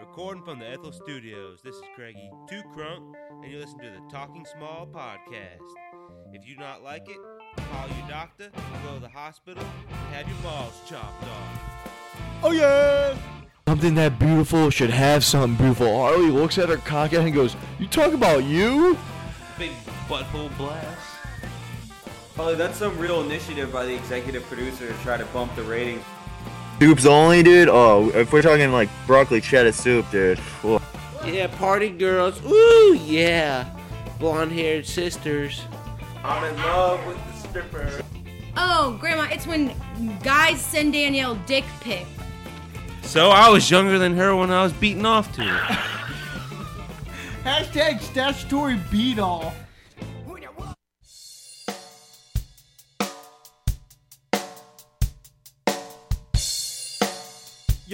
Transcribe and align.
Recording 0.00 0.42
from 0.42 0.58
the 0.58 0.68
Ethel 0.68 0.90
Studios, 0.90 1.60
this 1.62 1.76
is 1.76 1.82
Craigie 1.94 2.30
Two 2.48 2.62
Crunk, 2.74 3.14
and 3.42 3.52
you 3.52 3.58
listen 3.58 3.78
to 3.78 3.90
the 3.90 4.00
Talking 4.10 4.44
Small 4.56 4.86
podcast. 4.86 5.62
If 6.32 6.46
you 6.46 6.56
do 6.56 6.60
not 6.60 6.82
like 6.82 7.08
it, 7.08 7.18
call 7.70 7.86
your 7.88 8.08
doctor, 8.08 8.50
go 8.84 8.94
to 8.94 9.00
the 9.00 9.08
hospital, 9.08 9.64
and 9.88 10.14
have 10.14 10.28
your 10.28 10.36
balls 10.38 10.80
chopped 10.88 11.22
off. 11.22 12.40
Oh 12.42 12.50
yeah! 12.50 13.16
Something 13.68 13.94
that 13.94 14.18
beautiful 14.18 14.70
should 14.70 14.90
have 14.90 15.24
something 15.24 15.56
beautiful. 15.56 15.96
Harley 15.96 16.30
looks 16.30 16.58
at 16.58 16.68
her 16.68 16.78
cock 16.78 17.12
and 17.12 17.32
goes, 17.32 17.54
"You 17.78 17.86
talk 17.86 18.12
about 18.12 18.44
you?" 18.44 18.98
Big 19.56 19.70
butthole 20.08 20.56
blast. 20.56 21.16
Probably 22.34 22.54
that's 22.56 22.78
some 22.78 22.96
real 22.98 23.20
initiative 23.20 23.72
by 23.72 23.84
the 23.84 23.94
executive 23.94 24.42
producer 24.44 24.88
to 24.88 24.94
try 25.02 25.16
to 25.16 25.24
bump 25.26 25.54
the 25.54 25.62
ratings. 25.62 26.04
Soups 26.80 27.06
only, 27.06 27.42
dude. 27.42 27.68
Oh, 27.68 28.10
if 28.14 28.32
we're 28.32 28.42
talking 28.42 28.70
like 28.70 28.88
broccoli 29.06 29.40
cheddar 29.40 29.72
soup, 29.72 30.08
dude. 30.12 30.38
Whoa. 30.38 30.80
Yeah, 31.26 31.48
party 31.58 31.88
girls. 31.90 32.40
Ooh, 32.46 32.96
yeah. 33.04 33.68
Blonde 34.20 34.52
haired 34.52 34.86
sisters. 34.86 35.62
I'm 36.22 36.44
in 36.44 36.56
love 36.62 37.04
with 37.06 37.16
the 37.16 37.48
stripper. 37.48 38.00
Oh, 38.56 38.96
Grandma, 39.00 39.28
it's 39.30 39.46
when 39.46 39.74
guys 40.22 40.60
send 40.60 40.92
Danielle 40.92 41.34
dick 41.46 41.64
pic. 41.80 42.06
So 43.02 43.30
I 43.30 43.48
was 43.48 43.70
younger 43.70 43.98
than 43.98 44.16
her 44.16 44.36
when 44.36 44.50
I 44.50 44.62
was 44.62 44.72
beating 44.72 45.06
off 45.06 45.32
to 45.34 45.42
her. 45.42 45.58
Hashtag 47.44 48.00
statutory 48.00 48.78
beat 48.90 49.18
all. 49.18 49.54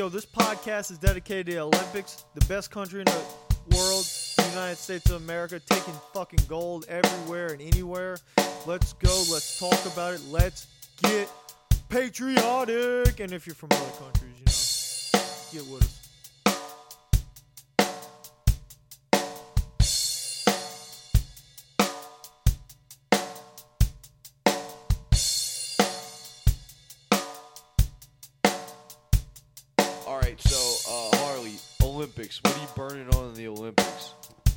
Yo, 0.04 0.10
this 0.10 0.26
podcast 0.26 0.90
is 0.90 0.98
dedicated 0.98 1.46
to 1.46 1.52
the 1.52 1.58
Olympics, 1.60 2.26
the 2.34 2.44
best 2.44 2.70
country 2.70 3.00
in 3.00 3.06
the 3.06 3.24
world, 3.74 4.04
the 4.36 4.46
United 4.50 4.76
States 4.76 5.08
of 5.08 5.22
America, 5.22 5.58
taking 5.58 5.94
fucking 6.12 6.40
gold 6.46 6.84
everywhere 6.90 7.46
and 7.54 7.62
anywhere. 7.62 8.18
Let's 8.66 8.92
go, 8.92 9.24
let's 9.32 9.58
talk 9.58 9.82
about 9.90 10.12
it, 10.12 10.20
let's 10.28 10.66
get 11.02 11.26
patriotic. 11.88 13.18
And 13.18 13.32
if 13.32 13.46
you're 13.46 13.54
from 13.54 13.70
other 13.72 13.92
countries, 13.98 15.10
you 15.54 15.60
know, 15.60 15.64
get 15.64 15.72
with 15.72 15.84
us. 15.84 16.03
Olympics. 32.24 32.40
What 32.42 32.56
are 32.56 32.60
you 32.60 32.68
burning 32.88 33.14
on 33.16 33.28
in 33.28 33.34
the 33.34 33.48
Olympics? 33.48 34.14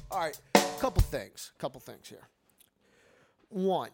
All 0.09 0.19
right, 0.19 0.39
couple 0.79 1.01
things. 1.01 1.51
Couple 1.57 1.81
things 1.81 2.07
here. 2.07 2.27
One, 3.49 3.89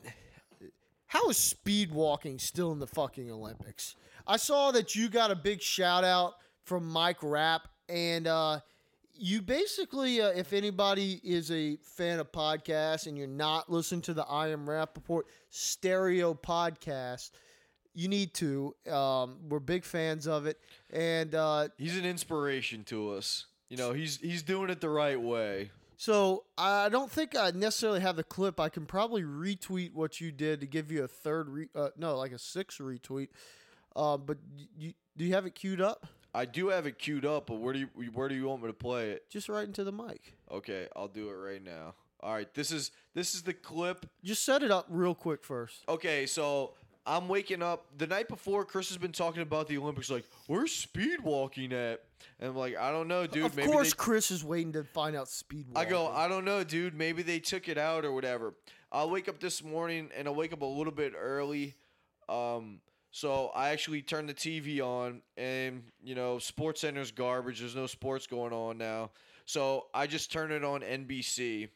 how 1.07 1.27
is 1.29 1.37
speed 1.37 1.91
walking 1.91 2.37
still 2.37 2.71
in 2.71 2.77
the 2.77 2.85
fucking 2.85 3.31
Olympics? 3.31 3.95
I 4.27 4.37
saw 4.37 4.71
that 4.71 4.95
you 4.95 5.09
got 5.09 5.31
a 5.31 5.35
big 5.35 5.59
shout 5.59 6.03
out 6.03 6.35
from 6.65 6.87
Mike 6.87 7.23
Rapp, 7.23 7.67
and 7.89 8.27
uh, 8.27 8.59
you 9.15 9.41
basically, 9.41 10.21
uh, 10.21 10.29
if 10.29 10.53
anybody 10.53 11.19
is 11.23 11.49
a 11.49 11.77
fan 11.77 12.19
of 12.19 12.31
podcasts 12.31 13.07
and 13.07 13.17
you're 13.17 13.25
not 13.25 13.71
listening 13.71 14.01
to 14.03 14.13
the 14.13 14.23
I 14.25 14.49
Am 14.49 14.67
Rapaport 14.67 15.23
stereo 15.49 16.35
podcast, 16.35 17.31
you 17.95 18.07
need 18.07 18.35
to. 18.35 18.75
Um, 18.87 19.37
we're 19.49 19.59
big 19.59 19.83
fans 19.83 20.27
of 20.27 20.45
it, 20.45 20.59
and 20.91 21.33
uh, 21.33 21.69
He's 21.79 21.97
an 21.97 22.05
inspiration 22.05 22.83
to 22.85 23.13
us. 23.13 23.47
You 23.73 23.79
know, 23.79 23.91
he's 23.91 24.17
he's 24.17 24.43
doing 24.43 24.69
it 24.69 24.81
the 24.81 24.89
right 24.89 25.19
way. 25.19 25.71
So 25.97 26.43
I 26.59 26.89
don't 26.89 27.09
think 27.09 27.35
I 27.35 27.49
necessarily 27.49 28.01
have 28.01 28.17
the 28.17 28.23
clip. 28.23 28.59
I 28.59 28.69
can 28.69 28.85
probably 28.85 29.23
retweet 29.23 29.95
what 29.95 30.21
you 30.21 30.31
did 30.31 30.61
to 30.61 30.67
give 30.67 30.91
you 30.91 31.03
a 31.03 31.07
third, 31.07 31.49
re- 31.49 31.69
uh, 31.73 31.89
no, 31.97 32.15
like 32.15 32.33
a 32.33 32.37
sixth 32.37 32.77
retweet. 32.77 33.29
Uh, 33.95 34.17
but 34.17 34.37
you, 34.77 34.93
do 35.17 35.25
you 35.25 35.33
have 35.33 35.47
it 35.47 35.55
queued 35.55 35.81
up? 35.81 36.05
I 36.35 36.45
do 36.45 36.67
have 36.67 36.85
it 36.85 36.99
queued 36.99 37.25
up, 37.25 37.47
but 37.47 37.55
where 37.55 37.73
do 37.73 37.79
you 37.79 37.87
where 38.13 38.29
do 38.29 38.35
you 38.35 38.45
want 38.45 38.61
me 38.61 38.67
to 38.67 38.73
play 38.73 39.09
it? 39.09 39.27
Just 39.31 39.49
right 39.49 39.65
into 39.65 39.83
the 39.83 39.91
mic. 39.91 40.35
Okay, 40.51 40.87
I'll 40.95 41.07
do 41.07 41.31
it 41.31 41.33
right 41.33 41.63
now. 41.63 41.95
All 42.19 42.31
right, 42.31 42.53
this 42.53 42.71
is 42.71 42.91
this 43.15 43.33
is 43.33 43.41
the 43.41 43.53
clip. 43.53 44.05
Just 44.23 44.45
set 44.45 44.61
it 44.61 44.69
up 44.69 44.85
real 44.87 45.15
quick 45.15 45.43
first. 45.43 45.83
Okay, 45.89 46.27
so 46.27 46.75
I'm 47.05 47.27
waking 47.27 47.61
up 47.61 47.85
the 47.97 48.07
night 48.07 48.27
before. 48.29 48.63
Chris 48.63 48.87
has 48.89 48.97
been 48.97 49.11
talking 49.11 49.41
about 49.41 49.67
the 49.67 49.77
Olympics. 49.77 50.09
Like, 50.09 50.25
where's 50.47 50.71
speed 50.71 51.19
walking 51.21 51.73
at? 51.73 52.01
And 52.39 52.51
I'm 52.51 52.55
like, 52.55 52.77
I 52.77 52.91
don't 52.91 53.07
know, 53.09 53.27
dude. 53.27 53.45
of 53.45 53.55
maybe 53.57 53.69
course, 53.69 53.91
they- 53.91 53.97
Chris 53.97 54.31
is 54.31 54.43
waiting 54.43 54.71
to 54.73 54.83
find 54.83 55.15
out 55.15 55.27
speed. 55.27 55.65
I 55.75 55.83
go. 55.85 56.07
I 56.07 56.27
don't 56.29 56.45
know, 56.45 56.63
dude. 56.63 56.93
Maybe 56.95 57.21
they 57.21 57.39
took 57.39 57.67
it 57.67 57.77
out 57.77 58.05
or 58.05 58.13
whatever. 58.13 58.53
I'll 58.91 59.09
wake 59.09 59.27
up 59.27 59.39
this 59.39 59.63
morning 59.63 60.09
and 60.15 60.27
I'll 60.27 60.35
wake 60.35 60.53
up 60.53 60.61
a 60.61 60.65
little 60.65 60.93
bit 60.93 61.13
early. 61.17 61.75
Um, 62.29 62.79
so 63.11 63.51
I 63.53 63.69
actually 63.69 64.01
turned 64.01 64.29
the 64.29 64.33
TV 64.33 64.79
on 64.79 65.21
and, 65.35 65.83
you 66.03 66.15
know, 66.15 66.39
Sports 66.39 66.81
Center's 66.81 67.11
garbage. 67.11 67.59
There's 67.59 67.75
no 67.75 67.85
sports 67.87 68.27
going 68.27 68.53
on 68.53 68.77
now. 68.77 69.11
So 69.45 69.87
I 69.93 70.07
just 70.07 70.31
turned 70.31 70.53
it 70.53 70.63
on 70.63 70.81
NBC. 70.81 71.67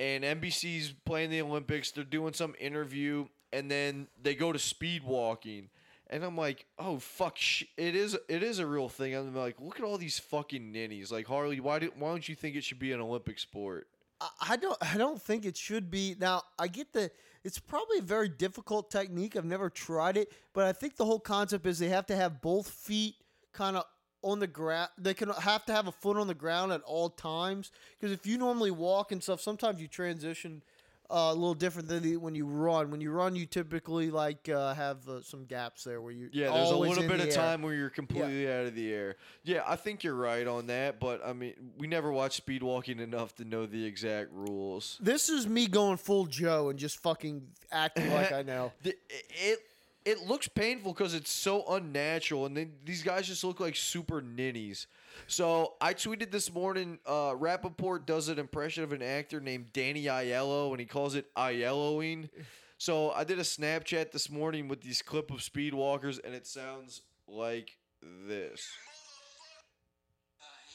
And 0.00 0.24
NBC's 0.24 0.94
playing 1.04 1.30
the 1.30 1.42
Olympics. 1.42 1.90
They're 1.92 2.04
doing 2.04 2.32
some 2.32 2.54
interview 2.60 3.26
and 3.52 3.70
then 3.70 4.08
they 4.20 4.34
go 4.34 4.52
to 4.52 4.58
speed 4.58 5.02
walking. 5.04 5.68
And 6.10 6.24
I'm 6.24 6.36
like, 6.36 6.64
oh 6.78 6.98
fuck, 6.98 7.36
sh- 7.36 7.64
it 7.76 7.94
is 7.94 8.16
it 8.28 8.42
is 8.42 8.58
a 8.60 8.66
real 8.66 8.88
thing. 8.88 9.14
I'm 9.14 9.34
like, 9.34 9.60
look 9.60 9.78
at 9.78 9.84
all 9.84 9.98
these 9.98 10.18
fucking 10.18 10.72
ninnies. 10.72 11.12
Like 11.12 11.26
Harley, 11.26 11.60
why 11.60 11.78
do, 11.80 11.92
why 11.98 12.08
don't 12.08 12.26
you 12.28 12.34
think 12.34 12.56
it 12.56 12.64
should 12.64 12.78
be 12.78 12.92
an 12.92 13.00
Olympic 13.00 13.38
sport? 13.38 13.88
I- 14.20 14.28
I 14.50 14.56
don't. 14.56 14.76
I 14.80 14.96
don't 14.96 15.20
think 15.20 15.44
it 15.44 15.56
should 15.56 15.90
be. 15.90 16.16
Now 16.18 16.42
I 16.58 16.68
get 16.68 16.92
the. 16.92 17.10
It's 17.44 17.58
probably 17.58 17.98
a 17.98 18.02
very 18.02 18.28
difficult 18.28 18.90
technique. 18.90 19.36
I've 19.36 19.44
never 19.44 19.70
tried 19.70 20.16
it, 20.16 20.32
but 20.54 20.64
I 20.64 20.72
think 20.72 20.96
the 20.96 21.04
whole 21.04 21.20
concept 21.20 21.66
is 21.66 21.78
they 21.78 21.88
have 21.88 22.06
to 22.06 22.16
have 22.16 22.40
both 22.40 22.68
feet 22.68 23.14
kind 23.52 23.76
of 23.76 23.84
on 24.22 24.40
the 24.40 24.46
ground. 24.46 24.88
They 24.98 25.14
can 25.14 25.28
have 25.28 25.64
to 25.66 25.72
have 25.72 25.86
a 25.86 25.92
foot 25.92 26.16
on 26.16 26.26
the 26.26 26.34
ground 26.34 26.72
at 26.72 26.80
all 26.82 27.10
times. 27.10 27.70
Because 27.98 28.12
if 28.12 28.26
you 28.26 28.38
normally 28.38 28.70
walk 28.70 29.12
and 29.12 29.22
stuff, 29.22 29.40
sometimes 29.40 29.80
you 29.80 29.86
transition 29.88 30.62
uh, 31.10 31.30
a 31.30 31.34
little 31.34 31.54
different 31.54 31.88
than 31.88 32.02
the- 32.02 32.16
when 32.18 32.34
you 32.34 32.44
run. 32.46 32.90
When 32.90 33.00
you 33.00 33.10
run, 33.10 33.34
you 33.34 33.46
typically 33.46 34.10
like 34.10 34.48
uh, 34.48 34.74
have 34.74 35.08
uh, 35.08 35.22
some 35.22 35.44
gaps 35.46 35.84
there 35.84 36.00
where 36.02 36.12
you 36.12 36.28
Yeah, 36.32 36.50
there's 36.52 36.70
a 36.70 36.76
little 36.76 37.02
bit 37.08 37.20
of 37.20 37.26
air. 37.26 37.32
time 37.32 37.62
where 37.62 37.72
you're 37.74 37.88
completely 37.90 38.50
out 38.50 38.66
of 38.66 38.74
the 38.74 38.92
air. 38.92 39.16
Yeah, 39.42 39.62
I 39.66 39.76
think 39.76 40.04
you're 40.04 40.14
right 40.14 40.46
on 40.46 40.66
that, 40.66 41.00
but 41.00 41.24
I 41.26 41.32
mean, 41.32 41.54
we 41.78 41.86
never 41.86 42.12
watched 42.12 42.36
speed 42.36 42.62
walking 42.62 42.98
enough 43.00 43.34
to 43.36 43.44
know 43.44 43.64
the 43.66 43.84
exact 43.84 44.30
rules. 44.32 44.98
This 45.00 45.28
is 45.28 45.46
me 45.46 45.66
going 45.66 45.96
full 45.96 46.26
Joe 46.26 46.68
and 46.68 46.78
just 46.78 46.98
fucking 47.02 47.46
acting 47.72 48.12
like 48.12 48.32
I 48.32 48.42
know. 48.52 48.72
The- 48.82 48.96
It 49.08 49.60
it 50.04 50.26
looks 50.26 50.48
painful 50.48 50.92
because 50.94 51.12
it's 51.12 51.30
so 51.30 51.64
unnatural, 51.68 52.46
and 52.46 52.72
these 52.84 53.02
guys 53.02 53.26
just 53.26 53.44
look 53.44 53.60
like 53.60 53.76
super 53.76 54.22
ninnies. 54.22 54.86
So 55.26 55.74
I 55.80 55.94
tweeted 55.94 56.30
this 56.30 56.52
morning. 56.52 56.98
Uh, 57.04 57.32
Rapaport 57.32 58.06
does 58.06 58.28
an 58.28 58.38
impression 58.38 58.84
of 58.84 58.92
an 58.92 59.02
actor 59.02 59.40
named 59.40 59.72
Danny 59.72 60.04
Aiello, 60.04 60.70
and 60.70 60.80
he 60.80 60.86
calls 60.86 61.14
it 61.14 61.26
Aielloing. 61.34 62.30
So 62.78 63.10
I 63.10 63.24
did 63.24 63.38
a 63.38 63.42
Snapchat 63.42 64.12
this 64.12 64.30
morning 64.30 64.68
with 64.68 64.80
these 64.82 65.02
clip 65.02 65.30
of 65.30 65.40
Speedwalkers, 65.40 66.20
and 66.24 66.34
it 66.34 66.46
sounds 66.46 67.02
like 67.26 67.76
this. 68.00 68.70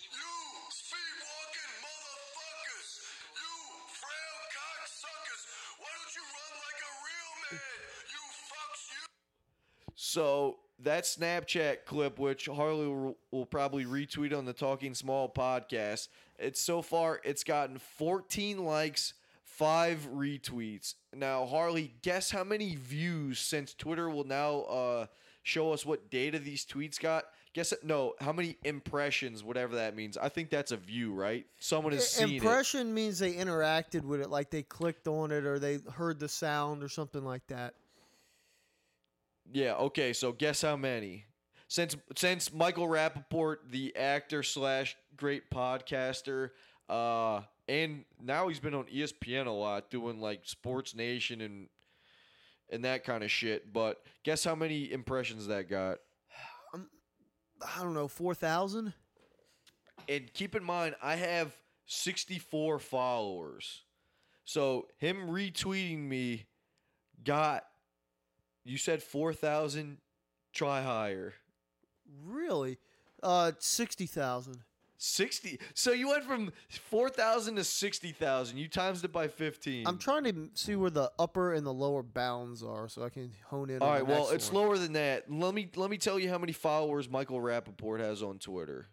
You 0.03 0.19
speed-walking 0.69 1.73
motherfuckers! 1.81 3.07
You 3.33 3.51
frail 3.87 4.37
cocksuckers! 4.51 5.43
Why 5.79 5.87
don't 5.95 6.13
you 6.13 6.23
run 6.27 6.53
like 6.59 6.81
a 6.83 6.93
real 7.07 7.33
man? 7.47 7.59
You 8.11 8.21
fucks, 8.51 8.83
you! 8.91 9.03
So 9.95 10.59
that 10.79 11.03
Snapchat 11.03 11.85
clip, 11.85 12.19
which 12.19 12.47
Harley 12.47 13.15
will, 13.31 13.45
probably 13.45 13.85
retweet 13.85 14.35
on 14.35 14.45
the 14.45 14.53
Talking 14.53 14.93
Small 14.93 15.29
podcast, 15.29 16.09
it's 16.39 16.59
so 16.59 16.81
far 16.81 17.21
it's 17.23 17.43
gotten 17.43 17.77
14 17.77 18.63
likes, 18.63 19.13
five 19.43 20.07
retweets. 20.13 20.95
Now 21.15 21.45
Harley, 21.45 21.93
guess 22.01 22.31
how 22.31 22.43
many 22.43 22.75
views 22.75 23.39
since 23.39 23.73
Twitter 23.73 24.09
will 24.09 24.25
now 24.25 24.61
uh, 24.61 25.05
show 25.43 25.71
us 25.73 25.85
what 25.85 26.09
data 26.09 26.39
these 26.39 26.65
tweets 26.65 26.99
got? 26.99 27.25
Guess 27.53 27.73
it, 27.73 27.83
no, 27.83 28.15
how 28.19 28.33
many 28.33 28.57
impressions, 28.63 29.43
whatever 29.43 29.75
that 29.75 29.95
means. 29.95 30.17
I 30.17 30.27
think 30.27 30.49
that's 30.49 30.71
a 30.71 30.77
view, 30.77 31.13
right? 31.13 31.45
Someone 31.59 31.93
has 31.93 32.09
seen 32.09 32.29
it. 32.29 32.35
Impression 32.37 32.91
means 32.95 33.19
they 33.19 33.33
interacted 33.33 34.01
with 34.01 34.21
it, 34.21 34.31
like 34.31 34.49
they 34.49 34.63
clicked 34.63 35.07
on 35.07 35.31
it 35.31 35.45
or 35.45 35.59
they 35.59 35.77
heard 35.93 36.19
the 36.19 36.27
sound 36.27 36.81
or 36.83 36.89
something 36.89 37.23
like 37.23 37.45
that. 37.47 37.75
Yeah, 39.51 39.75
okay, 39.75 40.13
so 40.13 40.31
guess 40.31 40.61
how 40.61 40.75
many? 40.75 41.25
Since 41.67 41.95
since 42.15 42.53
Michael 42.53 42.87
Rapaport, 42.87 43.57
the 43.69 43.95
actor 43.95 44.43
slash 44.43 44.95
great 45.17 45.49
podcaster, 45.49 46.51
uh, 46.89 47.41
and 47.67 48.05
now 48.21 48.47
he's 48.47 48.59
been 48.59 48.73
on 48.73 48.85
ESPN 48.85 49.47
a 49.47 49.51
lot 49.51 49.89
doing 49.89 50.19
like 50.19 50.41
Sports 50.43 50.95
Nation 50.95 51.41
and 51.41 51.67
and 52.71 52.85
that 52.85 53.03
kind 53.03 53.23
of 53.23 53.31
shit. 53.31 53.71
But 53.73 54.01
guess 54.23 54.43
how 54.43 54.55
many 54.55 54.91
impressions 54.91 55.47
that 55.47 55.69
got? 55.69 55.97
I 56.73 57.81
don't 57.81 57.93
know, 57.93 58.07
four 58.07 58.35
thousand. 58.35 58.93
And 60.09 60.31
keep 60.33 60.55
in 60.55 60.63
mind, 60.63 60.95
I 61.01 61.15
have 61.15 61.55
64 61.85 62.79
followers. 62.79 63.83
So 64.45 64.87
him 64.97 65.27
retweeting 65.29 65.99
me 65.99 66.45
got, 67.23 67.63
you 68.63 68.77
said 68.77 69.03
4,000, 69.03 69.97
try 70.53 70.81
higher. 70.81 71.33
Really? 72.25 72.77
Uh, 73.21 73.53
sixty 73.59 74.05
thousand. 74.05 74.63
60. 74.97 75.59
So 75.73 75.91
you 75.91 76.07
went 76.07 76.23
from 76.23 76.53
4,000 76.69 77.57
to 77.57 77.63
60,000. 77.65 78.57
You 78.57 78.69
times 78.69 79.03
it 79.03 79.11
by 79.11 79.27
15. 79.27 79.85
I'm 79.85 79.97
trying 79.97 80.23
to 80.23 80.49
see 80.53 80.77
where 80.77 80.89
the 80.89 81.11
upper 81.19 81.53
and 81.53 81.65
the 81.65 81.73
lower 81.73 82.03
bounds 82.03 82.63
are, 82.63 82.87
so 82.87 83.03
I 83.03 83.09
can 83.09 83.31
hone 83.47 83.69
in. 83.69 83.81
All 83.81 83.89
right, 83.89 84.07
well, 84.07 84.29
it's 84.29 84.49
one. 84.49 84.63
lower 84.63 84.77
than 84.77 84.93
that. 84.93 85.29
Let 85.29 85.53
me 85.53 85.67
let 85.75 85.89
me 85.89 85.97
tell 85.97 86.17
you 86.17 86.29
how 86.29 86.37
many 86.37 86.53
followers 86.53 87.09
Michael 87.09 87.41
Rapaport 87.41 87.99
has 87.99 88.23
on 88.23 88.39
Twitter. 88.39 88.87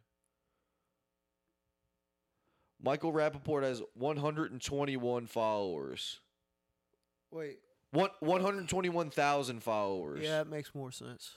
Michael 2.82 3.12
Rapaport 3.12 3.62
has 3.62 3.81
121 3.94 5.26
followers. 5.26 6.19
Wait, 7.31 7.58
One 7.92 8.10
121,000 8.20 9.62
followers. 9.62 10.20
yeah, 10.22 10.38
that 10.38 10.48
makes 10.48 10.75
more 10.75 10.92
sense. 10.92 11.32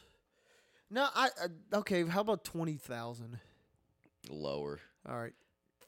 No, 0.91 1.07
I, 1.15 1.29
I 1.71 1.77
okay. 1.77 2.05
How 2.05 2.21
about 2.21 2.44
twenty 2.44 2.75
thousand? 2.75 3.39
Lower. 4.29 4.79
All 5.09 5.17
right, 5.19 5.33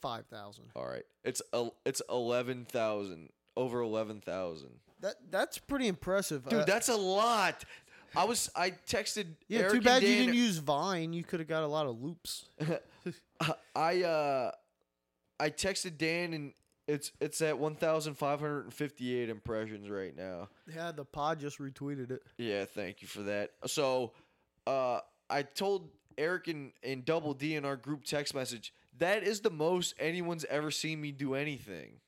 five 0.02 0.26
thousand. 0.26 0.66
All 0.76 0.88
right. 0.88 1.04
It's 1.24 1.42
el- 1.54 1.76
it's 1.86 2.02
11,000. 2.10 3.30
Over 3.58 3.80
11,000. 3.82 4.70
That 5.02 5.16
that's 5.30 5.58
pretty 5.60 5.88
impressive, 5.88 6.44
Dude, 6.50 6.62
Uh, 6.62 6.66
that's 6.66 6.90
a 6.90 6.96
lot. 6.96 7.64
I 8.16 8.24
was 8.26 8.50
I 8.56 8.72
texted 8.72 9.28
yeah. 9.48 9.60
Eric 9.62 9.74
too 9.74 9.82
bad 9.82 10.02
you 10.02 10.08
didn't 10.16 10.34
use 10.36 10.58
Vine. 10.58 11.14
You 11.14 11.24
could 11.24 11.40
have 11.40 11.48
got 11.48 11.64
a 11.64 11.68
lot 11.68 11.86
of 11.86 12.02
loops. 12.02 12.46
I 13.76 14.02
uh 14.04 14.52
I 15.40 15.50
texted 15.52 15.98
Dan 15.98 16.34
and 16.34 16.54
it's 16.88 17.12
it's 17.20 17.42
at 17.42 17.58
1,558 17.58 19.30
impressions 19.30 19.90
right 19.90 20.16
now. 20.16 20.50
Yeah, 20.74 20.92
the 20.92 21.06
pod 21.06 21.40
just 21.40 21.60
retweeted 21.60 22.12
it. 22.12 22.22
Yeah, 22.38 22.66
thank 22.66 23.02
you 23.02 23.08
for 23.08 23.22
that. 23.24 23.52
So, 23.66 24.14
uh, 24.68 25.00
I 25.30 25.42
told 25.44 25.90
Eric 26.18 26.48
and, 26.48 26.72
and 26.84 27.04
Double 27.04 27.34
D 27.34 27.56
in 27.56 27.66
our 27.66 27.76
group 27.76 28.04
text 28.04 28.36
message 28.36 28.74
that 28.98 29.24
is 29.24 29.42
the 29.42 29.50
most 29.50 29.96
anyone's 30.00 30.46
ever 30.46 30.72
seen 30.72 31.02
me 31.02 31.12
do 31.12 31.34
anything, 31.34 32.00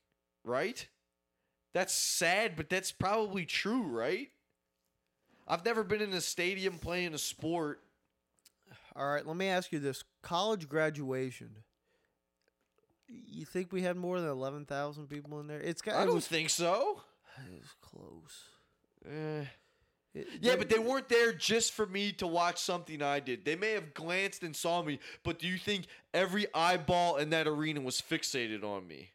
right? 0.44 0.86
That's 1.74 1.92
sad, 1.92 2.56
but 2.56 2.70
that's 2.70 2.92
probably 2.92 3.44
true, 3.44 3.82
right? 3.82 4.28
I've 5.46 5.64
never 5.64 5.84
been 5.84 6.00
in 6.00 6.12
a 6.12 6.20
stadium 6.20 6.78
playing 6.78 7.14
a 7.14 7.18
sport. 7.18 7.80
All 8.96 9.08
right, 9.08 9.26
let 9.26 9.36
me 9.36 9.48
ask 9.48 9.72
you 9.72 9.78
this: 9.78 10.04
college 10.22 10.68
graduation. 10.68 11.50
You 13.08 13.44
think 13.46 13.72
we 13.72 13.82
had 13.82 13.96
more 13.96 14.20
than 14.20 14.28
eleven 14.28 14.64
thousand 14.66 15.08
people 15.08 15.40
in 15.40 15.46
there? 15.46 15.60
It's 15.60 15.80
got. 15.82 15.94
I 15.96 16.02
it 16.02 16.06
don't 16.06 16.16
was, 16.16 16.26
think 16.26 16.50
so. 16.50 17.00
it 17.52 17.60
was 17.60 17.74
close. 17.80 18.42
Eh. 19.06 19.44
It- 20.14 20.26
Yeah, 20.40 20.56
but 20.56 20.68
they 20.68 20.78
weren't 20.78 21.08
there 21.08 21.32
just 21.32 21.72
for 21.72 21.86
me 21.86 22.12
to 22.12 22.26
watch 22.26 22.58
something 22.58 23.02
I 23.02 23.20
did. 23.20 23.44
They 23.44 23.56
may 23.56 23.72
have 23.72 23.94
glanced 23.94 24.42
and 24.42 24.54
saw 24.56 24.82
me, 24.82 24.98
but 25.22 25.38
do 25.38 25.46
you 25.46 25.58
think 25.58 25.86
every 26.12 26.46
eyeball 26.54 27.16
in 27.16 27.30
that 27.30 27.46
arena 27.46 27.80
was 27.80 28.00
fixated 28.00 28.64
on 28.64 28.86
me? 28.88 29.10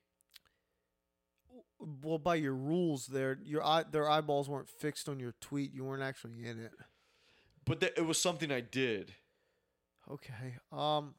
Well, 2.01 2.17
by 2.17 2.35
your 2.35 2.53
rules, 2.53 3.07
there, 3.07 3.37
your 3.43 3.63
eye, 3.63 3.83
their 3.91 4.09
eyeballs 4.09 4.47
weren't 4.47 4.69
fixed 4.69 5.09
on 5.09 5.19
your 5.19 5.33
tweet. 5.41 5.73
You 5.73 5.83
weren't 5.83 6.03
actually 6.03 6.45
in 6.47 6.59
it. 6.59 6.71
But 7.65 7.81
th- 7.81 7.93
it 7.97 8.05
was 8.05 8.19
something 8.21 8.51
I 8.51 8.61
did. 8.61 9.13
Okay. 10.09 10.55
Um. 10.71 11.15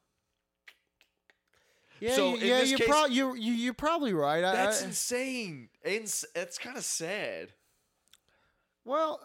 Yeah, 2.01 2.17
So, 2.17 2.37
yeah, 2.37 2.63
you're, 2.63 2.79
case- 2.79 2.89
prob- 2.89 3.11
you're 3.11 3.37
you, 3.37 3.53
you're 3.53 3.75
probably 3.75 4.13
right. 4.15 4.41
That's 4.41 4.83
I, 4.83 4.87
insane. 4.87 5.69
And 5.85 6.03
s- 6.05 6.25
that's 6.35 6.59
kind 6.59 6.77
of 6.77 6.85
sad. 6.85 7.53
well, 8.85 9.21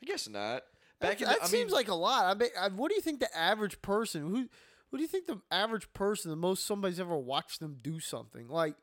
I 0.00 0.06
guess 0.06 0.28
not. 0.28 0.62
that, 1.00 1.08
Back 1.08 1.18
that 1.18 1.38
the, 1.38 1.42
I 1.44 1.46
seems 1.46 1.68
mean, 1.70 1.74
like 1.76 1.88
a 1.88 1.94
lot. 1.94 2.24
I 2.26 2.34
mean, 2.38 2.50
I, 2.58 2.68
what 2.68 2.88
do 2.90 2.94
you 2.94 3.00
think 3.00 3.20
the 3.20 3.36
average 3.36 3.80
person 3.82 4.22
who, 4.22 4.48
what 4.90 4.96
do 4.98 5.02
you 5.02 5.08
think 5.08 5.26
the 5.26 5.40
average 5.50 5.92
person, 5.92 6.30
the 6.30 6.36
most 6.36 6.66
somebody's 6.66 7.00
ever 7.00 7.16
watched 7.16 7.60
them 7.60 7.78
do 7.82 7.98
something 8.00 8.48
like, 8.48 8.76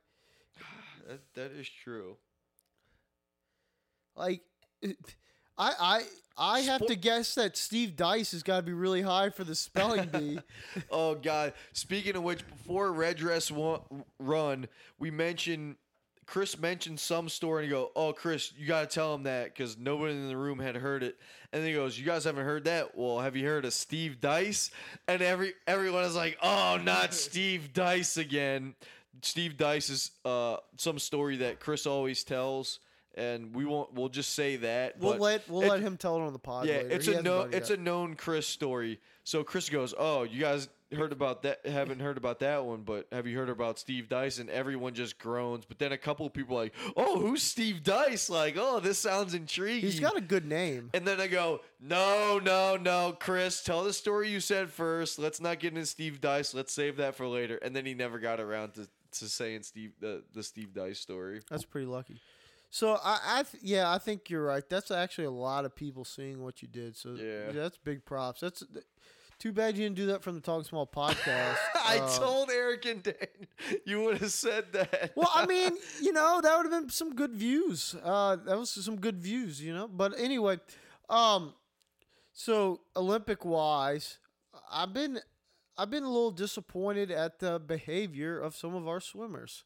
that, 1.08 1.22
that 1.36 1.52
is 1.52 1.70
true. 1.70 2.18
like, 4.16 4.42
I 5.58 5.74
I 5.80 6.02
I 6.38 6.60
have 6.62 6.86
to 6.88 6.96
guess 6.96 7.36
that 7.36 7.58
Steve 7.58 7.96
Dice 7.96 8.32
has 8.32 8.44
got 8.44 8.58
to 8.58 8.64
be 8.64 8.74
really 8.74 9.02
high 9.02 9.30
for 9.30 9.44
the 9.44 9.56
spelling 9.56 10.08
bee. 10.08 10.40
Oh 10.90 11.16
God! 11.16 11.54
Speaking 11.74 12.16
of 12.16 12.24
which, 12.24 12.48
before 12.48 12.92
Red 12.92 13.18
Dress 13.18 13.52
Run, 14.20 14.68
we 15.00 15.12
mentioned 15.12 15.76
Chris 16.26 16.58
mentioned 16.58 17.00
some 17.00 17.28
story 17.28 17.64
and 17.64 17.70
you 17.70 17.76
go, 17.78 17.92
"Oh, 17.96 18.14
Chris, 18.14 18.54
you 18.58 18.66
got 18.66 18.90
to 18.90 18.94
tell 18.94 19.14
him 19.14 19.24
that 19.24 19.54
because 19.54 19.78
nobody 19.78 20.14
in 20.14 20.30
the 20.30 20.38
room 20.38 20.60
had 20.60 20.76
heard 20.76 21.04
it." 21.04 21.18
And 21.52 21.62
then 21.62 21.68
he 21.68 21.76
goes, 21.76 22.00
"You 22.00 22.06
guys 22.06 22.24
haven't 22.24 22.46
heard 22.46 22.64
that? 22.64 22.98
Well, 22.98 23.20
have 23.20 23.36
you 23.36 23.46
heard 23.46 23.66
of 23.66 23.74
Steve 23.74 24.22
Dice?" 24.22 24.72
And 25.08 25.22
every 25.22 25.54
everyone 25.68 26.06
is 26.06 26.16
like, 26.16 26.38
"Oh, 26.42 26.80
not 26.82 27.14
Steve 27.14 27.74
Dice 27.74 28.16
again." 28.18 28.76
Steve 29.22 29.58
Dice 29.58 29.90
is 29.90 30.12
uh, 30.24 30.58
some 30.78 30.98
story 30.98 31.38
that 31.38 31.60
Chris 31.60 31.86
always 31.86 32.24
tells, 32.24 32.80
and 33.16 33.54
we 33.56 33.66
won't. 33.66 33.94
We'll 33.94 34.10
just 34.10 34.34
say 34.34 34.56
that. 34.58 35.00
We'll 35.00 35.18
let 35.18 35.48
we'll 35.50 35.64
it- 35.64 35.70
let 35.70 35.80
him 35.82 35.98
tell 35.98 36.18
it 36.18 36.22
on 36.22 36.34
the 36.34 36.40
pod. 36.40 36.68
yeah, 36.68 36.78
later. 36.78 36.90
it's 36.90 37.06
He 37.06 37.12
a 37.12 37.16
hasn't 37.16 37.26
no, 37.26 37.42
done 37.44 37.54
it 37.54 37.58
it's 37.58 37.70
yet. 37.70 37.80
a 37.80 37.82
known 37.82 38.16
Chris 38.16 38.48
story. 38.48 39.00
So 39.24 39.44
Chris 39.44 39.70
goes, 39.70 39.94
"Oh, 39.98 40.24
you 40.24 40.40
guys 40.42 40.68
heard 40.94 41.12
about 41.14 41.44
that? 41.44 41.66
Haven't 41.66 42.00
heard 42.00 42.18
about 42.18 42.40
that 42.40 42.66
one, 42.66 42.82
but 42.82 43.08
have 43.12 43.28
you 43.28 43.38
heard 43.38 43.50
about 43.50 43.78
Steve 43.78 44.10
Dice?" 44.10 44.40
And 44.40 44.50
everyone 44.50 44.94
just 44.96 45.20
groans. 45.20 45.64
But 45.66 45.78
then 45.78 45.92
a 45.92 45.98
couple 45.98 46.26
of 46.26 46.34
people 46.34 46.58
are 46.58 46.64
like, 46.64 46.74
"Oh, 46.98 47.20
who's 47.20 47.44
Steve 47.44 47.84
Dice?" 47.84 48.30
Like, 48.30 48.56
"Oh, 48.58 48.80
this 48.80 48.98
sounds 48.98 49.34
intriguing." 49.36 49.82
He's 49.82 50.00
got 50.00 50.18
a 50.18 50.22
good 50.22 50.46
name. 50.46 50.90
and 50.94 51.06
then 51.08 51.22
I 51.22 51.28
go, 51.28 51.62
"No, 51.80 52.40
no, 52.40 52.78
no, 52.78 53.16
Chris, 53.20 53.62
tell 53.64 53.84
the 53.84 53.94
story 53.94 54.30
you 54.30 54.40
said 54.40 54.72
first. 54.72 55.20
Let's 55.20 55.40
not 55.40 55.60
get 55.60 55.74
into 55.74 55.86
Steve 55.86 56.20
Dice. 56.20 56.54
Let's 56.54 56.74
save 56.74 56.98
that 56.98 57.16
for 57.16 57.28
later." 57.28 57.58
And 57.58 57.76
then 57.76 57.86
he 57.86 57.94
never 57.94 58.18
got 58.18 58.40
around 58.40 58.74
to, 58.74 58.88
to 59.20 59.30
saying 59.30 59.62
Steve 59.64 59.92
the 60.00 60.24
the 60.34 60.42
Steve 60.42 60.74
Dice 60.74 61.00
story. 61.00 61.42
That's 61.50 61.64
pretty 61.66 61.88
lucky. 61.88 62.20
So 62.74 62.98
I, 63.04 63.20
I 63.26 63.44
th- 63.44 63.62
yeah, 63.64 63.92
I 63.92 63.98
think 63.98 64.30
you're 64.30 64.46
right. 64.46 64.68
That's 64.68 64.92
actually 64.92 65.26
a 65.26 65.32
lot 65.32 65.66
of 65.66 65.76
people 65.76 66.06
seeing 66.06 66.42
what 66.42 66.62
you 66.62 66.68
did. 66.70 66.96
So 66.96 67.16
Yeah. 67.16 67.52
that's 67.52 67.78
big 67.78 68.06
props. 68.06 68.40
That's 68.40 68.64
too 69.40 69.52
bad 69.52 69.76
you 69.76 69.84
didn't 69.84 69.98
do 69.98 70.06
that 70.08 70.24
from 70.24 70.36
the 70.36 70.40
Talking 70.42 70.64
Small 70.64 70.88
podcast. 70.88 71.58
I 71.76 72.00
Uh, 72.00 72.18
told 72.18 72.50
Eric 72.50 72.86
and 72.86 73.04
Dan 73.04 73.14
you 73.86 74.02
would 74.04 74.20
have 74.20 74.32
said 74.32 74.72
that. 74.72 75.12
Well, 75.16 75.30
I 75.36 75.46
mean, 75.54 75.78
you 76.02 76.14
know, 76.14 76.40
that 76.42 76.56
would 76.58 76.72
have 76.72 76.82
been 76.82 76.90
some 76.90 77.14
good 77.14 77.34
views. 77.36 77.94
Uh, 78.02 78.38
that 78.38 78.58
was 78.58 78.70
some 78.72 78.96
good 79.02 79.18
views, 79.22 79.62
you 79.62 79.74
know. 79.74 79.88
But 79.90 80.18
anyway, 80.18 80.60
um, 81.10 81.54
so 82.32 82.82
Olympic 82.96 83.44
wise, 83.44 84.18
I've 84.72 84.94
been, 84.94 85.20
I've 85.78 85.90
been 85.90 86.04
a 86.04 86.08
little 86.10 86.32
disappointed 86.32 87.12
at 87.12 87.40
the 87.40 87.60
behavior 87.60 88.40
of 88.40 88.56
some 88.56 88.76
of 88.76 88.88
our 88.88 89.02
swimmers. 89.02 89.66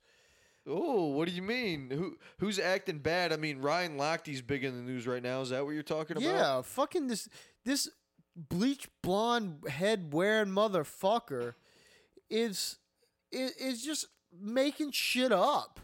Oh, 0.68 1.08
what 1.08 1.28
do 1.28 1.34
you 1.34 1.42
mean? 1.42 1.90
Who 1.92 2.18
who's 2.40 2.58
acting 2.58 3.00
bad? 3.00 3.32
I 3.32 3.38
mean, 3.38 3.60
Ryan 3.60 3.98
Lochte's 3.98 4.42
big 4.42 4.64
in 4.64 4.76
the 4.76 4.82
news 4.82 5.06
right 5.06 5.22
now. 5.22 5.42
Is 5.42 5.50
that 5.50 5.64
what 5.64 5.72
you're 5.72 5.84
talking 5.84 6.18
about? 6.18 6.28
Yeah, 6.28 6.62
fucking 6.64 7.08
this 7.08 7.30
this 7.64 7.90
bleach 8.36 8.88
blonde 9.02 9.64
head 9.70 10.12
wearing 10.12 10.50
motherfucker 10.50 11.54
is 12.30 12.78
is, 13.32 13.52
is 13.52 13.84
just 13.84 14.08
making 14.38 14.92
shit 14.92 15.32
up. 15.32 15.80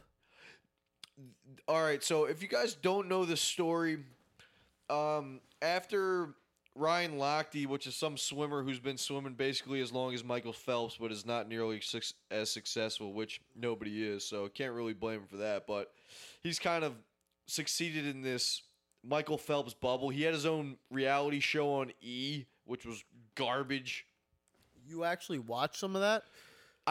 All 1.67 1.83
right. 1.83 2.03
So 2.03 2.25
if 2.25 2.41
you 2.41 2.47
guys 2.47 2.73
don't 2.73 3.07
know 3.07 3.23
the 3.25 3.37
story, 3.37 3.99
um, 4.89 5.41
after 5.61 6.33
Ryan 6.75 7.17
Lochte, 7.17 7.67
which 7.67 7.85
is 7.85 7.95
some 7.95 8.17
swimmer 8.17 8.63
who's 8.63 8.79
been 8.79 8.97
swimming 8.97 9.33
basically 9.33 9.81
as 9.81 9.91
long 9.91 10.13
as 10.13 10.23
Michael 10.23 10.53
Phelps, 10.53 10.97
but 10.99 11.11
is 11.11 11.25
not 11.25 11.49
nearly 11.49 11.81
suc 11.81 12.03
as 12.29 12.49
successful, 12.49 13.13
which 13.13 13.41
nobody 13.55 14.07
is. 14.07 14.23
So 14.23 14.47
can't 14.47 14.73
really 14.73 14.93
blame 14.93 15.19
him 15.19 15.27
for 15.27 15.37
that. 15.37 15.67
But 15.67 15.91
he's 16.41 16.59
kind 16.59 16.83
of 16.83 16.93
succeeded 17.45 18.05
in 18.05 18.21
this 18.21 18.61
Michael 19.03 19.37
Phelps 19.37 19.73
bubble. 19.73 20.09
He 20.09 20.23
had 20.23 20.33
his 20.33 20.45
own 20.45 20.77
reality 20.89 21.39
show 21.39 21.73
on 21.73 21.91
E, 22.01 22.45
which 22.65 22.85
was 22.85 23.03
garbage. 23.35 24.05
You 24.87 25.03
actually 25.03 25.39
watched 25.39 25.75
some 25.75 25.95
of 25.95 26.01
that? 26.01 26.23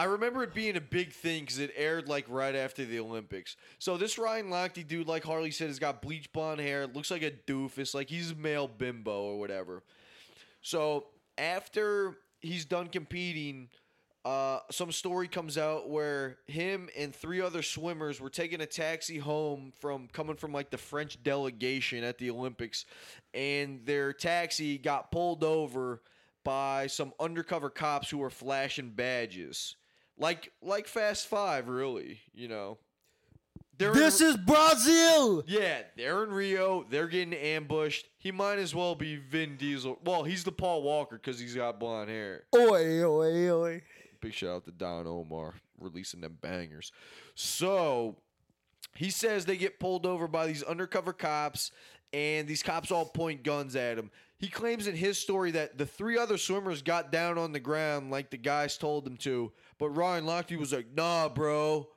I 0.01 0.05
remember 0.05 0.41
it 0.41 0.55
being 0.55 0.77
a 0.77 0.81
big 0.81 1.11
thing 1.11 1.41
because 1.41 1.59
it 1.59 1.71
aired 1.77 2.09
like 2.09 2.25
right 2.27 2.55
after 2.55 2.83
the 2.83 2.99
Olympics. 2.99 3.55
So 3.77 3.97
this 3.97 4.17
Ryan 4.17 4.49
Lochte 4.49 4.87
dude, 4.87 5.07
like 5.07 5.23
Harley 5.23 5.51
said, 5.51 5.67
has 5.67 5.77
got 5.77 6.01
bleach 6.01 6.33
blonde 6.33 6.59
hair, 6.59 6.87
looks 6.87 7.11
like 7.11 7.21
a 7.21 7.29
doofus, 7.29 7.93
like 7.93 8.09
he's 8.09 8.31
a 8.31 8.35
male 8.35 8.67
bimbo 8.67 9.21
or 9.21 9.37
whatever. 9.37 9.83
So 10.63 11.05
after 11.37 12.15
he's 12.39 12.65
done 12.65 12.87
competing, 12.87 13.69
uh, 14.25 14.61
some 14.71 14.91
story 14.91 15.27
comes 15.27 15.55
out 15.55 15.87
where 15.87 16.39
him 16.47 16.89
and 16.97 17.13
three 17.13 17.39
other 17.39 17.61
swimmers 17.61 18.19
were 18.19 18.31
taking 18.31 18.61
a 18.61 18.65
taxi 18.65 19.19
home 19.19 19.71
from 19.81 20.07
coming 20.07 20.35
from 20.35 20.51
like 20.51 20.71
the 20.71 20.79
French 20.79 21.21
delegation 21.21 22.03
at 22.03 22.17
the 22.17 22.31
Olympics, 22.31 22.85
and 23.35 23.85
their 23.85 24.13
taxi 24.13 24.79
got 24.79 25.11
pulled 25.11 25.43
over 25.43 26.01
by 26.43 26.87
some 26.87 27.13
undercover 27.19 27.69
cops 27.69 28.09
who 28.09 28.17
were 28.17 28.31
flashing 28.31 28.89
badges, 28.89 29.75
like 30.21 30.51
like 30.61 30.87
Fast 30.87 31.27
Five, 31.27 31.67
really. 31.67 32.19
You 32.33 32.47
know, 32.47 32.77
they're 33.77 33.93
This 33.93 34.21
in, 34.21 34.27
is 34.27 34.37
Brazil. 34.37 35.43
yeah, 35.47 35.81
they're 35.97 36.23
in 36.23 36.31
Rio. 36.31 36.85
They're 36.89 37.07
getting 37.07 37.33
ambushed. 37.33 38.07
He 38.17 38.31
might 38.31 38.59
as 38.59 38.73
well 38.73 38.95
be 38.95 39.17
Vin 39.17 39.57
Diesel. 39.57 39.99
Well, 40.05 40.23
he's 40.23 40.43
the 40.43 40.51
Paul 40.51 40.83
Walker 40.83 41.17
because 41.17 41.39
he's 41.39 41.55
got 41.55 41.79
blonde 41.79 42.09
hair. 42.09 42.43
Oi, 42.55 43.03
oi, 43.03 43.49
oi. 43.51 43.81
Big 44.21 44.33
shout 44.33 44.49
out 44.57 44.65
to 44.65 44.71
Don 44.71 45.07
Omar 45.07 45.55
releasing 45.79 46.21
them 46.21 46.37
bangers. 46.39 46.91
So 47.33 48.17
he 48.95 49.09
says 49.09 49.45
they 49.45 49.57
get 49.57 49.79
pulled 49.79 50.05
over 50.05 50.27
by 50.27 50.45
these 50.45 50.61
undercover 50.61 51.11
cops, 51.11 51.71
and 52.13 52.47
these 52.47 52.61
cops 52.61 52.91
all 52.91 53.05
point 53.05 53.41
guns 53.43 53.75
at 53.75 53.97
him. 53.97 54.11
He 54.37 54.47
claims 54.47 54.85
in 54.87 54.95
his 54.95 55.17
story 55.17 55.51
that 55.51 55.77
the 55.77 55.85
three 55.85 56.17
other 56.17 56.37
swimmers 56.37 56.81
got 56.81 57.11
down 57.11 57.37
on 57.37 57.51
the 57.51 57.59
ground 57.59 58.09
like 58.11 58.29
the 58.31 58.37
guys 58.37 58.77
told 58.77 59.05
them 59.05 59.15
to, 59.17 59.51
but 59.81 59.89
Ryan 59.89 60.25
Lochte 60.25 60.55
was 60.57 60.71
like, 60.71 60.93
"Nah, 60.95 61.27
bro." 61.27 61.89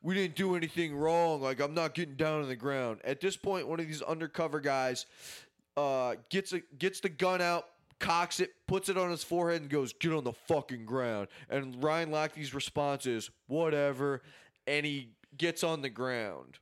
We 0.00 0.14
didn't 0.14 0.36
do 0.36 0.54
anything 0.54 0.94
wrong. 0.94 1.42
Like 1.42 1.58
I'm 1.58 1.74
not 1.74 1.92
getting 1.92 2.14
down 2.14 2.42
on 2.42 2.48
the 2.48 2.54
ground. 2.54 3.00
At 3.02 3.20
this 3.20 3.36
point, 3.36 3.66
one 3.66 3.80
of 3.80 3.86
these 3.88 4.00
undercover 4.00 4.60
guys 4.60 5.06
uh, 5.76 6.14
gets 6.30 6.52
a, 6.52 6.60
gets 6.78 7.00
the 7.00 7.08
gun 7.08 7.42
out, 7.42 7.64
cocks 7.98 8.38
it, 8.38 8.52
puts 8.68 8.88
it 8.88 8.96
on 8.96 9.10
his 9.10 9.24
forehead, 9.24 9.60
and 9.60 9.68
goes, 9.68 9.92
"Get 9.92 10.12
on 10.12 10.22
the 10.22 10.34
fucking 10.34 10.86
ground." 10.86 11.26
And 11.50 11.82
Ryan 11.82 12.12
Lochte's 12.12 12.54
response 12.54 13.06
is, 13.06 13.28
"Whatever," 13.48 14.22
and 14.68 14.86
he 14.86 15.10
gets 15.36 15.64
on 15.64 15.82
the 15.82 15.90
ground. 15.90 16.60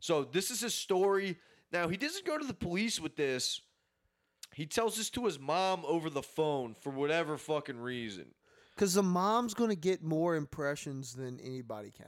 So 0.00 0.24
this 0.24 0.50
is 0.50 0.62
his 0.62 0.74
story. 0.74 1.38
Now 1.72 1.86
he 1.86 1.96
doesn't 1.96 2.26
go 2.26 2.36
to 2.36 2.44
the 2.44 2.54
police 2.54 2.98
with 2.98 3.14
this. 3.14 3.60
He 4.52 4.66
tells 4.66 4.96
this 4.96 5.10
to 5.10 5.26
his 5.26 5.38
mom 5.38 5.84
over 5.86 6.10
the 6.10 6.22
phone 6.22 6.74
for 6.74 6.90
whatever 6.90 7.38
fucking 7.38 7.78
reason. 7.78 8.34
Because 8.80 8.94
the 8.94 9.02
mom's 9.02 9.52
going 9.52 9.68
to 9.68 9.76
get 9.76 10.02
more 10.02 10.36
impressions 10.36 11.12
than 11.12 11.38
anybody 11.40 11.92
can. 11.94 12.06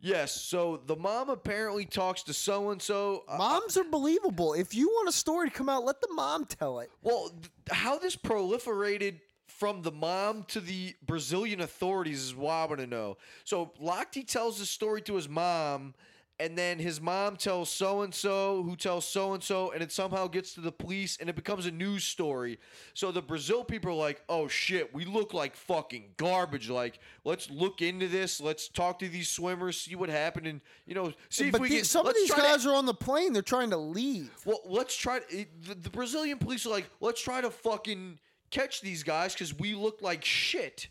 Yes, 0.00 0.34
so 0.34 0.80
the 0.86 0.96
mom 0.96 1.30
apparently 1.30 1.84
talks 1.84 2.24
to 2.24 2.34
so 2.34 2.72
and 2.72 2.82
so. 2.82 3.22
Moms 3.38 3.76
are 3.76 3.84
believable. 3.84 4.54
If 4.54 4.74
you 4.74 4.88
want 4.88 5.08
a 5.08 5.12
story 5.12 5.50
to 5.50 5.54
come 5.54 5.68
out, 5.68 5.84
let 5.84 6.00
the 6.00 6.12
mom 6.12 6.46
tell 6.46 6.80
it. 6.80 6.90
Well, 7.00 7.28
th- 7.28 7.52
how 7.70 7.96
this 7.98 8.16
proliferated 8.16 9.20
from 9.46 9.82
the 9.82 9.92
mom 9.92 10.42
to 10.48 10.60
the 10.60 10.96
Brazilian 11.06 11.60
authorities 11.60 12.24
is 12.24 12.34
what 12.34 12.50
I 12.50 12.64
want 12.64 12.80
to 12.80 12.88
know. 12.88 13.16
So 13.44 13.70
Lochte 13.80 14.26
tells 14.26 14.58
the 14.58 14.66
story 14.66 15.00
to 15.02 15.14
his 15.14 15.28
mom, 15.28 15.94
and 16.40 16.58
then 16.58 16.78
his 16.78 17.00
mom 17.00 17.36
tells 17.36 17.70
so 17.70 18.02
and 18.02 18.12
so, 18.14 18.62
who 18.64 18.74
tells 18.76 19.06
so 19.06 19.34
and 19.34 19.42
so, 19.42 19.70
and 19.70 19.82
it 19.82 19.92
somehow 19.92 20.26
gets 20.26 20.54
to 20.54 20.60
the 20.60 20.72
police, 20.72 21.16
and 21.20 21.30
it 21.30 21.36
becomes 21.36 21.66
a 21.66 21.70
news 21.70 22.02
story. 22.04 22.58
So 22.92 23.12
the 23.12 23.22
Brazil 23.22 23.62
people 23.62 23.92
are 23.92 23.94
like, 23.94 24.22
"Oh 24.28 24.48
shit, 24.48 24.92
we 24.92 25.04
look 25.04 25.32
like 25.32 25.54
fucking 25.54 26.14
garbage. 26.16 26.68
Like, 26.68 26.98
let's 27.24 27.48
look 27.50 27.82
into 27.82 28.08
this. 28.08 28.40
Let's 28.40 28.68
talk 28.68 28.98
to 28.98 29.08
these 29.08 29.28
swimmers, 29.28 29.80
see 29.80 29.94
what 29.94 30.08
happened, 30.08 30.46
and 30.46 30.60
you 30.86 30.94
know, 30.94 31.12
see 31.28 31.48
if 31.48 31.58
we 31.58 31.68
the- 31.68 31.76
can." 31.76 31.84
some 31.84 32.06
of 32.06 32.14
these 32.14 32.28
try 32.28 32.36
to- 32.38 32.42
guys 32.42 32.66
are 32.66 32.74
on 32.74 32.86
the 32.86 32.94
plane. 32.94 33.32
They're 33.32 33.42
trying 33.42 33.70
to 33.70 33.76
leave. 33.76 34.30
well, 34.44 34.60
let's 34.64 34.96
try. 34.96 35.20
To, 35.20 35.46
the, 35.62 35.74
the 35.74 35.90
Brazilian 35.90 36.38
police 36.38 36.66
are 36.66 36.70
like, 36.70 36.88
let's 37.00 37.20
try 37.22 37.40
to 37.40 37.50
fucking 37.50 38.18
catch 38.50 38.80
these 38.80 39.02
guys 39.02 39.34
because 39.34 39.52
we 39.56 39.74
look 39.74 40.02
like 40.02 40.24
shit. 40.24 40.88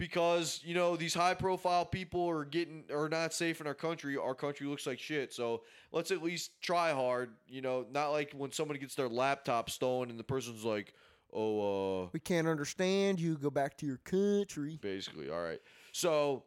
Because 0.00 0.62
you 0.64 0.74
know 0.74 0.96
these 0.96 1.12
high-profile 1.12 1.84
people 1.84 2.26
are 2.26 2.46
getting 2.46 2.84
are 2.90 3.10
not 3.10 3.34
safe 3.34 3.60
in 3.60 3.66
our 3.66 3.74
country. 3.74 4.16
Our 4.16 4.34
country 4.34 4.66
looks 4.66 4.86
like 4.86 4.98
shit. 4.98 5.30
So 5.34 5.60
let's 5.92 6.10
at 6.10 6.22
least 6.22 6.52
try 6.62 6.92
hard. 6.92 7.32
You 7.46 7.60
know, 7.60 7.84
not 7.92 8.08
like 8.08 8.32
when 8.32 8.50
somebody 8.50 8.80
gets 8.80 8.94
their 8.94 9.10
laptop 9.10 9.68
stolen 9.68 10.08
and 10.08 10.18
the 10.18 10.24
person's 10.24 10.64
like, 10.64 10.94
"Oh, 11.34 12.04
uh, 12.04 12.08
We 12.14 12.20
can't 12.20 12.48
understand 12.48 13.20
you. 13.20 13.36
Go 13.36 13.50
back 13.50 13.76
to 13.76 13.86
your 13.86 13.98
country. 13.98 14.78
basically. 14.80 15.28
All 15.28 15.42
right. 15.42 15.60
So 15.92 16.44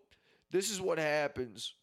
this 0.49 0.71
is 0.71 0.81
what 0.81 0.97
happens. 0.97 1.75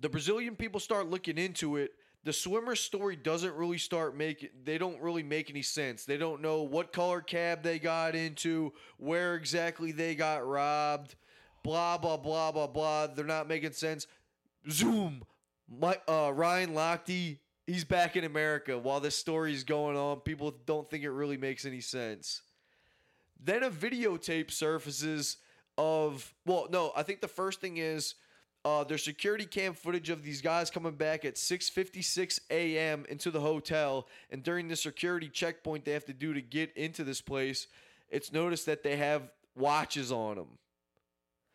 The 0.00 0.10
Brazilian 0.10 0.54
people 0.54 0.80
start 0.80 1.08
looking 1.08 1.38
into 1.38 1.76
it. 1.76 1.92
The 2.24 2.32
swimmer 2.32 2.76
story 2.76 3.16
doesn't 3.16 3.54
really 3.56 3.78
start 3.78 4.16
making 4.16 4.50
they 4.64 4.78
don't 4.78 5.00
really 5.00 5.24
make 5.24 5.50
any 5.50 5.62
sense. 5.62 6.04
They 6.04 6.16
don't 6.16 6.40
know 6.40 6.62
what 6.62 6.92
color 6.92 7.20
cab 7.20 7.62
they 7.62 7.80
got 7.80 8.14
into, 8.14 8.72
where 8.96 9.34
exactly 9.34 9.90
they 9.90 10.14
got 10.14 10.46
robbed, 10.46 11.16
blah 11.64 11.98
blah 11.98 12.16
blah 12.16 12.52
blah 12.52 12.68
blah. 12.68 13.08
They're 13.08 13.24
not 13.24 13.48
making 13.48 13.72
sense. 13.72 14.06
Zoom. 14.70 15.24
My 15.68 15.98
uh 16.08 16.32
Ryan 16.32 16.74
Lochte, 16.74 17.38
he's 17.66 17.84
back 17.84 18.14
in 18.14 18.22
America 18.22 18.78
while 18.78 19.00
this 19.00 19.16
story 19.16 19.52
is 19.52 19.64
going 19.64 19.96
on. 19.96 20.20
People 20.20 20.54
don't 20.64 20.88
think 20.88 21.02
it 21.02 21.10
really 21.10 21.36
makes 21.36 21.64
any 21.64 21.80
sense. 21.80 22.42
Then 23.42 23.64
a 23.64 23.70
videotape 23.70 24.52
surfaces 24.52 25.38
of 25.76 26.32
well, 26.46 26.68
no, 26.70 26.92
I 26.94 27.02
think 27.02 27.20
the 27.20 27.26
first 27.26 27.60
thing 27.60 27.78
is 27.78 28.14
uh, 28.64 28.84
there's 28.84 29.02
security 29.02 29.44
cam 29.44 29.74
footage 29.74 30.08
of 30.08 30.22
these 30.22 30.40
guys 30.40 30.70
coming 30.70 30.94
back 30.94 31.24
at 31.24 31.34
6:56 31.34 32.38
a.m. 32.50 33.04
into 33.08 33.30
the 33.30 33.40
hotel, 33.40 34.06
and 34.30 34.42
during 34.42 34.68
the 34.68 34.76
security 34.76 35.28
checkpoint 35.28 35.84
they 35.84 35.92
have 35.92 36.04
to 36.04 36.12
do 36.12 36.32
to 36.32 36.40
get 36.40 36.76
into 36.76 37.02
this 37.02 37.20
place, 37.20 37.66
it's 38.08 38.32
noticed 38.32 38.66
that 38.66 38.82
they 38.82 38.96
have 38.96 39.30
watches 39.56 40.12
on 40.12 40.36
them. 40.36 40.58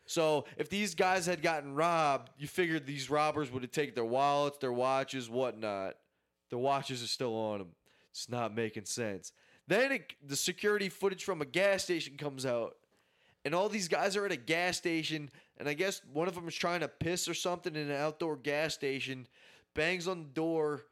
So 0.06 0.46
if 0.58 0.70
these 0.70 0.96
guys 0.96 1.26
had 1.26 1.42
gotten 1.42 1.76
robbed, 1.76 2.32
you 2.38 2.48
figured 2.48 2.86
these 2.86 3.10
robbers 3.10 3.52
would 3.52 3.62
have 3.62 3.72
taken 3.72 3.94
their 3.94 4.06
wallets, 4.06 4.58
their 4.58 4.72
watches, 4.72 5.30
whatnot. 5.30 5.96
Their 6.50 6.60
watches 6.60 7.04
are 7.04 7.08
still 7.08 7.36
on 7.36 7.60
them. 7.60 7.68
It's 8.12 8.30
not 8.30 8.56
making 8.56 8.86
sense. 8.86 9.34
Then 9.68 9.92
it, 9.92 10.14
the 10.26 10.38
security 10.38 10.88
footage 10.88 11.26
from 11.26 11.42
a 11.42 11.46
gas 11.46 11.84
station 11.84 12.16
comes 12.18 12.46
out, 12.46 12.78
and 13.48 13.56
all 13.56 13.70
these 13.70 13.88
guys 13.88 14.18
are 14.18 14.26
at 14.26 14.32
a 14.34 14.36
gas 14.36 14.76
station, 14.76 15.30
and 15.58 15.70
I 15.70 15.74
guess 15.74 16.02
one 16.12 16.28
of 16.28 16.36
them 16.36 16.50
is 16.50 16.54
trying 16.54 16.82
to 16.82 16.90
piss 16.90 17.30
or 17.30 17.34
something 17.34 17.78
in 17.78 17.90
an 17.90 17.96
outdoor 17.96 18.36
gas 18.36 18.74
station, 18.74 19.26
bangs 19.74 20.06
on 20.06 20.24
the 20.24 20.30
door. 20.30 20.84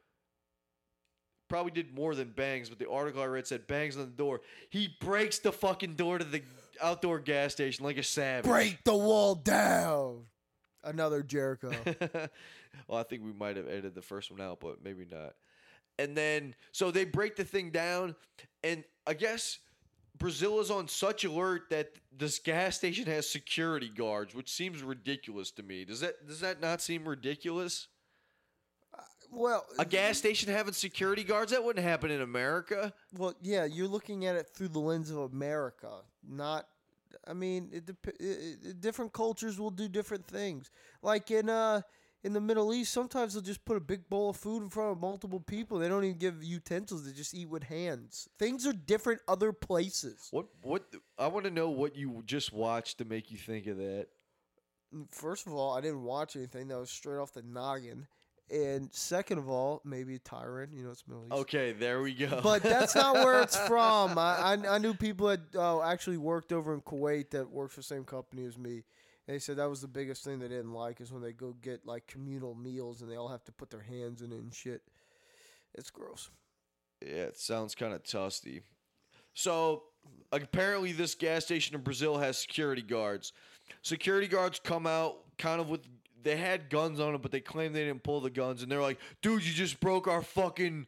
Probably 1.50 1.74
did 1.74 1.94
more 1.94 2.16
than 2.16 2.30
bangs, 2.30 2.70
but 2.70 2.80
the 2.80 2.90
article 2.90 3.22
I 3.22 3.26
read 3.26 3.46
said 3.46 3.68
bangs 3.68 3.98
on 3.98 4.04
the 4.04 4.12
door. 4.12 4.40
He 4.70 4.96
breaks 5.02 5.38
the 5.40 5.52
fucking 5.52 5.96
door 5.96 6.18
to 6.18 6.24
the 6.24 6.44
outdoor 6.82 7.20
gas 7.20 7.52
station 7.52 7.84
like 7.84 7.98
a 7.98 8.04
savage. 8.04 8.50
Break 8.50 8.82
the 8.86 8.96
wall 8.96 9.36
down. 9.36 10.22
Another 10.82 11.24
Jericho. 11.24 11.74
well, 12.88 13.00
I 13.00 13.04
think 13.04 13.26
we 13.26 13.34
might 13.34 13.58
have 13.58 13.68
edited 13.68 13.96
the 13.96 14.02
first 14.02 14.32
one 14.32 14.40
out, 14.40 14.62
but 14.62 14.82
maybe 14.82 15.06
not. 15.12 15.34
And 16.00 16.16
then, 16.16 16.56
so 16.72 16.90
they 16.90 17.04
break 17.04 17.36
the 17.36 17.44
thing 17.44 17.72
down, 17.72 18.16
and 18.64 18.86
I 19.06 19.14
guess 19.14 19.60
Brazil 20.18 20.60
is 20.60 20.72
on 20.72 20.88
such 20.88 21.24
alert 21.26 21.64
that 21.70 21.92
this 22.18 22.40
gas 22.40 22.78
station 22.78 23.06
has 23.08 23.30
security 23.30 23.90
guards, 23.90 24.34
which 24.34 24.52
seems 24.52 24.82
ridiculous 24.82 25.52
to 25.52 25.64
me. 25.64 25.86
Does 25.86 26.00
that 26.00 26.26
does 26.28 26.40
that 26.40 26.62
not 26.62 26.82
seem 26.82 27.08
ridiculous? 27.08 27.88
well, 29.32 29.66
A 29.80 29.86
gas 29.86 30.18
station 30.18 30.52
having 30.52 30.74
security 30.74 31.24
guards 31.24 31.52
that 31.52 31.64
wouldn't 31.64 31.86
happen 31.86 32.10
in 32.12 32.22
America. 32.22 32.94
well, 33.18 33.34
yeah, 33.42 33.66
you're 33.66 33.88
looking 33.88 34.26
at 34.26 34.36
it 34.36 34.48
through 34.54 34.70
the 34.70 34.80
lens 34.80 35.10
of 35.10 35.18
America, 35.18 36.02
not. 36.28 36.68
I 37.28 37.34
mean, 37.34 37.70
it, 37.74 37.86
dep- 37.86 38.08
it, 38.20 38.58
it, 38.64 38.82
different 38.82 39.12
cultures 39.12 39.60
will 39.60 39.72
do 39.72 39.88
different 39.88 40.26
things. 40.28 40.70
Like 41.02 41.32
in 41.32 41.50
uh 41.50 41.82
in 42.26 42.34
the 42.34 42.42
Middle 42.42 42.74
East, 42.74 42.92
sometimes 42.92 43.34
they'll 43.36 43.44
just 43.44 43.64
put 43.66 43.78
a 43.78 43.80
big 43.80 44.10
bowl 44.10 44.32
of 44.32 44.36
food 44.36 44.64
in 44.64 44.70
front 44.70 44.92
of 44.92 45.00
multiple 45.00 45.40
people. 45.40 45.78
They 45.78 45.88
don't 45.88 46.04
even 46.04 46.18
give 46.18 46.44
utensils; 46.44 47.06
they 47.06 47.12
just 47.12 47.36
eat 47.36 47.48
with 47.48 47.62
hands. 47.62 48.28
Things 48.40 48.66
are 48.66 48.74
different 48.74 49.22
other 49.28 49.54
places. 49.54 50.28
What 50.32 50.48
what 50.64 50.84
I 51.20 51.28
want 51.28 51.46
to 51.46 51.52
know 51.52 51.70
what 51.70 51.96
you 51.96 52.24
just 52.26 52.52
watched 52.52 52.98
to 52.98 53.06
make 53.06 53.30
you 53.30 53.38
think 53.38 53.68
of 53.68 53.78
that. 53.78 54.08
First 55.12 55.46
of 55.46 55.54
all, 55.54 55.78
I 55.78 55.82
didn't 55.82 56.02
watch 56.02 56.36
anything 56.36 56.68
that 56.70 56.80
was 56.80 56.90
straight 56.90 57.18
off 57.18 57.32
the 57.32 57.44
noggin, 57.44 58.08
and 58.50 58.92
second 58.92 59.38
of 59.38 59.48
all, 59.48 59.82
maybe 59.86 60.18
Tyrant. 60.18 60.74
You 60.74 60.86
know, 60.86 60.90
it's 60.90 61.08
Middle 61.08 61.26
East. 61.26 61.34
Okay, 61.42 61.74
there 61.74 62.02
we 62.02 62.16
go. 62.16 62.40
but 62.42 62.64
that's 62.64 62.96
not 62.96 63.14
where 63.24 63.44
it's 63.44 63.58
from. 63.68 64.18
I, 64.18 64.58
I, 64.64 64.76
I 64.76 64.78
knew 64.80 64.96
people 64.96 65.28
that 65.28 65.42
uh, 65.56 65.84
actually 65.84 66.18
worked 66.18 66.52
over 66.52 66.74
in 66.74 66.82
Kuwait 66.82 67.30
that 67.30 67.52
worked 67.52 67.74
for 67.74 67.82
the 67.82 67.86
same 67.86 68.04
company 68.04 68.46
as 68.46 68.58
me. 68.58 68.82
They 69.28 69.40
said 69.40 69.58
that 69.58 69.70
was 69.70 69.82
the 69.82 69.88
biggest 69.88 70.24
thing 70.24 70.40
they 70.40 70.48
didn't 70.48 70.74
like 70.74 71.02
is 71.02 71.12
when 71.12 71.22
they 71.22 71.32
go 71.34 71.56
get 71.62 71.86
like 71.86 72.06
communal 72.08 72.54
meals 72.54 73.02
and 73.02 73.10
they 73.10 73.16
all 73.16 73.30
have 73.30 73.44
to 73.46 73.52
put 73.52 73.72
their 73.72 73.82
hands 73.82 74.22
in 74.22 74.32
it 74.32 74.38
and 74.38 74.54
shit. 74.54 74.84
It's 75.74 75.90
gross. 75.90 76.30
Yeah, 77.02 77.24
it 77.24 77.38
sounds 77.38 77.76
kind 77.76 77.94
of 77.94 78.04
tusty. 78.04 78.62
So 79.34 79.84
apparently, 80.32 80.92
this 80.92 81.16
gas 81.16 81.46
station 81.46 81.76
in 81.76 81.82
Brazil 81.82 82.18
has 82.18 82.38
security 82.38 82.82
guards. 82.82 83.34
Security 83.82 84.28
guards 84.28 84.60
come 84.64 84.88
out 84.88 85.18
kind 85.38 85.60
of 85.60 85.70
with 85.70 85.82
they 86.24 86.38
had 86.38 86.70
guns 86.70 87.00
on 87.00 87.14
them, 87.14 87.22
but 87.22 87.32
they 87.32 87.40
claim 87.40 87.72
they 87.72 87.86
didn't 87.86 88.04
pull 88.04 88.20
the 88.20 88.32
guns, 88.32 88.64
and 88.64 88.72
they're 88.72 88.82
like, 88.82 89.00
"Dude, 89.22 89.46
you 89.46 89.54
just 89.54 89.80
broke 89.80 90.08
our 90.08 90.24
fucking, 90.24 90.88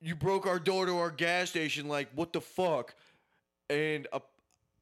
you 0.00 0.14
broke 0.14 0.46
our 0.46 0.58
door 0.58 0.86
to 0.86 0.98
our 0.98 1.10
gas 1.10 1.50
station. 1.50 1.88
Like, 1.88 2.08
what 2.14 2.32
the 2.32 2.40
fuck?" 2.40 2.94
And 3.70 4.06
uh, 4.12 4.20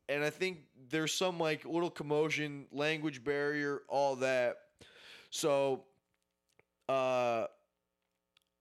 and 0.08 0.24
I 0.24 0.30
think 0.30 0.58
there's 0.90 1.12
some 1.12 1.38
like 1.38 1.64
little 1.64 1.90
commotion, 1.90 2.66
language 2.72 3.24
barrier, 3.24 3.82
all 3.88 4.16
that. 4.16 4.56
So, 5.30 5.84
uh, 6.88 7.46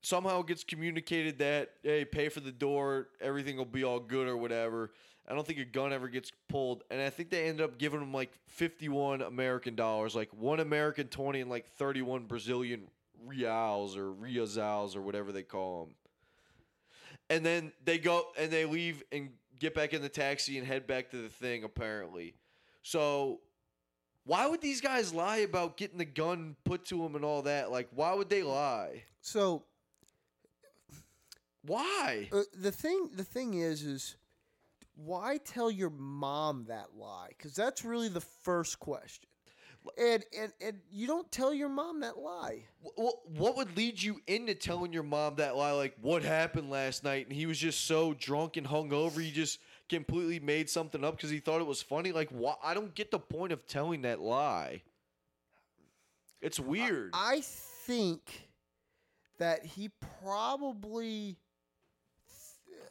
somehow 0.02 0.42
it 0.42 0.48
gets 0.48 0.64
communicated 0.64 1.40
that 1.40 1.72
hey, 1.84 2.06
pay 2.06 2.30
for 2.30 2.40
the 2.40 2.52
door, 2.52 3.10
everything 3.22 3.58
will 3.58 3.66
be 3.66 3.84
all 3.84 4.00
good 4.00 4.28
or 4.28 4.38
whatever. 4.38 4.92
I 5.30 5.34
don't 5.34 5.46
think 5.46 5.60
a 5.60 5.66
gun 5.66 5.92
ever 5.92 6.08
gets 6.08 6.32
pulled, 6.48 6.84
and 6.90 7.02
I 7.02 7.10
think 7.10 7.30
they 7.30 7.48
ended 7.48 7.64
up 7.64 7.78
giving 7.78 8.02
him 8.02 8.14
like 8.14 8.32
fifty-one 8.48 9.22
American 9.22 9.76
dollars, 9.76 10.16
like 10.16 10.30
one 10.34 10.62
American 10.62 11.08
twenty 11.08 11.42
and 11.42 11.50
like 11.50 11.68
thirty-one 11.68 12.26
Brazilian 12.26 12.88
reals 13.26 13.98
or 13.98 14.14
reazals 14.14 14.96
or 14.96 15.02
whatever 15.02 15.34
they 15.34 15.44
call 15.44 15.86
them. 15.86 15.96
And 17.30 17.46
then 17.46 17.74
they 17.84 17.98
go 17.98 18.28
and 18.40 18.50
they 18.50 18.64
leave 18.64 19.04
and 19.12 19.32
get 19.60 19.74
back 19.74 19.94
in 19.94 20.02
the 20.02 20.10
taxi 20.10 20.58
and 20.58 20.68
head 20.68 20.88
back 20.88 21.10
to 21.12 21.22
the 21.22 21.30
thing. 21.30 21.64
Apparently, 21.64 22.36
so 22.82 23.42
why 24.26 24.48
would 24.48 24.62
these 24.62 24.82
guys 24.82 25.14
lie 25.14 25.38
about 25.38 25.78
getting 25.78 25.98
the 25.98 26.06
gun 26.06 26.56
put 26.66 26.86
to 26.86 27.02
them 27.02 27.16
and 27.16 27.24
all 27.24 27.44
that? 27.44 27.72
Like, 27.72 27.88
why 27.94 28.14
would 28.14 28.30
they 28.30 28.44
lie? 28.44 29.04
So 29.22 29.64
Why? 31.62 32.30
uh, 32.32 32.44
the 32.54 32.72
thing 32.72 33.10
the 33.14 33.24
thing 33.24 33.56
is 33.56 33.84
is 33.84 34.16
why 34.96 35.38
tell 35.38 35.70
your 35.70 35.92
mom 35.92 36.66
that 36.70 36.96
lie? 36.96 37.30
Because 37.30 37.54
that's 37.56 37.86
really 37.86 38.10
the 38.10 38.22
first 38.22 38.80
question. 38.80 39.30
And, 39.98 40.26
and 40.38 40.54
and 40.62 40.80
you 40.92 41.08
don't 41.08 41.32
tell 41.32 41.54
your 41.54 41.70
mom 41.70 42.00
that 42.02 42.18
lie. 42.18 42.64
Well, 42.98 43.22
what 43.26 43.58
would 43.58 43.76
lead 43.78 44.02
you 44.02 44.20
into 44.28 44.56
telling 44.56 44.94
your 44.94 45.04
mom 45.04 45.36
that 45.36 45.56
lie? 45.56 45.72
Like, 45.72 45.96
what 46.02 46.24
happened 46.24 46.70
last 46.70 47.04
night? 47.04 47.28
And 47.28 47.36
he 47.36 47.46
was 47.46 47.58
just 47.58 47.86
so 47.86 48.14
drunk 48.14 48.58
and 48.58 48.68
hungover, 48.68 49.22
he 49.22 49.32
just 49.32 49.60
completely 49.90 50.40
made 50.40 50.70
something 50.70 51.04
up 51.04 51.16
because 51.16 51.30
he 51.30 51.40
thought 51.40 51.62
it 51.62 51.68
was 51.68 51.82
funny. 51.82 52.12
Like, 52.12 52.30
why? 52.30 52.56
I 52.64 52.74
don't 52.74 52.94
get 52.96 53.12
the 53.12 53.20
point 53.20 53.52
of 53.52 53.66
telling 53.68 54.04
that 54.04 54.20
lie. 54.20 54.82
It's 56.42 56.60
weird. 56.60 57.12
I 57.14 57.42
think 57.42 58.50
that 59.40 59.66
he 59.66 59.90
probably 60.22 61.38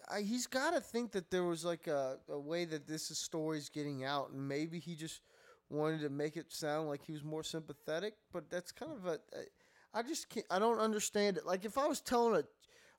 I, 0.08 0.20
he's 0.20 0.46
got 0.46 0.72
to 0.72 0.80
think 0.80 1.12
that 1.12 1.30
there 1.30 1.42
was 1.44 1.64
like 1.64 1.86
a, 1.86 2.18
a 2.28 2.38
way 2.38 2.64
that 2.64 2.86
this 2.86 3.04
story 3.04 3.58
is 3.58 3.66
story's 3.66 3.68
getting 3.68 4.04
out, 4.04 4.30
and 4.30 4.48
maybe 4.48 4.78
he 4.78 4.94
just 4.94 5.20
wanted 5.70 6.00
to 6.02 6.08
make 6.08 6.36
it 6.36 6.52
sound 6.52 6.88
like 6.88 7.04
he 7.04 7.12
was 7.12 7.24
more 7.24 7.42
sympathetic. 7.42 8.14
But 8.32 8.50
that's 8.50 8.72
kind 8.72 8.92
of 8.92 9.06
a. 9.06 9.18
I 9.94 10.02
just 10.02 10.28
can't. 10.28 10.46
I 10.50 10.58
don't 10.58 10.78
understand 10.78 11.36
it. 11.36 11.46
Like 11.46 11.64
if 11.64 11.78
I 11.78 11.86
was 11.86 12.00
telling 12.00 12.34
a 12.36 12.44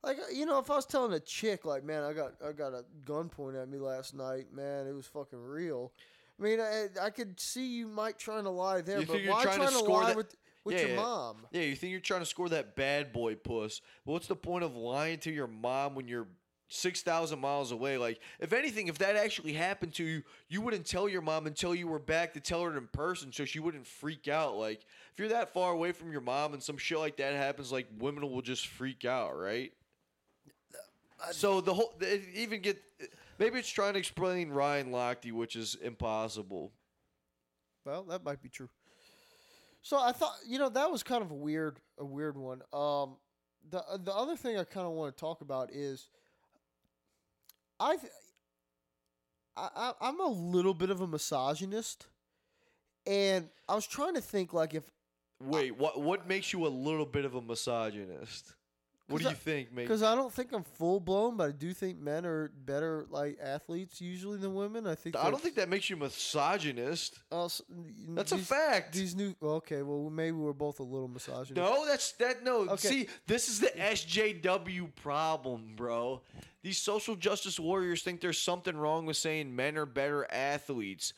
like 0.06 0.18
you 0.34 0.46
know, 0.46 0.60
if 0.60 0.70
I 0.72 0.76
was 0.76 0.86
telling 0.86 1.14
a 1.14 1.20
chick 1.20 1.66
like, 1.66 1.84
man, 1.84 2.04
I 2.04 2.14
got 2.14 2.34
I 2.48 2.52
got 2.52 2.74
a 2.74 2.84
gun 3.06 3.30
pointed 3.30 3.62
at 3.62 3.70
me 3.70 3.80
last 3.80 4.14
night, 4.14 4.48
man, 4.54 4.88
it 4.88 4.94
was 4.94 5.06
fucking 5.08 5.40
real. 5.40 5.92
I 6.40 6.44
mean, 6.44 6.60
I, 6.60 6.86
I 7.02 7.10
could 7.10 7.40
see 7.40 7.66
you 7.68 7.88
might 7.88 8.20
trying 8.20 8.44
to 8.44 8.52
lie 8.52 8.82
there, 8.82 9.00
You 9.00 9.06
but 9.08 9.14
think 9.14 9.26
you're 9.26 9.34
why 9.34 9.44
trying 9.44 9.56
to 9.56 9.64
trying 9.66 9.72
to, 9.74 9.80
score 9.80 10.02
lie 10.02 10.08
that- 10.10 10.18
with 10.18 10.36
with 10.64 10.76
Yeah, 10.76 10.86
your 10.88 10.96
mom? 10.98 11.38
Yeah, 11.52 11.62
you 11.62 11.76
think 11.76 11.92
you're 11.92 12.00
trying 12.00 12.20
to 12.20 12.26
score 12.28 12.50
that 12.50 12.76
bad 12.76 13.12
boy 13.14 13.36
puss. 13.36 13.82
What's 14.04 14.28
the 14.28 14.36
point 14.36 14.64
of 14.66 14.76
lying 14.76 15.18
to 15.20 15.32
your 15.32 15.48
mom 15.48 15.96
when 15.96 16.08
you're 16.08 16.28
6,000 16.70 17.40
miles 17.40 17.72
away? 17.72 17.98
Like, 17.98 18.20
if 18.40 18.54
anything, 18.54 18.88
if 18.88 18.98
that 18.98 19.16
actually 19.16 19.54
happened 19.54 19.94
to 19.96 20.04
you, 20.04 20.24
you 20.50 20.62
wouldn't 20.62 20.86
tell 20.86 21.08
your 21.08 21.22
mom 21.22 21.48
until 21.48 21.74
you 21.74 21.88
were 21.88 22.00
back 22.00 22.34
to 22.34 22.40
tell 22.40 22.64
her 22.64 22.78
in 22.78 22.88
person 22.88 23.32
so 23.32 23.46
she 23.46 23.60
wouldn't 23.60 23.88
freak 23.88 24.28
out. 24.28 24.58
Like, 24.58 24.82
if 25.14 25.20
you're 25.20 25.30
that 25.30 25.54
far 25.54 25.72
away 25.72 25.92
from 25.92 26.12
your 26.12 26.22
mom 26.22 26.54
and 26.54 26.62
some 26.62 26.78
shit 26.78 27.00
like 27.00 27.18
that 27.18 27.34
happens, 27.34 27.72
like, 27.72 27.88
women 28.00 28.30
will 28.30 28.42
just 28.42 28.68
freak 28.68 29.06
out, 29.06 29.38
right? 29.38 29.72
So 31.32 31.62
the 31.62 31.74
whole, 31.74 31.96
even 32.36 32.62
get, 32.62 32.82
maybe 33.40 33.60
it's 33.60 33.70
trying 33.70 33.94
to 33.94 34.00
explain 34.00 34.50
Ryan 34.50 34.92
Lochte, 34.92 35.32
which 35.32 35.56
is 35.56 35.76
impossible. 35.76 36.72
Well, 37.86 38.04
that 38.04 38.24
might 38.24 38.42
be 38.42 38.50
true. 38.50 38.70
So 39.82 39.98
I 39.98 40.12
thought, 40.12 40.36
you 40.46 40.60
know, 40.60 40.70
that 40.70 40.92
was 40.92 41.02
kind 41.02 41.24
of 41.24 41.32
a 41.32 41.36
weird, 41.36 41.80
a 41.98 42.06
weird 42.06 42.38
one. 42.38 42.62
Um, 42.74 43.16
the 43.70 43.82
the 44.04 44.14
other 44.14 44.36
thing 44.36 44.58
I 44.58 44.64
kind 44.64 44.86
of 44.86 44.94
want 44.94 45.16
to 45.16 45.20
talk 45.20 45.42
about 45.42 45.72
is, 45.72 46.10
I, 47.80 47.96
th- 47.98 48.12
I, 49.56 49.70
I 49.76 49.94
I'm 50.02 50.20
a 50.20 50.28
little 50.28 50.74
bit 50.74 50.90
of 50.90 51.02
a 51.02 51.08
misogynist, 51.08 52.08
and 53.06 53.50
I 53.68 53.76
was 53.76 53.88
trying 53.88 54.16
to 54.16 54.22
think 54.22 54.54
like 54.54 54.74
if 54.74 54.84
Wait, 55.40 55.78
what 55.78 56.02
what 56.02 56.28
makes 56.28 56.52
you 56.54 56.66
a 56.66 56.70
little 56.70 57.06
bit 57.06 57.26
of 57.26 57.36
a 57.36 57.42
misogynist? 57.42 58.54
What 59.10 59.20
do 59.20 59.24
'Cause 59.24 59.32
you 59.32 59.38
think, 59.38 59.72
mate? 59.72 59.84
because 59.84 60.04
I 60.04 60.16
don't 60.16 60.34
think 60.34 60.52
I'm 60.52 60.64
full 60.64 61.00
blown, 61.00 61.38
but 61.38 61.48
I 61.48 61.52
do 61.54 61.74
think 61.74 61.98
men 61.98 62.26
are 62.26 62.50
better 62.66 63.06
like 63.10 63.38
athletes 63.42 64.02
usually 64.02 64.38
than 64.38 64.54
women. 64.54 64.86
I 64.86 64.96
think 64.96 65.16
I 65.16 65.32
don't 65.32 65.42
think 65.42 65.56
that 65.56 65.70
makes 65.70 65.90
you 65.90 65.96
misogynist. 65.96 67.18
uh, 67.32 67.46
s- 67.46 67.62
That's 68.10 68.34
a 68.34 68.38
fact. 68.38 68.94
These 68.94 69.16
new 69.16 69.34
okay, 69.42 69.82
well 69.82 70.10
maybe 70.10 70.36
we're 70.36 70.52
both 70.52 70.82
a 70.82 70.84
little 70.84 71.08
misogynist. 71.08 71.56
No, 71.56 71.86
that's 71.86 72.12
that. 72.14 72.44
No, 72.44 72.68
Okay. 72.72 72.88
see, 72.88 73.08
this 73.28 73.48
is 73.48 73.62
the 73.62 73.70
SJW 73.80 74.88
problem, 74.96 75.74
bro. 75.78 76.22
These 76.62 76.78
social 76.80 77.16
justice 77.16 77.58
warriors 77.60 78.04
think 78.04 78.20
there's 78.20 78.42
something 78.42 78.76
wrong 78.76 79.06
with 79.06 79.16
saying 79.16 79.56
men 79.56 79.78
are 79.78 79.86
better 79.86 80.30
athletes. 80.32 81.14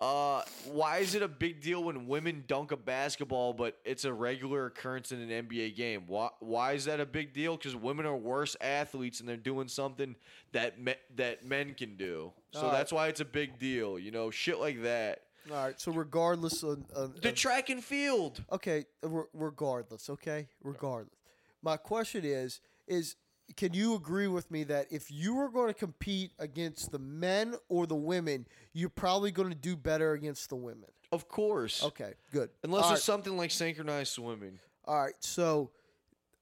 Uh, 0.00 0.42
why 0.66 0.98
is 0.98 1.16
it 1.16 1.22
a 1.22 1.28
big 1.28 1.60
deal 1.60 1.82
when 1.82 2.06
women 2.06 2.44
dunk 2.46 2.70
a 2.70 2.76
basketball, 2.76 3.52
but 3.52 3.76
it's 3.84 4.04
a 4.04 4.12
regular 4.12 4.66
occurrence 4.66 5.10
in 5.10 5.20
an 5.20 5.46
NBA 5.48 5.74
game? 5.74 6.04
Why? 6.06 6.28
Why 6.38 6.72
is 6.74 6.84
that 6.84 7.00
a 7.00 7.06
big 7.06 7.32
deal? 7.32 7.56
Because 7.56 7.74
women 7.74 8.06
are 8.06 8.16
worse 8.16 8.56
athletes 8.60 9.18
and 9.18 9.28
they're 9.28 9.36
doing 9.36 9.66
something 9.66 10.14
that 10.52 10.80
me, 10.80 10.94
that 11.16 11.44
men 11.44 11.74
can 11.74 11.96
do. 11.96 12.32
So 12.52 12.60
All 12.60 12.66
right. 12.66 12.72
that's 12.78 12.92
why 12.92 13.08
it's 13.08 13.20
a 13.20 13.24
big 13.24 13.58
deal. 13.58 13.98
You 13.98 14.12
know, 14.12 14.30
shit 14.30 14.60
like 14.60 14.82
that. 14.84 15.22
All 15.50 15.56
right, 15.56 15.80
so 15.80 15.90
regardless 15.92 16.62
of, 16.62 16.84
of, 16.94 17.20
The 17.22 17.30
of- 17.30 17.34
track 17.34 17.70
and 17.70 17.82
field. 17.82 18.44
okay, 18.52 18.84
re- 19.02 19.24
regardless, 19.32 20.10
okay, 20.10 20.46
regardless. 20.62 21.14
My 21.62 21.76
question 21.76 22.24
is 22.24 22.60
is 22.86 23.16
can 23.56 23.72
you 23.74 23.94
agree 23.94 24.28
with 24.28 24.50
me 24.50 24.64
that 24.64 24.86
if 24.90 25.10
you 25.10 25.34
were 25.34 25.48
going 25.50 25.68
to 25.68 25.74
compete 25.74 26.32
against 26.38 26.90
the 26.92 26.98
men 26.98 27.54
or 27.68 27.86
the 27.86 27.94
women, 27.96 28.46
you're 28.72 28.90
probably 28.90 29.30
going 29.30 29.48
to 29.48 29.54
do 29.54 29.74
better 29.76 30.12
against 30.12 30.48
the 30.50 30.56
women? 30.56 30.88
Of 31.10 31.28
course. 31.28 31.82
Okay, 31.82 32.12
good. 32.32 32.50
Unless 32.62 32.84
All 32.84 32.90
it's 32.92 33.00
right, 33.00 33.04
something 33.04 33.36
like 33.36 33.50
synchronized 33.50 34.12
swimming. 34.12 34.58
all 34.84 35.00
right, 35.02 35.14
so 35.20 35.70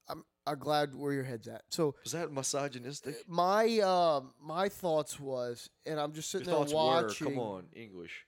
I'm 0.09 0.25
I'm 0.47 0.59
glad 0.59 0.95
where 0.95 1.13
your 1.13 1.23
head's 1.25 1.47
at. 1.49 1.63
So 1.71 1.95
is 2.05 2.13
that 2.13 2.33
misogynistic? 2.33 3.17
my 3.29 3.79
um 3.81 4.33
my 4.43 4.69
thoughts 4.69 5.21
was, 5.21 5.71
and 5.87 6.01
I'm 6.01 6.13
just 6.13 6.33
Your 6.35 6.41
sitting 6.41 6.53
there 6.53 6.61
thoughts 6.61 6.73
were, 6.73 6.79
watching. 6.79 7.29
come 7.29 7.39
on, 7.39 7.67
English. 7.75 8.27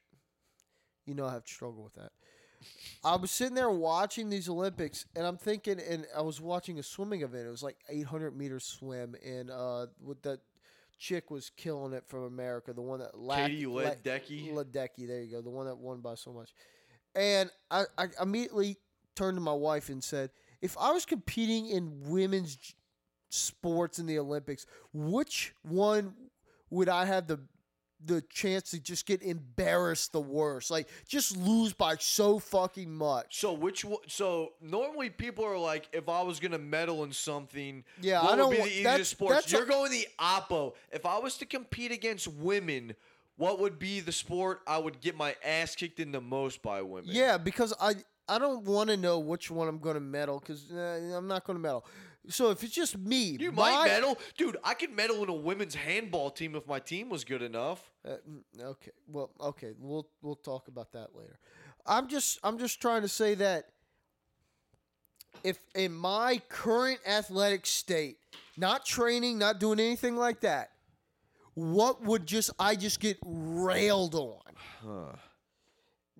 You 1.07 1.15
know 1.15 1.27
I 1.27 1.33
have 1.33 1.45
to 1.45 1.53
struggle 1.53 1.83
with 1.83 1.95
that. 1.95 2.13
I 3.05 3.17
was 3.17 3.31
sitting 3.31 3.55
there 3.55 3.71
watching 3.71 4.29
these 4.29 4.49
Olympics, 4.49 5.07
and 5.15 5.27
I'm 5.27 5.37
thinking, 5.37 5.81
and 5.81 6.07
I 6.17 6.23
was 6.23 6.41
watching 6.41 6.79
a 6.79 6.83
swimming 6.83 7.23
event. 7.23 7.47
It 7.47 7.51
was 7.51 7.63
like 7.63 7.77
800 7.89 8.37
meter 8.37 8.61
swim, 8.61 9.15
and 9.25 9.51
uh, 9.51 9.87
with 10.03 10.23
that 10.23 10.41
chick 10.99 11.31
was 11.31 11.51
killing 11.57 11.93
it 11.93 12.05
from 12.07 12.25
America, 12.25 12.73
the 12.73 12.83
one 12.83 13.01
that 13.01 13.19
lacked, 13.19 13.51
Katie 13.51 13.65
Ledecky? 13.65 14.53
Ledecky, 14.53 15.07
there 15.07 15.23
you 15.23 15.31
go, 15.31 15.41
the 15.41 15.51
one 15.51 15.67
that 15.67 15.79
won 15.79 16.01
by 16.01 16.15
so 16.15 16.33
much. 16.33 16.53
And 17.15 17.51
I, 17.71 17.85
I 17.97 18.09
immediately 18.21 18.77
turned 19.15 19.37
to 19.37 19.41
my 19.41 19.53
wife 19.53 19.89
and 19.89 20.03
said, 20.03 20.31
if 20.61 20.77
I 20.79 20.91
was 20.93 21.07
competing 21.07 21.69
in 21.69 22.11
women's 22.11 22.75
sports 23.31 23.99
in 23.99 24.07
the 24.07 24.19
Olympics, 24.19 24.67
which 24.93 25.55
one 25.63 26.15
would 26.71 26.89
I 26.89 27.05
have 27.05 27.27
the 27.27 27.41
the 28.05 28.23
chance 28.31 28.71
to 28.71 28.79
just 28.81 29.07
get 29.07 29.23
embarrassed 29.23 30.13
the 30.13 30.21
worst? 30.21 30.71
Like 30.71 30.89
just 31.07 31.37
lose 31.37 31.73
by 31.73 31.97
so 31.99 32.39
fucking 32.39 32.93
much. 32.93 33.41
So 33.41 33.53
which? 33.53 33.85
So 34.07 34.53
normally 34.61 35.11
people 35.11 35.45
are 35.45 35.59
like, 35.59 35.89
if 35.93 36.09
I 36.09 36.23
was 36.23 36.41
gonna 36.41 36.59
medal 36.59 37.05
in 37.05 37.13
something, 37.13 37.85
Yeah, 38.01 38.23
what 38.23 38.33
I 38.35 38.37
don't 38.37 38.49
would 38.51 38.57
be 38.59 38.63
the 38.63 38.83
that's- 38.85 38.95
easiest 39.01 39.11
sports? 39.13 39.35
that's 39.35 39.53
You're 39.53 39.65
a- 39.65 39.67
going 39.67 39.91
the 39.91 40.07
oppo. 40.19 40.75
If 40.93 41.07
I 41.07 41.19
was 41.19 41.37
to 41.39 41.47
compete 41.47 41.93
against 41.93 42.29
women, 42.29 42.95
what 43.37 43.61
would 43.61 43.79
be 43.79 44.01
the 44.01 44.13
sport 44.13 44.61
I 44.67 44.79
would 44.79 45.01
get 45.01 45.17
my 45.17 45.37
ass 45.45 45.75
kicked 45.77 46.01
in 46.01 46.13
the 46.13 46.21
most 46.21 46.63
by 46.63 46.83
women? 46.83 47.11
Yeah, 47.13 47.39
because 47.39 47.73
I 47.81 47.95
I 48.31 48.39
don't 48.39 48.65
want 48.65 48.91
to 48.91 48.97
know 48.99 49.19
which 49.21 49.51
one 49.51 49.69
I'm 49.69 49.79
going 49.79 49.95
to 49.95 50.01
medal 50.01 50.39
because 50.39 50.71
I'm 50.71 51.27
not 51.29 51.45
going 51.45 51.57
to 51.57 51.63
medal. 51.63 51.87
So 52.29 52.51
if 52.51 52.63
it's 52.63 52.75
just 52.75 52.97
me, 52.99 53.37
You 53.41 53.53
my- 53.53 53.71
might 53.71 53.85
medal, 53.87 54.19
dude. 54.37 54.57
I 54.63 54.75
could 54.75 54.91
medal 54.95 55.23
in 55.23 55.29
a 55.29 55.35
women's 55.35 55.75
handball 55.75 56.31
team 56.31 56.55
if 56.55 56.67
my 56.67 56.79
team 56.79 57.09
was 57.09 57.25
good 57.25 57.43
enough. 57.43 57.91
Uh, 58.07 58.17
mm, 58.29 58.43
okay, 58.63 58.91
well, 59.07 59.31
okay, 59.41 59.73
we'll 59.79 60.07
we'll 60.23 60.37
talk 60.37 60.69
about 60.69 60.93
that 60.93 61.15
later. 61.17 61.39
I'm 61.87 62.09
just 62.09 62.39
I'm 62.43 62.59
just 62.59 62.81
trying 62.81 63.03
to 63.03 63.09
say 63.09 63.35
that 63.37 63.71
if 65.45 65.59
in 65.75 65.95
my 65.95 66.41
current 66.49 67.01
athletic 67.07 67.65
state, 67.67 68.19
not 68.57 68.85
training, 68.85 69.39
not 69.39 69.61
doing 69.61 69.79
anything 69.81 70.17
like 70.17 70.41
that, 70.41 70.71
what 71.55 72.03
would 72.03 72.27
just 72.27 72.51
I 72.59 72.75
just 72.77 73.01
get 73.01 73.19
railed 73.25 74.15
on? 74.15 74.41
Huh. 74.85 75.13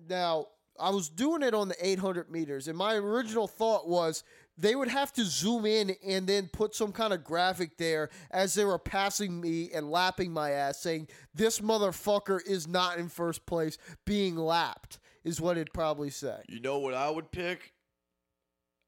Now, 0.07 0.47
I 0.79 0.89
was 0.91 1.09
doing 1.09 1.43
it 1.43 1.53
on 1.53 1.67
the 1.67 1.75
800 1.85 2.31
meters, 2.31 2.67
and 2.69 2.77
my 2.77 2.95
original 2.95 3.47
thought 3.47 3.87
was 3.87 4.23
they 4.59 4.75
would 4.75 4.89
have 4.89 5.13
to 5.13 5.23
zoom 5.23 5.65
in 5.65 5.95
and 6.05 6.27
then 6.27 6.49
put 6.51 6.75
some 6.75 6.91
kind 6.91 7.13
of 7.13 7.23
graphic 7.23 7.77
there 7.77 8.09
as 8.29 8.53
they 8.53 8.65
were 8.65 8.77
passing 8.79 9.39
me 9.39 9.71
and 9.73 9.89
lapping 9.89 10.31
my 10.31 10.51
ass, 10.51 10.79
saying, 10.81 11.07
This 11.33 11.59
motherfucker 11.59 12.39
is 12.45 12.67
not 12.67 12.97
in 12.97 13.09
first 13.09 13.45
place, 13.45 13.77
being 14.05 14.35
lapped, 14.35 14.99
is 15.23 15.39
what 15.39 15.57
it'd 15.57 15.73
probably 15.73 16.09
say. 16.09 16.41
You 16.47 16.59
know 16.59 16.79
what 16.79 16.93
I 16.93 17.09
would 17.09 17.31
pick? 17.31 17.73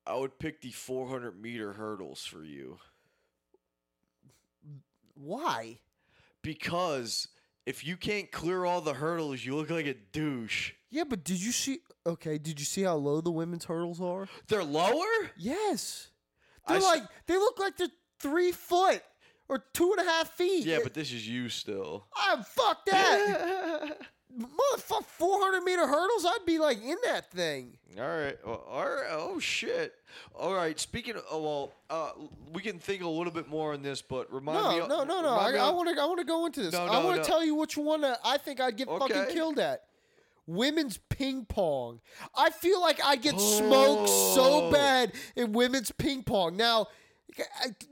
I 0.05 0.15
would 0.15 0.39
pick 0.39 0.61
the 0.61 0.71
400 0.71 1.39
meter 1.41 1.73
hurdles 1.73 2.25
for 2.25 2.43
you 2.43 2.79
Why? 5.13 5.79
because 6.41 7.27
if 7.65 7.85
you 7.85 7.95
can't 7.95 8.31
clear 8.31 8.65
all 8.65 8.81
the 8.81 8.95
hurdles, 8.95 9.45
you 9.45 9.55
look 9.55 9.69
like 9.69 9.85
a 9.85 9.93
douche. 9.93 10.71
Yeah, 10.89 11.03
but 11.07 11.23
did 11.23 11.41
you 11.41 11.51
see? 11.51 11.79
Okay, 12.05 12.37
did 12.37 12.59
you 12.59 12.65
see 12.65 12.81
how 12.81 12.95
low 12.95 13.21
the 13.21 13.31
women's 13.31 13.65
hurdles 13.65 14.01
are? 14.01 14.27
They're 14.47 14.63
lower. 14.63 15.05
Yes, 15.37 16.07
they're 16.67 16.77
s- 16.77 16.83
like 16.83 17.03
they 17.27 17.35
look 17.35 17.59
like 17.59 17.77
they're 17.77 17.89
three 18.19 18.51
foot 18.51 19.01
or 19.47 19.63
two 19.73 19.93
and 19.97 20.07
a 20.07 20.09
half 20.11 20.31
feet. 20.31 20.65
Yeah, 20.65 20.79
but 20.83 20.93
this 20.95 21.11
is 21.13 21.27
you 21.27 21.49
still. 21.49 22.07
Ah, 22.15 22.43
fuck 22.47 22.85
that, 22.87 23.97
motherfucker! 24.39 25.03
Four 25.05 25.41
hundred 25.41 25.61
meter 25.61 25.85
hurdles, 25.85 26.25
I'd 26.25 26.45
be 26.45 26.57
like 26.57 26.81
in 26.81 26.97
that 27.05 27.29
thing. 27.31 27.77
All 27.99 28.07
right. 28.07 28.37
Well, 28.43 28.65
all 28.67 28.85
right. 28.85 29.07
Oh 29.11 29.37
shit. 29.39 29.93
All 30.33 30.53
right. 30.55 30.79
Speaking 30.79 31.15
of, 31.17 31.23
oh, 31.29 31.41
well, 31.43 31.73
uh, 31.89 32.11
we 32.51 32.61
can 32.63 32.79
think 32.79 33.03
a 33.03 33.07
little 33.07 33.33
bit 33.33 33.47
more 33.47 33.73
on 33.73 33.83
this, 33.83 34.01
but 34.01 34.31
remind 34.33 34.57
me. 34.69 34.79
No, 34.79 34.87
no, 34.87 35.03
no, 35.03 35.21
no. 35.21 35.29
I 35.35 35.69
want 35.69 35.95
to. 35.95 36.01
I 36.01 36.05
want 36.05 36.19
to 36.19 36.25
go 36.25 36.47
into 36.47 36.61
this. 36.63 36.73
No, 36.73 36.85
I 36.85 37.03
want 37.03 37.17
to 37.17 37.21
no. 37.21 37.27
tell 37.27 37.43
you 37.45 37.53
which 37.53 37.77
one 37.77 38.01
that 38.01 38.19
I 38.25 38.37
think 38.37 38.59
I'd 38.59 38.75
get 38.75 38.87
fucking 38.87 39.25
killed 39.31 39.59
at. 39.59 39.83
Women's 40.55 40.97
ping 41.09 41.45
pong. 41.45 42.01
I 42.35 42.49
feel 42.49 42.81
like 42.81 43.03
I 43.03 43.15
get 43.15 43.39
smoked 43.39 44.09
so 44.09 44.67
Oh. 44.67 44.71
bad 44.71 45.13
in 45.35 45.53
women's 45.53 45.91
ping 45.91 46.23
pong. 46.23 46.57
Now, 46.57 46.87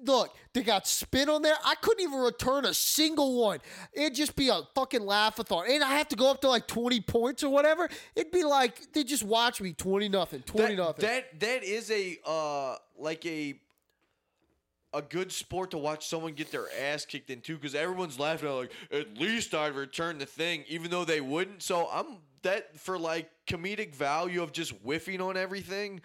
look, 0.04 0.36
they 0.54 0.64
got 0.64 0.86
spin 0.88 1.30
on 1.30 1.42
there. 1.42 1.56
I 1.64 1.76
couldn't 1.76 2.04
even 2.04 2.20
return 2.20 2.66
a 2.66 2.74
single 2.74 3.40
one. 3.42 3.60
It'd 3.94 4.16
just 4.16 4.36
be 4.36 4.50
a 4.50 4.64
fucking 4.76 5.00
laughathon, 5.02 5.70
and 5.70 5.84
I 5.84 5.98
have 5.98 6.10
to 6.10 6.16
go 6.18 6.30
up 6.30 6.42
to 6.42 6.50
like 6.50 6.68
twenty 6.68 7.00
points 7.00 7.44
or 7.44 7.50
whatever. 7.50 7.90
It'd 8.16 8.32
be 8.34 8.44
like 8.44 8.92
they 8.94 9.04
just 9.06 9.24
watch 9.24 9.62
me 9.62 9.72
twenty 9.74 10.10
nothing, 10.10 10.42
twenty 10.42 10.76
that, 10.76 10.82
nothing. 10.82 11.06
That 11.06 11.40
that 11.40 11.64
is 11.64 11.90
a 11.92 12.18
uh 12.26 12.76
like 12.98 13.26
a 13.26 13.60
a 14.92 15.02
good 15.04 15.32
sport 15.32 15.70
to 15.72 15.78
watch 15.78 16.08
someone 16.08 16.34
get 16.34 16.52
their 16.52 16.66
ass 16.82 17.06
kicked 17.06 17.30
in 17.30 17.42
too, 17.42 17.56
because 17.56 17.76
everyone's 17.76 18.20
laughing 18.20 18.50
at 18.50 18.56
like 18.56 18.72
at 18.92 19.18
least 19.18 19.54
I'd 19.54 19.76
return 19.76 20.18
the 20.18 20.26
thing, 20.26 20.66
even 20.68 20.90
though 20.92 21.06
they 21.06 21.22
wouldn't. 21.22 21.62
So 21.64 21.88
I'm 21.94 22.18
that 22.44 22.78
for 22.80 22.98
like 22.98 23.30
comedic 23.48 23.96
value 23.96 24.42
of 24.44 24.52
just 24.52 24.72
whiffing 24.84 25.22
on 25.22 25.38
everything. 25.38 26.02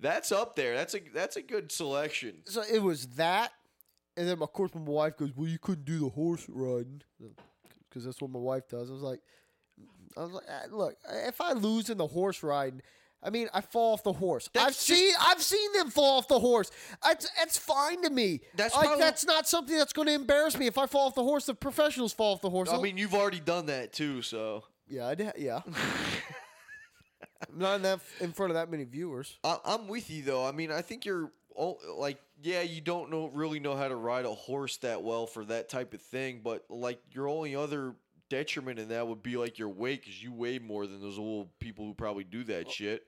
That's 0.00 0.32
up 0.32 0.56
there. 0.56 0.74
That's 0.74 0.94
a 0.94 1.00
that's 1.12 1.36
a 1.36 1.42
good 1.42 1.70
selection. 1.70 2.36
so 2.46 2.62
it 2.62 2.82
was 2.82 3.06
that, 3.16 3.52
and 4.16 4.28
then 4.28 4.42
of 4.42 4.52
course 4.52 4.74
my 4.74 4.80
wife 4.82 5.16
goes, 5.16 5.30
"Well, 5.34 5.48
you 5.48 5.58
couldn't 5.58 5.84
do 5.84 5.98
the 5.98 6.08
horse 6.08 6.44
riding 6.48 7.02
because 7.88 8.04
that's 8.04 8.20
what 8.20 8.30
my 8.30 8.40
wife 8.40 8.68
does." 8.68 8.90
I 8.90 8.92
was 8.92 9.02
like, 9.02 9.20
"I 10.16 10.20
was 10.24 10.32
like, 10.32 10.44
"Ah, 10.48 10.62
look, 10.70 10.96
if 11.26 11.40
I 11.40 11.52
lose 11.52 11.90
in 11.90 11.98
the 11.98 12.06
horse 12.08 12.42
riding." 12.42 12.82
I 13.26 13.30
mean, 13.30 13.48
I 13.54 13.62
fall 13.62 13.94
off 13.94 14.02
the 14.02 14.12
horse. 14.12 14.50
I've 14.54 14.66
just- 14.66 14.80
seen, 14.80 15.14
I've 15.18 15.42
seen 15.42 15.72
them 15.72 15.88
fall 15.90 16.18
off 16.18 16.28
the 16.28 16.38
horse. 16.38 16.70
It's, 17.06 17.26
it's 17.40 17.56
fine 17.56 18.02
to 18.02 18.10
me. 18.10 18.42
That's 18.54 18.74
like 18.74 18.84
probably- 18.84 19.02
that's 19.02 19.24
not 19.24 19.48
something 19.48 19.74
that's 19.74 19.94
going 19.94 20.08
to 20.08 20.12
embarrass 20.12 20.58
me. 20.58 20.66
If 20.66 20.76
I 20.76 20.84
fall 20.84 21.06
off 21.06 21.14
the 21.14 21.22
horse, 21.24 21.46
the 21.46 21.54
professionals 21.54 22.12
fall 22.12 22.34
off 22.34 22.42
the 22.42 22.50
horse. 22.50 22.68
I 22.68 22.78
mean, 22.82 22.98
you've 22.98 23.14
already 23.14 23.40
done 23.40 23.64
that 23.66 23.94
too, 23.94 24.20
so 24.20 24.64
yeah, 24.88 25.06
I 25.06 25.14
did, 25.14 25.32
yeah. 25.38 25.60
not 27.54 27.76
in 27.76 27.82
that 27.82 28.00
in 28.20 28.32
front 28.32 28.50
of 28.50 28.54
that 28.54 28.70
many 28.70 28.84
viewers. 28.84 29.38
I, 29.44 29.58
I'm 29.64 29.88
with 29.88 30.10
you 30.10 30.22
though. 30.22 30.46
I 30.46 30.52
mean, 30.52 30.70
I 30.70 30.82
think 30.82 31.04
you're 31.04 31.30
all, 31.54 31.78
like, 31.96 32.18
yeah, 32.42 32.62
you 32.62 32.80
don't 32.80 33.10
know 33.10 33.28
really 33.28 33.60
know 33.60 33.76
how 33.76 33.88
to 33.88 33.96
ride 33.96 34.24
a 34.24 34.34
horse 34.34 34.76
that 34.78 35.02
well 35.02 35.26
for 35.26 35.44
that 35.46 35.68
type 35.68 35.94
of 35.94 36.02
thing, 36.02 36.40
but 36.42 36.64
like 36.68 37.00
your 37.12 37.28
only 37.28 37.56
other 37.56 37.94
detriment 38.28 38.78
in 38.78 38.88
that 38.88 39.06
would 39.06 39.22
be 39.22 39.36
like 39.36 39.58
your 39.58 39.68
weight 39.68 40.00
because 40.02 40.22
you 40.22 40.32
weigh 40.32 40.58
more 40.58 40.86
than 40.86 41.00
those 41.00 41.18
old 41.18 41.48
people 41.58 41.86
who 41.86 41.94
probably 41.94 42.24
do 42.24 42.44
that 42.44 42.70
shit. 42.70 43.04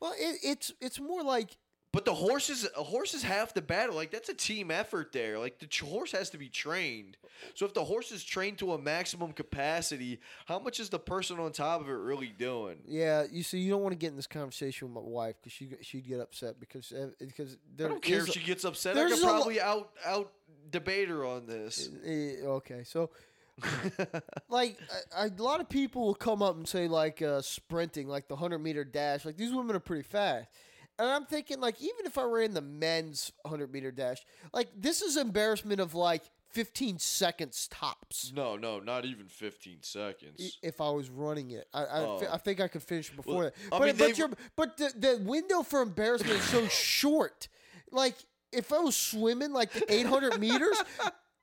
Well, 0.00 0.12
it, 0.18 0.38
it's 0.42 0.72
it's 0.80 1.00
more 1.00 1.22
like 1.22 1.56
But 1.96 2.04
the 2.04 2.12
horses, 2.12 2.68
a 2.76 2.82
horse 2.82 3.14
is 3.14 3.22
half 3.22 3.54
the 3.54 3.62
battle. 3.62 3.96
Like 3.96 4.10
that's 4.10 4.28
a 4.28 4.34
team 4.34 4.70
effort 4.70 5.12
there. 5.12 5.38
Like 5.38 5.60
the 5.60 5.66
ch- 5.66 5.80
horse 5.80 6.12
has 6.12 6.28
to 6.28 6.36
be 6.36 6.50
trained. 6.50 7.16
So 7.54 7.64
if 7.64 7.72
the 7.72 7.84
horse 7.84 8.12
is 8.12 8.22
trained 8.22 8.58
to 8.58 8.74
a 8.74 8.78
maximum 8.78 9.32
capacity, 9.32 10.20
how 10.44 10.58
much 10.58 10.78
is 10.78 10.90
the 10.90 10.98
person 10.98 11.38
on 11.38 11.52
top 11.52 11.80
of 11.80 11.88
it 11.88 11.92
really 11.92 12.34
doing? 12.38 12.76
Yeah, 12.86 13.24
you 13.32 13.42
see, 13.42 13.60
you 13.60 13.70
don't 13.70 13.80
want 13.80 13.92
to 13.94 13.98
get 13.98 14.08
in 14.10 14.16
this 14.16 14.26
conversation 14.26 14.88
with 14.88 15.02
my 15.02 15.10
wife 15.10 15.36
because 15.40 15.54
she 15.54 15.70
she'd 15.80 16.06
get 16.06 16.20
upset 16.20 16.60
because 16.60 16.92
uh, 16.92 17.08
because 17.18 17.56
I 17.78 17.84
don't 17.84 18.02
care 18.02 18.20
if 18.20 18.28
she 18.28 18.40
gets 18.40 18.66
upset. 18.66 18.98
I 18.98 19.08
could 19.08 19.12
a 19.12 19.22
lo- 19.22 19.32
probably 19.32 19.58
out 19.58 19.88
out 20.04 20.32
debate 20.70 21.08
her 21.08 21.24
on 21.24 21.46
this. 21.46 21.88
Okay, 22.06 22.84
so 22.84 23.08
like 24.50 24.76
a, 25.16 25.28
a 25.28 25.42
lot 25.42 25.60
of 25.60 25.70
people 25.70 26.04
will 26.04 26.14
come 26.14 26.42
up 26.42 26.56
and 26.56 26.68
say 26.68 26.88
like 26.88 27.22
uh, 27.22 27.40
sprinting, 27.40 28.06
like 28.06 28.28
the 28.28 28.36
hundred 28.36 28.58
meter 28.58 28.84
dash, 28.84 29.24
like 29.24 29.38
these 29.38 29.54
women 29.54 29.74
are 29.74 29.80
pretty 29.80 30.02
fast. 30.02 30.50
And 30.98 31.08
I'm 31.08 31.26
thinking 31.26 31.60
like 31.60 31.80
even 31.80 32.06
if 32.06 32.16
I 32.18 32.24
ran 32.24 32.54
the 32.54 32.60
men's 32.62 33.32
hundred 33.46 33.72
meter 33.72 33.90
dash, 33.90 34.18
like 34.52 34.68
this 34.76 35.02
is 35.02 35.16
embarrassment 35.16 35.80
of 35.80 35.94
like 35.94 36.22
15 36.52 36.98
seconds 36.98 37.68
tops. 37.70 38.32
No, 38.34 38.56
no, 38.56 38.80
not 38.80 39.04
even 39.04 39.26
15 39.26 39.78
seconds. 39.82 40.58
If 40.62 40.80
I 40.80 40.88
was 40.90 41.10
running 41.10 41.50
it, 41.50 41.66
I 41.74 41.82
I, 41.84 41.98
Oh. 42.00 42.22
I 42.32 42.38
think 42.38 42.60
I 42.60 42.68
could 42.68 42.82
finish 42.82 43.10
before 43.10 43.34
Well, 43.34 43.42
that. 43.44 43.54
I 43.74 43.78
But 43.78 43.86
mean, 43.86 43.96
but, 43.96 44.16
you're, 44.18 44.30
but 44.56 44.76
the 44.78 44.92
the 44.96 45.22
window 45.22 45.62
for 45.62 45.82
embarrassment 45.82 46.34
is 46.38 46.44
so 46.44 46.66
short. 46.68 47.48
Like 47.92 48.14
if 48.52 48.72
I 48.72 48.78
was 48.78 48.96
swimming 48.96 49.52
like 49.52 49.72
the 49.72 49.92
800 49.92 50.40
meters, 50.40 50.80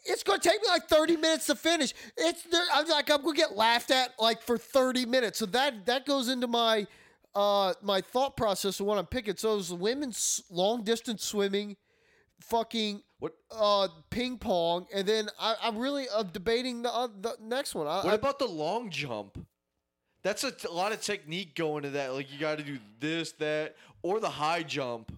it's 0.06 0.24
gonna 0.24 0.40
take 0.40 0.62
me 0.64 0.68
like 0.68 0.88
30 0.88 1.18
minutes 1.18 1.46
to 1.46 1.56
finish. 1.56 1.94
It's 2.18 2.42
there. 2.44 2.64
I'm 2.74 2.88
like 2.88 3.12
I'm 3.12 3.22
gonna 3.22 3.36
get 3.38 3.56
laughed 3.56 3.92
at 3.92 4.16
like 4.18 4.42
for 4.42 4.58
30 4.58 5.06
minutes. 5.06 5.38
So 5.38 5.46
that 5.48 5.86
that 5.86 6.08
goes 6.08 6.28
into 6.28 6.48
my 6.48 6.88
uh 7.36 7.74
my 7.82 8.02
thought 8.02 8.38
process 8.38 8.80
of 8.80 8.86
what 8.86 8.98
I'm 8.98 9.06
picking. 9.08 9.36
So 9.38 9.58
it's 9.58 9.70
women's 9.72 10.42
long 10.50 10.84
distance 10.84 11.24
swimming, 11.26 11.78
fucking 12.42 13.02
What 13.20 13.34
uh 13.52 13.88
ping 14.10 14.38
pong, 14.38 14.88
and 14.94 15.08
then 15.08 15.30
I, 15.40 15.56
I'm 15.64 15.78
really 15.78 16.08
uh, 16.10 16.24
debating 16.24 16.84
the 16.84 16.94
uh, 16.94 17.08
the 17.20 17.36
next 17.42 17.74
one. 17.76 17.88
I, 17.88 17.98
What 17.98 18.08
I- 18.08 18.16
about 18.16 18.40
the 18.40 18.48
long 18.48 18.90
jump? 18.90 19.46
That's 20.24 20.46
a, 20.46 20.52
t- 20.52 20.70
a 20.70 20.72
lot 20.72 20.94
of 20.94 21.02
technique 21.02 21.54
going 21.54 21.84
to 21.84 21.90
that. 21.92 22.14
Like 22.14 22.32
you 22.32 22.40
got 22.40 22.58
to 22.58 22.64
do 22.64 22.80
this, 23.02 23.34
that, 23.40 23.76
or 24.04 24.22
the 24.22 24.30
high 24.30 24.64
jump. 24.64 25.12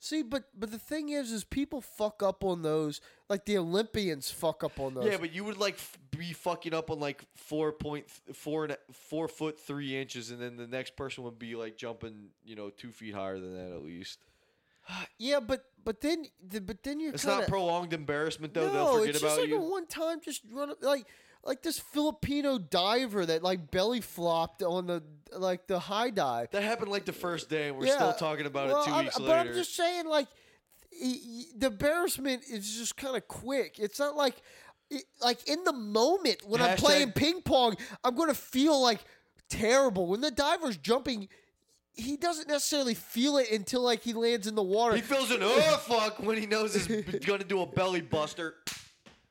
See, 0.00 0.24
but 0.24 0.44
but 0.58 0.72
the 0.72 0.80
thing 0.80 1.10
is, 1.10 1.30
is 1.30 1.44
people 1.44 1.80
fuck 1.80 2.24
up 2.24 2.42
on 2.42 2.62
those. 2.62 3.00
Like 3.32 3.46
the 3.46 3.56
Olympians 3.56 4.30
fuck 4.30 4.62
up 4.62 4.78
on 4.78 4.92
those. 4.92 5.06
Yeah, 5.06 5.16
but 5.16 5.32
you 5.32 5.42
would 5.44 5.56
like 5.56 5.74
f- 5.76 5.96
be 6.10 6.34
fucking 6.34 6.74
up 6.74 6.90
on 6.90 7.00
like 7.00 7.24
four 7.34 7.72
point 7.72 8.04
th- 8.26 8.36
four 8.36 8.64
and 8.64 8.72
a- 8.74 8.92
four 8.92 9.26
foot 9.26 9.58
three 9.58 9.96
inches, 9.96 10.30
and 10.30 10.38
then 10.38 10.56
the 10.58 10.66
next 10.66 10.96
person 10.96 11.24
would 11.24 11.38
be 11.38 11.54
like 11.56 11.78
jumping, 11.78 12.26
you 12.44 12.54
know, 12.56 12.68
two 12.68 12.90
feet 12.92 13.14
higher 13.14 13.40
than 13.40 13.54
that 13.56 13.74
at 13.74 13.82
least. 13.82 14.18
yeah, 15.18 15.40
but 15.40 15.64
but 15.82 16.02
then 16.02 16.26
the, 16.46 16.60
but 16.60 16.82
then 16.82 17.00
you're 17.00 17.14
It's 17.14 17.24
kind 17.24 17.40
not 17.40 17.48
prolonged 17.48 17.94
embarrassment 17.94 18.52
though. 18.52 18.66
no. 18.66 18.72
They'll 18.72 18.98
forget 18.98 19.08
it's 19.14 19.18
about 19.20 19.28
just 19.30 19.40
like 19.40 19.48
you. 19.48 19.56
a 19.56 19.70
one 19.70 19.86
time 19.86 20.20
just 20.22 20.42
run 20.52 20.68
up- 20.70 20.82
like 20.82 21.06
like 21.42 21.62
this 21.62 21.78
Filipino 21.78 22.58
diver 22.58 23.24
that 23.24 23.42
like 23.42 23.70
belly 23.70 24.02
flopped 24.02 24.62
on 24.62 24.86
the 24.86 25.02
like 25.34 25.66
the 25.68 25.78
high 25.78 26.10
dive. 26.10 26.50
that 26.50 26.62
happened 26.62 26.90
like 26.90 27.06
the 27.06 27.12
first 27.14 27.48
day, 27.48 27.68
and 27.68 27.78
we're 27.78 27.86
Yeah, 27.86 27.94
still 27.94 28.12
talking 28.12 28.44
about 28.44 28.68
well, 28.68 28.82
it 28.82 28.86
2 28.86 28.90
I'm- 28.92 29.04
weeks 29.06 29.18
but 29.18 29.24
later. 29.26 29.48
I'm 29.50 29.54
just 29.54 29.74
saying, 29.74 30.04
like, 30.06 30.28
the 31.56 31.66
embarrassment 31.66 32.42
is 32.50 32.76
just 32.76 32.96
kind 32.96 33.16
of 33.16 33.26
quick. 33.28 33.78
It's 33.78 33.98
not 33.98 34.16
like, 34.16 34.42
it, 34.90 35.04
like 35.20 35.48
in 35.48 35.64
the 35.64 35.72
moment 35.72 36.42
when 36.46 36.60
I'm 36.60 36.76
playing 36.76 37.12
ping 37.12 37.42
pong, 37.42 37.76
I'm 38.04 38.14
gonna 38.14 38.34
feel 38.34 38.80
like 38.80 39.00
terrible. 39.48 40.06
When 40.06 40.20
the 40.20 40.30
diver's 40.30 40.76
jumping, 40.76 41.28
he 41.94 42.16
doesn't 42.16 42.48
necessarily 42.48 42.94
feel 42.94 43.36
it 43.38 43.50
until 43.50 43.82
like 43.82 44.02
he 44.02 44.12
lands 44.12 44.46
in 44.46 44.54
the 44.54 44.62
water. 44.62 44.96
He 44.96 45.02
feels 45.02 45.30
an 45.30 45.38
oh 45.42 45.82
fuck 45.86 46.18
when 46.20 46.38
he 46.38 46.46
knows 46.46 46.74
he's 46.74 47.04
gonna 47.24 47.44
do 47.44 47.62
a 47.62 47.66
belly 47.66 48.00
buster 48.00 48.56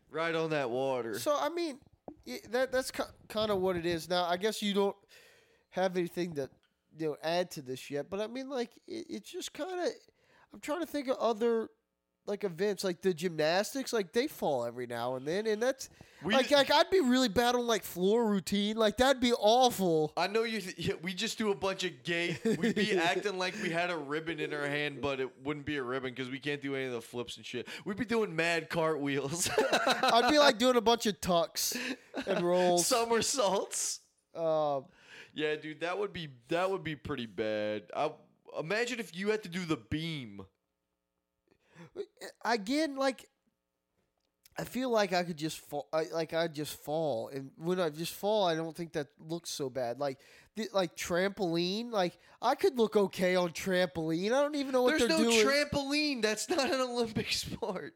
right 0.09 0.33
on 0.35 0.49
that 0.51 0.69
water. 0.69 1.17
So 1.19 1.37
I 1.39 1.49
mean, 1.49 1.77
that 2.49 2.71
that's 2.71 2.91
kind 2.91 3.51
of 3.51 3.59
what 3.59 3.75
it 3.75 3.85
is. 3.85 4.09
Now 4.09 4.25
I 4.25 4.37
guess 4.37 4.61
you 4.61 4.73
don't 4.73 4.95
have 5.69 5.95
anything 5.95 6.33
to 6.35 6.49
you 6.97 7.09
know 7.09 7.17
add 7.23 7.51
to 7.51 7.61
this 7.61 7.89
yet, 7.89 8.09
but 8.09 8.19
I 8.19 8.27
mean 8.27 8.49
like 8.49 8.71
it, 8.87 9.05
it's 9.09 9.31
just 9.31 9.53
kind 9.53 9.79
of. 9.79 9.87
I'm 10.53 10.59
trying 10.59 10.81
to 10.81 10.85
think 10.85 11.07
of 11.07 11.17
other 11.17 11.69
like 12.27 12.43
events 12.43 12.83
like 12.83 13.01
the 13.01 13.13
gymnastics. 13.13 13.91
Like 13.93 14.13
they 14.13 14.27
fall 14.27 14.65
every 14.65 14.85
now 14.87 15.15
and 15.15 15.27
then, 15.27 15.47
and 15.47 15.61
that's 15.61 15.89
We 16.23 16.33
like 16.35 16.51
like 16.51 16.69
I'd 16.71 16.89
be 16.91 16.99
really 16.99 17.29
bad 17.29 17.55
on 17.55 17.65
like 17.65 17.83
floor 17.83 18.25
routine. 18.29 18.77
Like 18.77 18.97
that'd 18.97 19.21
be 19.21 19.33
awful. 19.33 20.13
I 20.15 20.27
know 20.27 20.43
you. 20.43 20.61
Th- 20.61 20.77
yeah, 20.77 20.93
we 21.01 21.13
just 21.15 21.37
do 21.39 21.51
a 21.51 21.55
bunch 21.55 21.83
of 21.83 22.03
gay. 22.03 22.37
We'd 22.43 22.75
be 22.75 22.95
acting 22.97 23.39
like 23.39 23.55
we 23.63 23.69
had 23.71 23.89
a 23.89 23.97
ribbon 23.97 24.39
in 24.39 24.53
our 24.53 24.67
hand, 24.67 25.01
but 25.01 25.19
it 25.19 25.29
wouldn't 25.43 25.65
be 25.65 25.77
a 25.77 25.83
ribbon 25.83 26.11
because 26.13 26.29
we 26.29 26.37
can't 26.37 26.61
do 26.61 26.75
any 26.75 26.85
of 26.85 26.91
the 26.91 27.01
flips 27.01 27.37
and 27.37 27.45
shit. 27.45 27.67
We'd 27.85 27.97
be 27.97 28.05
doing 28.05 28.35
mad 28.35 28.69
cartwheels, 28.69 29.49
I'd 30.03 30.29
be 30.29 30.37
like 30.37 30.59
doing 30.59 30.75
a 30.75 30.81
bunch 30.81 31.07
of 31.07 31.19
tucks 31.21 31.75
and 32.27 32.41
rolls. 32.45 32.85
somersaults. 32.85 33.99
Uh, 34.35 34.81
Yeah, 35.33 35.55
dude, 35.55 35.79
that 35.79 35.97
would 35.97 36.13
be 36.13 36.29
that 36.49 36.69
would 36.69 36.83
be 36.83 36.95
pretty 36.95 37.25
bad. 37.25 37.83
I 37.95 38.11
imagine 38.59 38.99
if 38.99 39.15
you 39.15 39.29
had 39.29 39.43
to 39.43 39.49
do 39.49 39.65
the 39.65 39.77
beam. 39.77 40.41
again, 42.43 42.95
like 42.95 43.27
I 44.57 44.63
feel 44.65 44.89
like 44.89 45.13
I 45.13 45.23
could 45.23 45.37
just 45.37 45.59
fall. 45.59 45.87
I, 45.93 46.05
like 46.13 46.33
I 46.33 46.47
just 46.47 46.75
fall, 46.83 47.29
and 47.29 47.51
when 47.57 47.79
I 47.79 47.89
just 47.89 48.13
fall, 48.13 48.45
I 48.45 48.55
don't 48.55 48.75
think 48.75 48.93
that 48.93 49.07
looks 49.19 49.49
so 49.49 49.69
bad. 49.69 49.99
Like, 49.99 50.19
the, 50.55 50.67
like 50.73 50.95
trampoline. 50.95 51.91
Like 51.91 52.19
I 52.41 52.55
could 52.55 52.77
look 52.77 52.95
okay 52.95 53.35
on 53.35 53.51
trampoline. 53.51 54.27
I 54.27 54.41
don't 54.41 54.55
even 54.55 54.73
know 54.73 54.83
what 54.83 54.97
There's 54.99 55.09
they're 55.09 55.17
no 55.17 55.31
doing. 55.31 55.45
trampoline. 55.45 56.21
That's 56.21 56.49
not 56.49 56.69
an 56.69 56.81
Olympic 56.81 57.31
sport. 57.31 57.93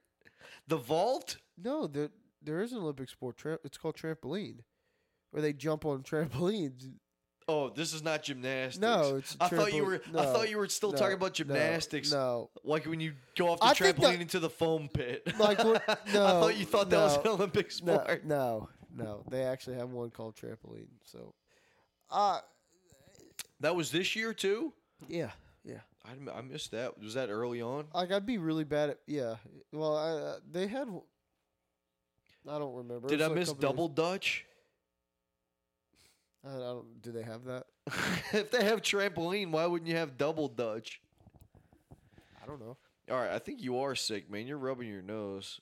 The 0.68 0.78
vault? 0.78 1.38
no, 1.62 1.88
there 1.88 2.10
there 2.42 2.62
is 2.62 2.72
an 2.72 2.80
Olympic 2.80 3.10
sport. 3.10 3.38
Tra- 3.38 3.60
it's 3.64 3.78
called 3.78 3.96
trampoline, 3.96 4.60
where 5.32 5.42
they 5.42 5.54
jump 5.54 5.86
on 5.86 6.04
trampolines. 6.04 6.90
Oh, 7.48 7.70
this 7.70 7.94
is 7.94 8.02
not 8.04 8.24
gymnastics. 8.24 8.80
No, 8.82 9.18
it's 9.18 9.38
I 9.40 9.50
thought 9.50 9.72
you 9.72 9.86
were. 9.86 10.02
I 10.18 10.26
thought 10.26 10.50
you 10.50 10.58
were 10.58 10.68
still 10.68 10.92
no, 10.92 10.98
talking 10.98 11.14
about 11.14 11.34
gymnastics. 11.34 12.12
No, 12.12 12.50
Like 12.64 12.86
when 12.88 13.00
you 13.00 13.14
go 13.38 13.50
off 13.50 13.60
the 13.60 13.66
I 13.68 13.74
trampoline 13.74 14.14
that- 14.14 14.22
into 14.22 14.40
the 14.40 14.50
foam 14.50 14.90
pit. 14.92 15.22
Like 15.40 15.64
what- 15.64 15.84
I 15.88 15.98
no, 16.12 16.26
thought 16.42 16.58
you 16.58 16.66
thought 16.66 16.90
that 16.90 16.98
was 16.98 17.18
an 17.18 17.28
Olympic 17.28 17.68
no, 17.84 17.98
sport. 17.98 18.26
no, 18.26 18.70
no. 18.96 19.24
They 19.30 19.44
actually 19.44 19.76
have 19.76 19.90
one 19.92 20.10
called 20.10 20.36
trampoline. 20.36 20.88
So, 21.04 21.36
uh 22.10 22.40
That 23.60 23.76
was 23.76 23.92
this 23.92 24.16
year 24.16 24.34
too. 24.34 24.74
yeah, 25.08 25.30
yeah. 25.64 25.82
I, 26.04 26.38
I 26.38 26.42
missed 26.42 26.72
that. 26.72 27.00
Was 27.00 27.14
that 27.14 27.30
early 27.30 27.62
on? 27.62 27.86
Like 27.94 28.12
I'd 28.12 28.26
be 28.26 28.40
really 28.40 28.64
bad 28.64 28.90
at 28.92 29.00
yeah. 29.06 29.36
Well, 29.72 29.96
I, 29.96 30.10
uh, 30.10 30.36
they 30.52 30.66
had. 30.66 30.88
I 32.48 32.60
don't 32.60 32.76
remember. 32.76 33.08
Did 33.08 33.22
I 33.22 33.28
miss 33.30 33.52
double 33.54 33.88
dutch? 33.88 34.46
I, 36.46 36.56
I 36.56 36.60
don't. 36.60 37.02
Do 37.02 37.12
they 37.12 37.24
have 37.24 37.46
that? 37.46 37.66
if 38.34 38.52
they 38.52 38.64
have 38.64 38.82
trampoline, 38.82 39.52
why 39.52 39.66
wouldn't 39.66 39.90
you 39.90 39.96
have 39.98 40.18
double 40.18 40.48
dutch? 40.48 41.02
I 42.42 42.46
don't 42.48 42.60
know. 42.60 42.78
All 43.10 43.18
right, 43.18 43.32
I 43.32 43.40
think 43.40 43.62
you 43.62 43.80
are 43.80 43.96
sick, 43.96 44.30
man. 44.30 44.48
You're 44.48 44.58
rubbing 44.58 44.88
your 44.88 45.02
nose. 45.02 45.60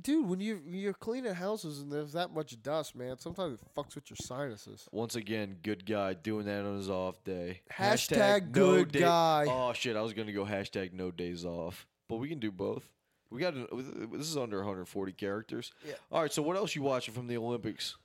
Dude, 0.00 0.28
when 0.28 0.38
you 0.38 0.60
when 0.64 0.74
you're 0.74 0.92
cleaning 0.92 1.34
houses 1.34 1.80
and 1.80 1.90
there's 1.90 2.12
that 2.12 2.32
much 2.32 2.60
dust, 2.62 2.94
man, 2.94 3.18
sometimes 3.18 3.54
it 3.54 3.60
fucks 3.76 3.96
with 3.96 4.08
your 4.08 4.16
sinuses. 4.16 4.88
Once 4.92 5.16
again, 5.16 5.56
good 5.62 5.84
guy 5.84 6.14
doing 6.14 6.46
that 6.46 6.64
on 6.64 6.76
his 6.76 6.88
off 6.88 7.22
day. 7.24 7.62
Hashtag 7.72 8.52
good 8.52 8.92
day- 8.92 9.00
guy. 9.00 9.46
Oh 9.48 9.72
shit, 9.72 9.96
I 9.96 10.02
was 10.02 10.12
gonna 10.12 10.32
go 10.32 10.44
hashtag 10.44 10.92
no 10.92 11.10
days 11.10 11.44
off, 11.44 11.86
but 12.08 12.16
we 12.16 12.28
can 12.28 12.38
do 12.38 12.52
both. 12.52 12.88
We 13.30 13.40
got 13.40 13.54
an- 13.54 13.66
this 14.12 14.28
is 14.28 14.36
under 14.36 14.58
140 14.58 15.12
characters. 15.12 15.72
Yeah. 15.84 15.94
All 16.12 16.22
right, 16.22 16.32
so 16.32 16.42
what 16.42 16.56
else 16.56 16.76
you 16.76 16.82
watching 16.82 17.12
from 17.12 17.26
the 17.26 17.36
Olympics? 17.36 17.96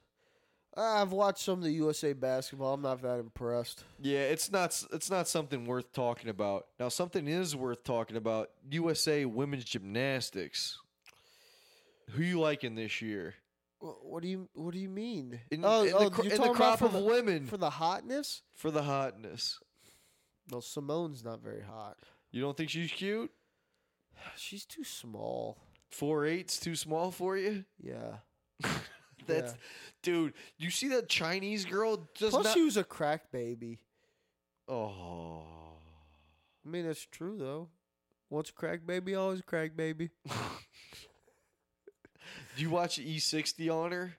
I've 0.75 1.11
watched 1.11 1.39
some 1.39 1.59
of 1.59 1.63
the 1.63 1.71
USA 1.71 2.13
basketball. 2.13 2.73
I'm 2.73 2.81
not 2.81 3.01
that 3.01 3.19
impressed. 3.19 3.83
Yeah, 3.99 4.19
it's 4.19 4.51
not 4.51 4.81
it's 4.93 5.09
not 5.09 5.27
something 5.27 5.65
worth 5.65 5.91
talking 5.91 6.29
about. 6.29 6.67
Now, 6.79 6.89
something 6.89 7.27
is 7.27 7.55
worth 7.55 7.83
talking 7.83 8.15
about. 8.15 8.49
USA 8.69 9.25
women's 9.25 9.65
gymnastics. 9.65 10.77
Who 12.11 12.23
you 12.23 12.39
liking 12.39 12.75
this 12.75 13.01
year? 13.01 13.35
What 13.79 14.21
do 14.21 14.29
you 14.29 14.47
What 14.53 14.73
do 14.73 14.79
you 14.79 14.89
mean? 14.89 15.39
In, 15.49 15.65
oh, 15.65 15.83
in 15.83 15.93
oh, 15.93 16.09
the, 16.09 16.23
you're 16.23 16.33
in 16.33 16.41
the 16.41 16.53
crop 16.53 16.81
of 16.81 16.93
the, 16.93 16.99
women 16.99 17.47
for 17.47 17.57
the 17.57 17.69
hotness. 17.69 18.41
for 18.55 18.71
the 18.71 18.83
hotness. 18.83 19.59
Well, 20.49 20.61
Simone's 20.61 21.23
not 21.23 21.41
very 21.41 21.63
hot. 21.63 21.97
You 22.31 22.41
don't 22.41 22.55
think 22.55 22.69
she's 22.69 22.91
cute? 22.91 23.31
She's 24.37 24.65
too 24.65 24.83
small. 24.83 25.57
Four 25.89 26.25
eight's 26.25 26.59
too 26.59 26.75
small 26.75 27.11
for 27.11 27.37
you? 27.37 27.65
Yeah. 27.81 28.17
That's 29.27 29.51
Yeah. 29.53 29.57
dude. 30.03 30.33
You 30.57 30.69
see 30.69 30.87
that 30.89 31.09
Chinese 31.09 31.65
girl 31.65 32.07
does 32.17 32.31
Plus, 32.31 32.43
not. 32.45 32.53
she 32.53 32.61
was 32.63 32.77
a 32.77 32.83
crack 32.83 33.31
baby. 33.31 33.79
oh, 34.67 35.43
I 36.65 36.69
mean, 36.69 36.85
that's 36.85 37.05
true 37.05 37.37
though. 37.37 37.69
Once 38.29 38.49
a 38.49 38.53
crack 38.53 38.85
baby, 38.85 39.15
always 39.15 39.39
a 39.39 39.43
crack 39.43 39.75
baby. 39.75 40.09
do 40.25 40.33
you 42.57 42.69
watch 42.69 42.97
E60 42.99 43.69
on 43.73 43.91
her? 43.91 44.13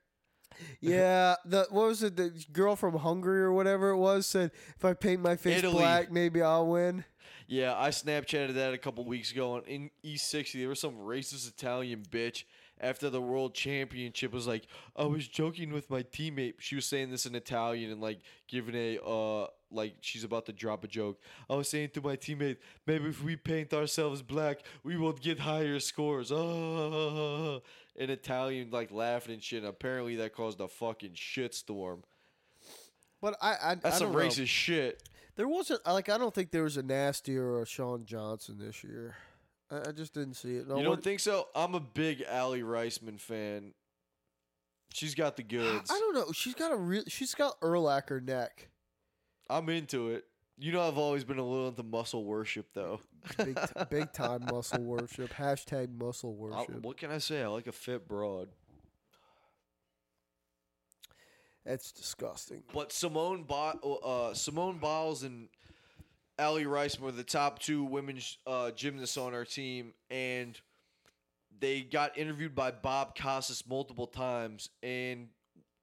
yeah, 0.80 1.36
the 1.44 1.66
what 1.70 1.88
was 1.88 2.02
it? 2.02 2.16
The 2.16 2.30
girl 2.52 2.76
from 2.76 2.96
Hungary 2.98 3.40
or 3.42 3.52
whatever 3.52 3.90
it 3.90 3.96
was 3.96 4.26
said, 4.26 4.50
"If 4.76 4.84
I 4.84 4.92
paint 4.94 5.22
my 5.22 5.36
face 5.36 5.58
Italy. 5.58 5.76
black, 5.78 6.12
maybe 6.12 6.42
I'll 6.42 6.66
win." 6.66 7.04
Yeah, 7.48 7.74
I 7.78 7.88
Snapchatted 7.88 8.54
that 8.54 8.72
a 8.72 8.78
couple 8.78 9.04
weeks 9.04 9.32
ago. 9.32 9.56
And 9.56 9.66
in 9.66 9.90
E60, 10.04 10.52
there 10.60 10.68
was 10.68 10.80
some 10.80 10.96
racist 10.96 11.48
Italian 11.48 12.02
bitch 12.08 12.44
after 12.82 13.08
the 13.08 13.20
world 13.20 13.54
championship 13.54 14.32
was 14.32 14.46
like, 14.46 14.66
I 14.96 15.04
was 15.04 15.28
joking 15.28 15.72
with 15.72 15.88
my 15.88 16.02
teammate. 16.02 16.54
She 16.58 16.74
was 16.74 16.84
saying 16.84 17.10
this 17.10 17.24
in 17.24 17.34
Italian 17.34 17.92
and 17.92 18.00
like 18.00 18.20
giving 18.48 18.74
a 18.74 18.98
uh 19.02 19.46
like 19.70 19.94
she's 20.00 20.24
about 20.24 20.46
to 20.46 20.52
drop 20.52 20.84
a 20.84 20.88
joke. 20.88 21.18
I 21.48 21.54
was 21.54 21.68
saying 21.68 21.90
to 21.94 22.02
my 22.02 22.16
teammate, 22.16 22.58
maybe 22.86 23.08
if 23.08 23.22
we 23.22 23.36
paint 23.36 23.72
ourselves 23.72 24.20
black, 24.20 24.58
we 24.82 24.96
will 24.96 25.12
get 25.12 25.38
higher 25.38 25.78
scores. 25.80 26.30
Oh, 26.30 27.62
in 27.96 28.10
Italian, 28.10 28.70
like 28.70 28.90
laughing 28.90 29.34
and 29.34 29.42
shit. 29.42 29.60
And 29.60 29.68
apparently, 29.68 30.16
that 30.16 30.34
caused 30.34 30.60
a 30.60 30.68
fucking 30.68 31.12
shitstorm. 31.12 32.00
But 33.20 33.36
I, 33.40 33.56
I, 33.62 33.74
That's 33.76 33.96
I 33.96 33.98
some 34.00 34.12
don't 34.12 34.22
know. 34.22 34.28
racist 34.28 34.48
shit. 34.48 35.02
There 35.36 35.48
wasn't 35.48 35.86
like 35.86 36.08
I 36.08 36.18
don't 36.18 36.34
think 36.34 36.50
there 36.50 36.64
was 36.64 36.76
a 36.76 36.82
Nastia 36.82 37.38
or 37.38 37.62
a 37.62 37.66
Shawn 37.66 38.04
Johnson 38.04 38.58
this 38.58 38.84
year. 38.84 39.14
I, 39.72 39.88
I 39.88 39.92
just 39.92 40.12
didn't 40.14 40.34
see 40.34 40.56
it. 40.56 40.68
No, 40.68 40.76
You 40.76 40.84
don't 40.84 41.02
think 41.02 41.20
so? 41.20 41.48
I'm 41.54 41.74
a 41.74 41.80
big 41.80 42.22
Aly 42.30 42.62
Raisman 42.62 43.18
fan. 43.18 43.72
She's 44.92 45.14
got 45.14 45.36
the 45.36 45.42
goods. 45.42 45.90
I 45.90 45.98
don't 45.98 46.14
know. 46.14 46.32
She's 46.32 46.54
got 46.54 46.70
a 46.70 46.76
real. 46.76 47.04
She's 47.08 47.34
got 47.34 47.58
Urlacher 47.60 48.22
neck. 48.22 48.68
I'm 49.48 49.68
into 49.70 50.10
it. 50.10 50.24
You 50.58 50.70
know, 50.72 50.86
I've 50.86 50.98
always 50.98 51.24
been 51.24 51.38
a 51.38 51.44
little 51.46 51.68
into 51.68 51.82
muscle 51.82 52.24
worship, 52.24 52.66
though. 52.74 53.00
Big, 53.38 53.56
t- 53.56 53.62
big 53.90 54.12
time 54.12 54.44
muscle 54.50 54.82
worship. 54.82 55.32
Hashtag 55.32 55.98
muscle 55.98 56.36
I- 56.38 56.58
worship. 56.58 56.82
what 56.82 56.98
can 56.98 57.10
I 57.10 57.18
say? 57.18 57.42
I 57.42 57.46
like 57.46 57.66
a 57.66 57.72
fit 57.72 58.06
broad. 58.06 58.48
That's 61.64 61.92
disgusting. 61.92 62.62
But 62.74 62.92
Simone, 62.92 63.44
ba- 63.44 63.78
uh, 63.82 64.34
Simone 64.34 64.78
Biles 64.78 65.22
and 65.22 65.48
Allie 66.38 66.66
Rice 66.66 66.98
were 66.98 67.12
the 67.12 67.24
top 67.24 67.58
two 67.58 67.84
women's 67.84 68.38
uh, 68.46 68.70
gymnasts 68.72 69.16
on 69.16 69.34
our 69.34 69.44
team, 69.44 69.92
and 70.10 70.58
they 71.60 71.82
got 71.82 72.16
interviewed 72.18 72.54
by 72.54 72.70
Bob 72.70 73.16
Costas 73.16 73.64
multiple 73.68 74.06
times. 74.06 74.70
And 74.82 75.28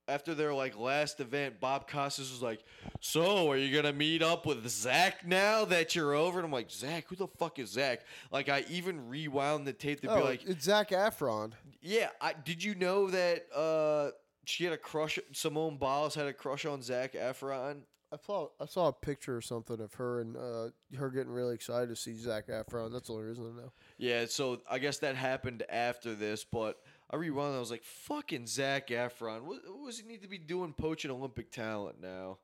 after 0.07 0.33
their 0.33 0.53
like 0.53 0.77
last 0.77 1.19
event, 1.19 1.59
Bob 1.59 1.87
Costas 1.87 2.31
was 2.31 2.41
like, 2.41 2.63
"So, 2.99 3.51
are 3.51 3.57
you 3.57 3.73
gonna 3.75 3.93
meet 3.93 4.23
up 4.23 4.45
with 4.47 4.67
Zach 4.67 5.25
now 5.25 5.65
that 5.65 5.95
you're 5.95 6.13
over?" 6.13 6.39
And 6.39 6.45
I'm 6.45 6.51
like, 6.51 6.71
"Zach, 6.71 7.05
who 7.07 7.15
the 7.15 7.27
fuck 7.27 7.59
is 7.59 7.69
Zach?" 7.69 8.01
Like, 8.31 8.49
I 8.49 8.65
even 8.69 9.07
rewound 9.07 9.67
the 9.67 9.73
tape 9.73 10.01
to 10.01 10.11
Oh, 10.11 10.15
be 10.17 10.23
like, 10.23 10.43
it's 10.45 10.65
Zac 10.65 10.89
Efron. 10.89 11.51
yeah, 11.81 12.09
I, 12.19 12.33
did 12.33 12.63
you 12.63 12.73
know 12.73 13.09
that 13.11 13.45
uh, 13.55 14.11
she 14.45 14.63
had 14.63 14.73
a 14.73 14.77
crush? 14.77 15.19
Simone 15.31 15.77
Biles 15.77 16.15
had 16.15 16.25
a 16.25 16.33
crush 16.33 16.65
on 16.65 16.81
Zac 16.81 17.13
Efron. 17.13 17.81
I 18.11 18.17
saw 18.25 18.47
I 18.59 18.65
saw 18.65 18.87
a 18.87 18.93
picture 18.93 19.37
or 19.37 19.41
something 19.41 19.79
of 19.79 19.93
her 19.95 20.21
and 20.21 20.35
uh, 20.35 20.69
her 20.97 21.09
getting 21.09 21.31
really 21.31 21.53
excited 21.53 21.89
to 21.89 21.95
see 21.95 22.15
Zac 22.17 22.47
Efron. 22.47 22.91
That's 22.91 23.07
the 23.07 23.13
only 23.13 23.25
reason 23.25 23.53
I 23.55 23.61
know. 23.61 23.71
Yeah, 23.97 24.25
so 24.27 24.61
I 24.69 24.79
guess 24.79 24.97
that 24.99 25.15
happened 25.15 25.63
after 25.69 26.15
this, 26.15 26.43
but 26.43 26.77
I 27.11 27.17
rewound. 27.17 27.49
and 27.49 27.57
I 27.57 27.59
was 27.59 27.71
like, 27.71 27.83
"Fucking 27.83 28.47
Zac 28.47 28.87
Efron! 28.87 29.43
What, 29.43 29.59
what 29.67 29.87
does 29.87 29.99
he 29.99 30.07
need 30.07 30.23
to 30.23 30.27
be 30.27 30.37
doing 30.39 30.73
poaching 30.73 31.11
Olympic 31.11 31.51
talent 31.51 32.01
now? 32.01 32.39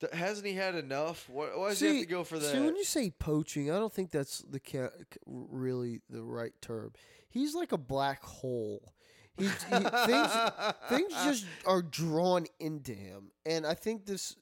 Th- 0.00 0.12
hasn't 0.12 0.46
he 0.46 0.52
had 0.52 0.74
enough? 0.74 1.28
Why, 1.28 1.46
why 1.54 1.70
does 1.70 1.80
he 1.80 1.86
have 1.86 2.00
to 2.00 2.06
go 2.06 2.24
for 2.24 2.38
that?" 2.38 2.52
See, 2.52 2.60
when 2.60 2.76
you 2.76 2.84
say 2.84 3.10
poaching, 3.10 3.70
I 3.70 3.78
don't 3.78 3.92
think 3.92 4.10
that's 4.10 4.40
the 4.40 4.60
ca- 4.60 4.90
really 5.26 6.00
the 6.10 6.22
right 6.22 6.52
term. 6.60 6.92
He's 7.30 7.54
like 7.54 7.72
a 7.72 7.78
black 7.78 8.22
hole. 8.22 8.92
He, 9.38 9.44
he 9.44 9.50
things 9.50 10.32
things 10.88 11.12
just 11.24 11.46
are 11.66 11.80
drawn 11.80 12.46
into 12.60 12.92
him, 12.92 13.30
and 13.46 13.66
I 13.66 13.74
think 13.74 14.04
this, 14.04 14.36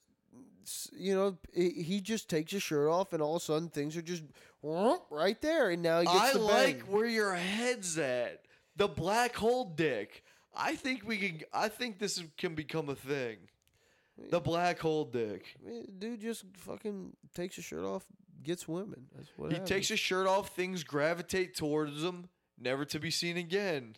you 0.92 1.14
know, 1.14 1.36
he 1.52 1.70
he 1.70 2.00
just 2.00 2.28
takes 2.28 2.52
his 2.52 2.62
shirt 2.62 2.88
off, 2.88 3.12
and 3.12 3.22
all 3.22 3.36
of 3.36 3.42
a 3.42 3.44
sudden 3.44 3.68
things 3.68 3.96
are 3.96 4.02
just 4.02 4.22
right 4.62 5.40
there, 5.40 5.70
and 5.70 5.82
now 5.82 6.00
he 6.00 6.06
gets 6.06 6.18
I 6.18 6.32
the 6.32 6.38
like 6.38 6.78
bang. 6.80 6.92
where 6.92 7.06
your 7.06 7.34
head's 7.34 7.98
at. 7.98 8.42
The 8.76 8.88
black 8.88 9.34
hole 9.34 9.64
dick. 9.64 10.22
I 10.54 10.74
think 10.74 11.06
we 11.06 11.16
can. 11.18 11.40
I 11.52 11.68
think 11.68 11.98
this 11.98 12.22
can 12.36 12.54
become 12.54 12.88
a 12.88 12.94
thing. 12.94 13.36
The 14.30 14.40
black 14.40 14.78
hole 14.78 15.04
dick. 15.04 15.56
Dude 15.98 16.20
just 16.20 16.44
fucking 16.56 17.12
takes 17.34 17.56
his 17.56 17.64
shirt 17.66 17.84
off, 17.84 18.04
gets 18.42 18.66
women. 18.66 19.06
That's 19.14 19.28
what 19.36 19.52
He 19.52 19.58
takes 19.58 19.88
his 19.88 20.00
shirt 20.00 20.26
off, 20.26 20.48
things 20.56 20.84
gravitate 20.84 21.54
towards 21.54 22.02
him, 22.02 22.28
never 22.58 22.84
to 22.86 22.98
be 22.98 23.10
seen 23.10 23.36
again. 23.36 23.96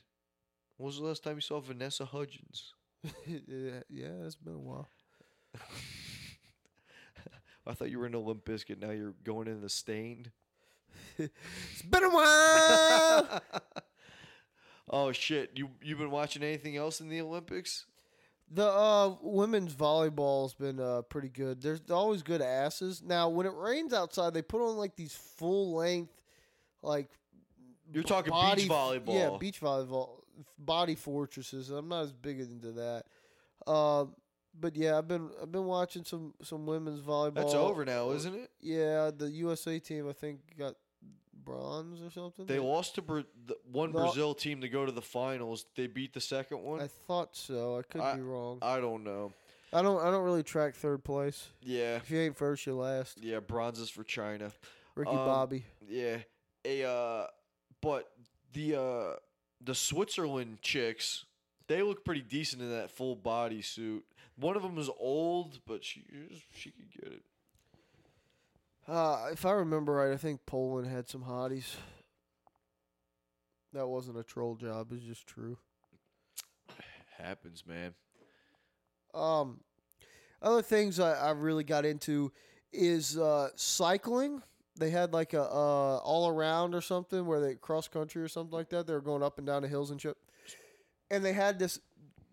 When 0.77 0.87
was 0.87 0.99
the 0.99 1.05
last 1.05 1.23
time 1.23 1.37
you 1.37 1.41
saw 1.41 1.61
Vanessa 1.61 2.05
Hudgens? 2.05 2.75
yeah, 3.27 3.81
yeah, 3.89 4.09
it's 4.25 4.35
been 4.35 4.55
a 4.55 4.59
while. 4.59 4.89
I 7.69 7.75
thought 7.75 7.91
you 7.91 7.99
were 7.99 8.07
in 8.07 8.15
a 8.15 8.19
Limp 8.19 8.45
Bizkit. 8.45 8.81
Now 8.81 8.91
you're 8.91 9.15
going 9.25 9.47
in 9.47 9.61
the 9.61 9.69
Staind. 9.69 10.31
It's 11.19 11.83
been 11.83 12.05
a 12.05 12.11
while. 12.11 13.43
Oh 14.91 15.13
shit! 15.13 15.51
You 15.55 15.69
you've 15.83 15.99
been 15.99 16.11
watching 16.11 16.43
anything 16.43 16.77
else 16.79 17.01
in 17.03 17.11
the 17.11 17.21
Olympics? 17.21 17.85
The 18.51 18.67
uh, 18.67 19.17
women's 19.21 19.75
volleyball's 19.75 20.55
been 20.55 20.81
uh, 20.81 21.03
pretty 21.03 21.29
good. 21.29 21.61
There's 21.61 21.83
always 21.91 22.23
good 22.23 22.41
asses. 22.41 23.03
Now, 23.03 23.29
when 23.29 23.45
it 23.45 23.53
rains 23.55 23.93
outside, 23.93 24.33
they 24.33 24.41
put 24.41 24.67
on 24.67 24.79
like 24.79 24.97
these 24.97 25.13
full 25.13 25.75
length, 25.75 26.15
like 26.81 27.11
You're 27.93 28.03
talking 28.03 28.31
body 28.31 28.63
beach 28.63 28.71
volleyball. 28.71 29.15
Yeah, 29.15 29.37
beach 29.39 29.61
volleyball. 29.61 30.09
body 30.59 30.95
fortresses. 30.95 31.69
I'm 31.69 31.89
not 31.89 32.05
as 32.05 32.13
big 32.13 32.41
into 32.41 32.73
that. 32.73 33.71
Um, 33.71 34.15
but 34.61 34.77
yeah, 34.77 34.99
I've 34.99 35.09
been 35.09 35.31
I've 35.43 35.53
been 35.53 35.65
watching 35.67 36.05
some 36.05 36.35
some 36.43 36.67
women's 36.67 37.01
volleyball. 37.01 37.35
That's 37.35 37.55
over 37.55 37.85
now, 37.85 38.11
isn't 38.13 38.35
it? 38.35 38.51
Yeah, 38.61 39.11
the 39.17 39.31
USA 39.31 39.79
team 39.79 40.09
I 40.09 40.13
think 40.13 40.41
got 40.59 40.75
bronze 41.45 42.01
or 42.03 42.11
something. 42.11 42.47
They 42.47 42.59
lost 42.59 42.95
to 42.97 43.03
Bra- 43.03 43.23
the 43.47 43.57
one 43.71 43.93
No. 43.93 44.01
Brazil 44.01 44.35
team 44.35 44.61
to 44.61 44.69
go 44.69 44.85
to 44.85 44.93
the 44.93 45.03
finals. 45.03 45.67
They 45.77 45.87
beat 45.87 46.13
the 46.13 46.21
second 46.21 46.63
one. 46.63 46.81
I 46.81 46.89
thought 46.89 47.37
so. 47.37 47.79
I 47.79 47.83
could 47.83 48.01
I- 48.01 48.17
be 48.17 48.23
wrong. 48.23 48.59
I 48.63 48.81
don't 48.81 49.05
know. 49.05 49.33
I 49.73 49.83
don't 49.83 50.01
I 50.01 50.11
don't 50.11 50.25
really 50.25 50.43
track 50.43 50.75
third 50.75 51.05
place. 51.05 51.49
Yeah, 51.63 51.97
If 51.97 52.11
you 52.11 52.19
ain't 52.21 52.37
first, 52.39 52.65
you're 52.65 52.75
last. 52.75 53.19
yeah. 53.23 53.41
Bronzes 53.41 53.91
for 53.91 54.03
China. 54.03 54.51
Ricky 54.95 55.11
Um, 55.11 55.17
Bobby. 55.17 55.65
Yeah, 55.87 56.19
a 56.65 56.85
uh, 56.85 57.27
but 57.83 58.11
the 58.55 58.75
uh, 58.81 59.17
the 59.61 59.75
Switzerland 59.75 60.63
chicks, 60.63 61.25
they 61.67 61.83
look 61.83 62.03
pretty 62.05 62.23
decent 62.23 62.63
in 62.63 62.71
that 62.71 62.91
full 62.91 63.15
body 63.15 63.61
suit. 63.63 64.05
One 64.39 64.57
of 64.57 64.63
them 64.63 64.77
was 64.77 64.91
old, 64.99 65.59
but 65.67 65.85
she 65.85 66.05
she 66.55 66.71
could 66.71 66.93
get 66.93 67.13
it. 67.13 67.23
Uh, 68.87 69.29
if 69.33 69.45
I 69.45 69.53
remember 69.53 69.93
right, 69.93 70.13
I 70.13 70.17
think 70.17 70.47
Poland 70.47 70.89
had 70.89 71.09
some 71.09 71.25
hotties. 71.25 71.75
That 73.75 73.87
wasn't 73.87 74.19
a 74.19 74.23
troll 74.23 74.55
job. 74.55 74.89
It's 74.93 75.05
just 75.05 75.27
true. 75.27 75.59
Happens, 77.19 77.65
man. 77.67 77.95
Um, 79.13 79.61
other 80.41 80.63
things 80.63 81.01
I, 81.01 81.15
I 81.15 81.31
really 81.33 81.65
got 81.65 81.85
into 81.85 82.33
is 82.73 83.19
uh, 83.19 83.49
cycling. 83.57 84.43
They 84.79 84.91
had 84.91 85.13
like 85.13 85.35
a 85.35 85.43
uh, 85.43 85.99
all 85.99 86.29
around 86.29 86.75
or 86.75 86.81
something 86.81 87.27
where 87.27 87.41
they 87.41 87.57
cross 87.57 87.89
country 87.89 88.23
or 88.23 88.29
something 88.29 88.57
like 88.57 88.71
that. 88.71 88.87
They 88.87 88.93
were 88.93 89.01
going 89.01 89.23
up 89.23 89.39
and 89.39 89.47
down 89.47 89.63
the 89.63 89.69
hills 89.69 89.91
and 89.91 90.01
shit. 90.01 90.17
And 91.11 91.25
they 91.25 91.33
had 91.33 91.59
this 91.59 91.81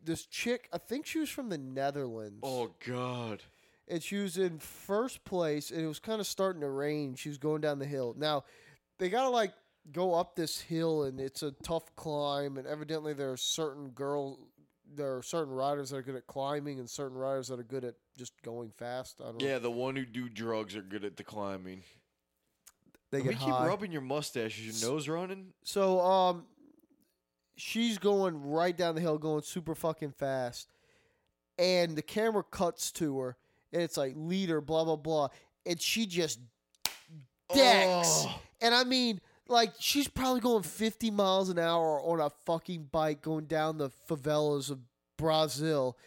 this 0.06 0.26
chick. 0.26 0.70
I 0.72 0.78
think 0.78 1.06
she 1.06 1.20
was 1.20 1.30
from 1.30 1.50
the 1.50 1.58
Netherlands. 1.58 2.40
Oh 2.44 2.72
God. 2.86 3.44
and 3.88 4.02
she 4.02 4.18
was 4.18 4.38
in 4.38 4.60
first 4.60 5.24
place 5.26 5.72
and 5.72 5.82
it 5.82 5.88
was 5.88 6.00
kind 6.00 6.20
of 6.20 6.26
starting 6.28 6.62
to 6.62 6.70
rain 6.70 7.14
she 7.16 7.30
was 7.30 7.38
going 7.38 7.62
down 7.62 7.78
the 7.80 7.86
hill 7.86 8.16
now 8.18 8.44
they 8.98 9.10
gotta 9.10 9.30
like 9.30 9.54
go 9.92 10.16
up 10.16 10.36
this 10.36 10.60
hill 10.62 11.04
and 11.04 11.20
it's 11.20 11.44
a 11.44 11.52
tough 11.64 11.96
climb 11.96 12.58
and 12.58 12.66
evidently 12.66 13.14
there 13.14 13.32
are 13.32 13.38
certain 13.38 13.90
girl 13.90 14.40
there 14.96 15.16
are 15.18 15.22
certain 15.22 15.54
riders 15.54 15.92
that 15.92 15.98
are 15.98 16.02
good 16.02 16.16
at 16.16 16.26
climbing 16.26 16.80
and 16.80 16.90
certain 16.90 17.16
riders 17.18 17.48
that 17.50 17.60
are 17.60 17.64
good 17.64 17.84
at 17.84 17.94
just 18.18 18.34
going 18.42 18.72
fast 18.72 19.22
i 19.22 19.26
don't 19.26 19.40
know 19.40 19.48
Yeah, 19.48 19.60
the 19.60 19.70
one 19.70 19.96
who 19.96 20.06
do 20.06 20.30
drugs 20.30 20.76
are 20.76 20.82
good 20.82 21.06
at 21.06 21.16
the 21.18 21.24
climbing. 21.24 21.84
they 23.12 23.22
get 23.22 23.38
keep 23.40 23.50
rubbing 23.50 23.92
your 23.92 24.02
mustache. 24.02 24.60
Is 24.60 24.82
your 24.82 24.92
nose 24.92 25.08
running? 25.08 25.54
so 25.64 26.00
um 26.02 26.46
she's 27.56 27.98
going 27.98 28.50
right 28.50 28.76
down 28.76 28.96
the 28.96 29.02
hill 29.02 29.18
going 29.18 29.42
super 29.42 29.76
fucking 29.76 30.12
fast. 30.12 30.70
And 31.58 31.96
the 31.96 32.02
camera 32.02 32.44
cuts 32.44 32.92
to 32.94 33.20
her 33.20 33.38
and 33.72 33.82
it's 33.82 33.98
like 33.98 34.14
leader 34.16 34.62
blah 34.62 34.84
blah 34.84 34.96
blah. 34.96 35.30
And 35.66 35.80
she 35.80 36.06
just 36.06 36.40
decks. 37.54 38.24
Oh. 38.26 38.42
and 38.62 38.74
i 38.74 38.84
mean 38.84 39.22
like 39.48 39.74
she's 39.78 40.08
probably 40.08 40.40
going 40.40 40.64
50 40.64 41.12
miles 41.12 41.50
an 41.50 41.60
hour 41.60 42.02
on 42.02 42.20
a 42.20 42.32
fucking 42.46 42.90
bike 42.92 43.22
going 43.22 43.46
down 43.46 43.78
the 43.78 43.90
favelas 44.10 44.72
of 44.72 44.80
brazil. 45.18 45.98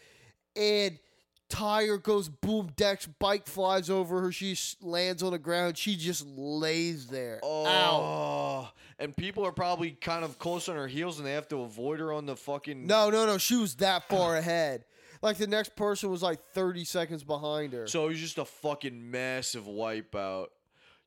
And 0.55 0.99
tire 1.47 1.97
goes 1.97 2.27
boom 2.27 2.71
decks 2.75 3.07
bike 3.19 3.47
flies 3.47 3.89
over 3.89 4.21
her. 4.21 4.31
She 4.31 4.57
lands 4.81 5.23
on 5.23 5.31
the 5.31 5.39
ground. 5.39 5.77
She 5.77 5.95
just 5.95 6.25
lays 6.27 7.07
there. 7.07 7.39
Oh, 7.43 7.65
out 7.65 8.73
and 8.99 9.15
people 9.15 9.45
are 9.45 9.51
probably 9.51 9.91
kind 9.91 10.23
of 10.23 10.37
close 10.37 10.69
on 10.69 10.75
her 10.75 10.87
heels, 10.87 11.17
and 11.17 11.25
they 11.25 11.33
have 11.33 11.47
to 11.49 11.61
avoid 11.61 11.99
her 11.99 12.11
on 12.13 12.25
the 12.25 12.35
fucking. 12.35 12.85
No, 12.85 13.09
no, 13.09 13.25
no. 13.25 13.37
She 13.37 13.55
was 13.55 13.75
that 13.75 14.07
far 14.09 14.35
ahead. 14.35 14.83
Like 15.21 15.37
the 15.37 15.47
next 15.47 15.75
person 15.75 16.09
was 16.09 16.21
like 16.21 16.39
30 16.53 16.85
seconds 16.85 17.23
behind 17.23 17.73
her. 17.73 17.87
So 17.87 18.05
it 18.05 18.09
was 18.09 18.19
just 18.19 18.37
a 18.37 18.45
fucking 18.45 19.09
massive 19.09 19.65
wipeout. 19.65 20.47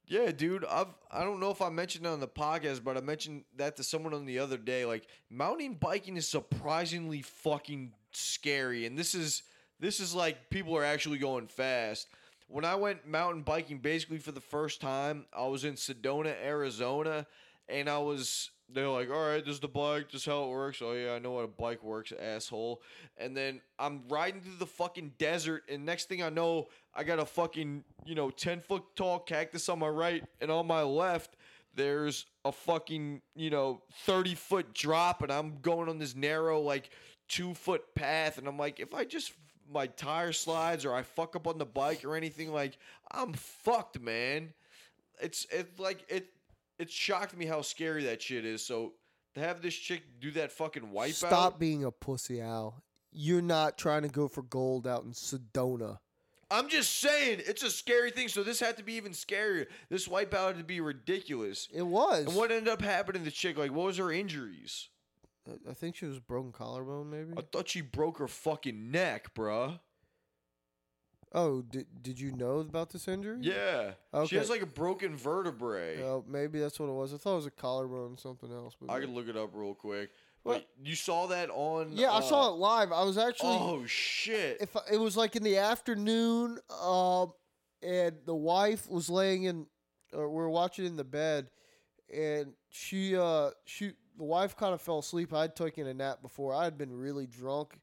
Yeah, 0.07 0.33
dude. 0.33 0.65
I've 0.65 0.89
I 1.11 1.25
don't 1.25 1.41
know 1.41 1.51
if 1.51 1.63
I 1.63 1.71
mentioned 1.71 2.07
it 2.07 2.09
on 2.09 2.21
the 2.21 2.29
podcast, 2.29 2.83
but 2.85 2.97
I 2.97 3.01
mentioned 3.01 3.45
that 3.57 3.77
to 3.77 3.85
someone 3.85 4.13
on 4.13 4.27
the 4.27 4.39
other 4.39 4.59
day. 4.59 4.85
Like 4.85 5.07
mountain 5.31 5.75
biking 5.75 6.17
is 6.17 6.29
surprisingly 6.29 7.23
fucking 7.23 7.93
scary, 8.11 8.85
and 8.85 8.99
this 8.99 9.15
is 9.15 9.43
this 9.81 10.01
is 10.01 10.15
like 10.15 10.51
people 10.51 10.77
are 10.77 10.85
actually 10.85 11.19
going 11.19 11.47
fast. 11.47 12.09
When 12.49 12.67
I 12.67 12.75
went 12.75 13.07
mountain 13.07 13.43
biking, 13.43 13.79
basically 13.79 14.19
for 14.19 14.33
the 14.33 14.41
first 14.41 14.83
time, 14.83 15.25
I 15.33 15.47
was 15.47 15.65
in 15.65 15.75
Sedona, 15.75 16.35
Arizona, 16.45 17.27
and 17.73 17.89
I 17.89 17.99
was. 17.99 18.51
They're 18.75 18.89
like, 18.89 19.11
all 19.11 19.29
right, 19.29 19.45
this 19.45 19.55
is 19.55 19.61
the 19.61 19.69
bike. 19.69 20.11
This 20.11 20.23
is 20.23 20.27
how 20.27 20.45
it 20.45 20.51
works. 20.51 20.81
Oh 20.81 20.93
yeah, 20.93 21.13
I 21.13 21.19
know 21.19 21.37
how 21.37 21.45
a 21.45 21.49
bike 21.49 21.83
works, 21.83 22.11
asshole. 22.19 22.81
And 23.19 23.37
then 23.37 23.61
I'm 23.79 24.03
riding 24.09 24.41
through 24.41 24.57
the 24.59 24.67
fucking 24.67 25.13
desert, 25.19 25.65
and 25.69 25.85
next 25.85 26.09
thing 26.09 26.23
I 26.23 26.31
know, 26.31 26.69
I 26.95 27.05
got 27.05 27.19
a 27.19 27.27
fucking 27.27 27.85
you 28.07 28.15
know 28.15 28.31
ten 28.31 28.61
foot 28.61 28.85
tall 28.97 29.19
cactus 29.19 29.69
on 29.69 29.79
my 29.79 29.89
right, 29.89 30.25
and 30.41 30.51
on 30.51 30.67
my 30.67 30.83
left, 30.83 31.37
there's 31.75 32.27
a 32.45 32.53
fucking 32.53 33.21
you 33.35 33.51
know 33.51 33.83
thirty 34.05 34.35
foot 34.35 34.73
drop, 34.73 35.23
and 35.23 35.31
I'm 35.31 35.59
going 35.61 35.89
on 35.89 35.99
this 35.99 36.15
narrow 36.17 36.61
like 36.61 36.91
two 37.29 37.53
foot 37.55 37.95
path, 37.95 38.39
and 38.39 38.47
I'm 38.47 38.59
like, 38.59 38.81
if 38.81 38.95
I 38.95 39.05
just 39.05 39.33
my 39.73 39.87
tire 39.87 40.33
slides 40.33 40.85
or 40.85 40.95
I 40.95 41.03
fuck 41.03 41.37
up 41.37 41.47
on 41.47 41.59
the 41.59 41.67
bike 41.67 42.05
or 42.05 42.17
anything, 42.17 42.53
like 42.53 42.79
I'm 43.11 43.33
fucked, 43.35 44.01
man. 44.01 44.53
It's 45.21 45.47
it's 45.51 45.79
like 45.79 46.05
it 46.09 46.29
it 46.79 46.91
shocked 46.91 47.37
me 47.37 47.47
how 47.47 47.63
scary 47.63 48.05
that 48.05 48.23
shit 48.23 48.45
is. 48.45 48.65
So 48.65 48.93
to 49.35 49.41
have 49.41 49.63
this 49.63 49.75
chick 49.75 50.03
do 50.21 50.31
that 50.33 50.53
fucking 50.53 50.89
wipeout. 50.89 51.15
Stop 51.15 51.59
being 51.59 51.85
a 51.85 51.91
pussy, 51.91 52.41
Al. 52.41 52.83
You're 53.13 53.43
not 53.43 53.77
trying 53.79 54.03
to 54.03 54.09
go 54.09 54.29
for 54.29 54.43
gold 54.43 54.87
out 54.87 55.05
in 55.05 55.13
Sedona. 55.13 55.99
I'm 56.51 56.69
just 56.69 56.99
saying, 57.01 57.41
it's 57.47 57.63
a 57.63 57.71
scary 57.71 58.11
thing. 58.11 58.29
So 58.29 58.43
this 58.43 58.61
had 58.61 58.77
to 58.77 58.83
be 58.83 58.95
even 58.95 59.13
scarier. 59.13 59.67
This 59.89 60.07
wipeout 60.07 60.49
had 60.49 60.59
to 60.59 60.65
be 60.65 60.81
ridiculous. 60.81 61.67
It 61.73 61.83
was. 61.87 62.27
And 62.27 62.37
what 62.37 62.51
ended 62.51 62.69
up 62.69 62.83
happening 62.83 63.23
to 63.23 63.25
the 63.27 63.31
chick? 63.31 63.57
Like, 63.57 63.73
what 63.73 63.87
was 63.87 63.97
her 63.97 64.13
injuries? 64.13 64.89
I- 65.49 65.71
I 65.71 65.75
think 65.75 65.97
she 65.97 66.05
was 66.07 66.21
broken 66.21 66.53
collarbone, 66.53 67.11
maybe. 67.11 67.33
I 67.39 67.43
thought 67.43 67.69
she 67.69 67.81
broke 67.81 68.19
her 68.19 68.29
fucking 68.29 68.91
neck, 68.91 69.35
bruh. 69.35 69.81
Oh, 71.35 71.63
did 71.63 71.87
did 72.03 72.21
you 72.21 72.33
know 72.33 72.59
about 72.59 72.91
this 72.91 73.09
injury? 73.09 73.39
Yeah. 73.41 73.93
She 74.13 74.19
Okay. 74.19 74.37
has 74.37 74.51
like 74.51 74.61
a 74.63 74.67
broken 74.67 75.17
vertebrae. 75.17 76.03
Oh, 76.03 76.25
maybe 76.29 76.61
that's 76.61 76.79
what 76.79 76.89
it 76.89 76.93
was. 76.93 77.15
I 77.15 77.17
thought 77.17 77.33
it 77.33 77.37
was 77.37 77.47
a 77.47 77.51
collarbone 77.51 78.19
something 78.19 78.53
else. 78.53 78.77
But 78.81 78.91
I 78.93 79.01
could 79.01 79.09
look 79.11 79.29
it 79.29 79.37
up 79.37 79.51
real 79.55 79.75
quick. 79.75 80.11
What? 80.43 80.57
Wait, 80.57 80.67
you 80.83 80.95
saw 80.97 81.29
that 81.29 81.51
on? 81.51 81.93
yeah, 81.93 82.11
I 82.13 82.21
saw 82.21 82.49
uh, 82.51 82.53
it 82.53 82.57
live. 82.59 82.93
I 82.93 83.03
was 83.05 83.17
actually. 83.17 83.57
Oh 83.59 83.85
shit! 83.87 84.59
if 84.61 84.77
I- 84.77 84.81
it 84.93 84.99
was 84.99 85.17
like 85.17 85.37
in 85.37 85.43
the 85.43 85.57
afternoon, 85.59 86.59
um, 86.83 87.33
and 87.83 88.17
the 88.27 88.35
wife 88.35 88.89
was 88.91 89.09
laying 89.09 89.45
in, 89.45 89.67
or 90.13 90.29
we 90.29 90.35
were 90.37 90.51
watching 90.51 90.85
in 90.85 90.97
the 90.97 91.05
bed, 91.05 91.49
and 92.13 92.53
she, 92.71 93.17
uh, 93.17 93.51
she, 93.65 93.93
the 94.19 94.25
wife 94.25 94.57
kind 94.57 94.75
of 94.75 94.83
fell 94.83 94.99
asleep. 94.99 95.33
I'd 95.33 95.55
taken 95.57 95.87
a 95.87 95.95
nap 95.95 96.21
before. 96.23 96.53
I 96.55 96.65
had 96.65 96.77
been 96.77 96.93
really 96.93 97.27
drunk 97.27 97.79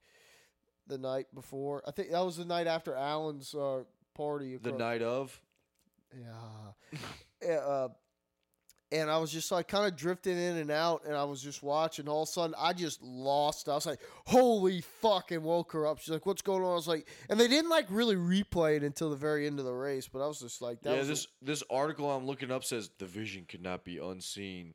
the 0.89 0.97
night 0.97 1.27
before. 1.33 1.81
I 1.87 1.91
think 1.91 2.11
that 2.11 2.25
was 2.25 2.37
the 2.37 2.45
night 2.45 2.67
after 2.67 2.93
Alan's 2.93 3.55
uh, 3.55 3.83
party. 4.15 4.57
the 4.57 4.73
night 4.73 5.01
of. 5.01 5.39
yeah. 6.13 7.49
Uh, 7.57 7.87
and 8.91 9.09
I 9.09 9.17
was 9.19 9.31
just 9.31 9.51
like 9.51 9.67
kind 9.67 9.85
of 9.85 9.95
drifting 9.95 10.37
in 10.37 10.57
and 10.57 10.71
out, 10.71 11.03
and 11.05 11.15
I 11.15 11.23
was 11.23 11.41
just 11.41 11.61
watching. 11.61 12.07
All 12.07 12.23
of 12.23 12.29
a 12.29 12.31
sudden, 12.31 12.55
I 12.57 12.73
just 12.73 13.01
lost. 13.03 13.69
I 13.69 13.75
was 13.75 13.85
like, 13.85 14.01
"Holy 14.25 14.81
fuck!" 14.81 15.31
and 15.31 15.43
woke 15.43 15.71
her 15.73 15.85
up. 15.85 15.99
She's 15.99 16.09
like, 16.09 16.25
"What's 16.25 16.41
going 16.41 16.63
on?" 16.63 16.71
I 16.71 16.75
was 16.75 16.87
like, 16.87 17.07
and 17.29 17.39
they 17.39 17.47
didn't 17.47 17.69
like 17.69 17.85
really 17.89 18.15
replay 18.15 18.77
it 18.77 18.83
until 18.83 19.09
the 19.09 19.15
very 19.15 19.45
end 19.45 19.59
of 19.59 19.65
the 19.65 19.73
race, 19.73 20.07
but 20.07 20.23
I 20.23 20.27
was 20.27 20.39
just 20.39 20.61
like, 20.61 20.81
"That 20.81 20.97
yeah, 20.97 21.03
this 21.03 21.27
this 21.41 21.63
article 21.69 22.09
I'm 22.09 22.25
looking 22.25 22.51
up 22.51 22.63
says 22.63 22.89
the 22.97 23.05
vision 23.05 23.45
could 23.47 23.61
not 23.61 23.83
be 23.83 23.99
unseen. 23.99 24.73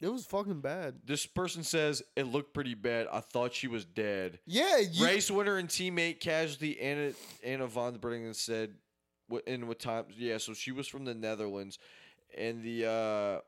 It 0.00 0.08
was 0.08 0.26
fucking 0.26 0.60
bad." 0.60 1.00
This 1.04 1.26
person 1.26 1.62
says 1.62 2.02
it 2.16 2.24
looked 2.24 2.54
pretty 2.54 2.74
bad. 2.74 3.06
I 3.12 3.20
thought 3.20 3.54
she 3.54 3.68
was 3.68 3.84
dead. 3.84 4.38
Yeah, 4.46 4.78
you, 4.78 5.04
Race 5.04 5.30
winner 5.30 5.56
and 5.56 5.68
teammate 5.68 6.20
casualty 6.20 6.80
Anna 6.80 7.12
Anna 7.42 7.66
von 7.66 7.98
Bringen 7.98 8.34
said, 8.34 8.74
in 9.46 9.66
what 9.66 9.78
time? 9.78 10.04
Yeah, 10.16 10.38
so 10.38 10.54
she 10.54 10.72
was 10.72 10.88
from 10.88 11.04
the 11.04 11.14
Netherlands, 11.14 11.78
and 12.36 12.62
the 12.62 12.86
uh, 12.86 13.40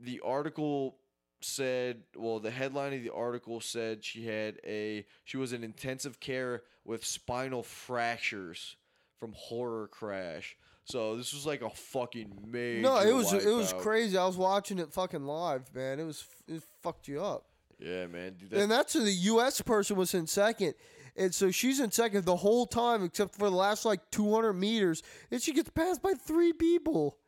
the 0.00 0.20
article 0.24 0.96
said, 1.40 2.02
well, 2.16 2.40
the 2.40 2.50
headline 2.50 2.94
of 2.94 3.02
the 3.02 3.12
article 3.12 3.60
said 3.60 4.04
she 4.04 4.26
had 4.26 4.58
a 4.64 5.04
she 5.24 5.36
was 5.36 5.52
in 5.52 5.62
intensive 5.62 6.20
care 6.20 6.62
with 6.84 7.04
spinal 7.04 7.62
fractures 7.62 8.76
from 9.18 9.32
horror 9.36 9.88
crash. 9.88 10.56
So 10.84 11.16
this 11.16 11.32
was 11.32 11.46
like 11.46 11.62
a 11.62 11.70
fucking 11.70 12.46
major. 12.46 12.82
no, 12.82 12.98
it 12.98 13.12
was 13.12 13.32
it 13.32 13.54
was 13.54 13.72
crazy. 13.72 14.18
I 14.18 14.26
was 14.26 14.36
watching 14.36 14.78
it 14.78 14.92
fucking 14.92 15.24
live, 15.24 15.74
man. 15.74 15.98
It 15.98 16.04
was 16.04 16.24
it 16.46 16.62
fucked 16.82 17.08
you 17.08 17.22
up. 17.22 17.46
Yeah, 17.78 18.06
man. 18.06 18.34
Dude, 18.34 18.50
that, 18.50 18.60
and 18.60 18.70
that's 18.70 18.92
the 18.92 19.10
U.S. 19.10 19.60
person 19.60 19.96
was 19.96 20.14
in 20.14 20.26
second. 20.26 20.74
And 21.16 21.34
so 21.34 21.50
she's 21.50 21.80
in 21.80 21.90
second 21.90 22.24
the 22.24 22.36
whole 22.36 22.66
time, 22.66 23.04
except 23.04 23.36
for 23.36 23.48
the 23.48 23.56
last 23.56 23.84
like 23.84 24.10
200 24.10 24.52
meters, 24.52 25.02
and 25.30 25.40
she 25.40 25.52
gets 25.52 25.70
passed 25.70 26.02
by 26.02 26.12
three 26.14 26.52
people. 26.52 27.18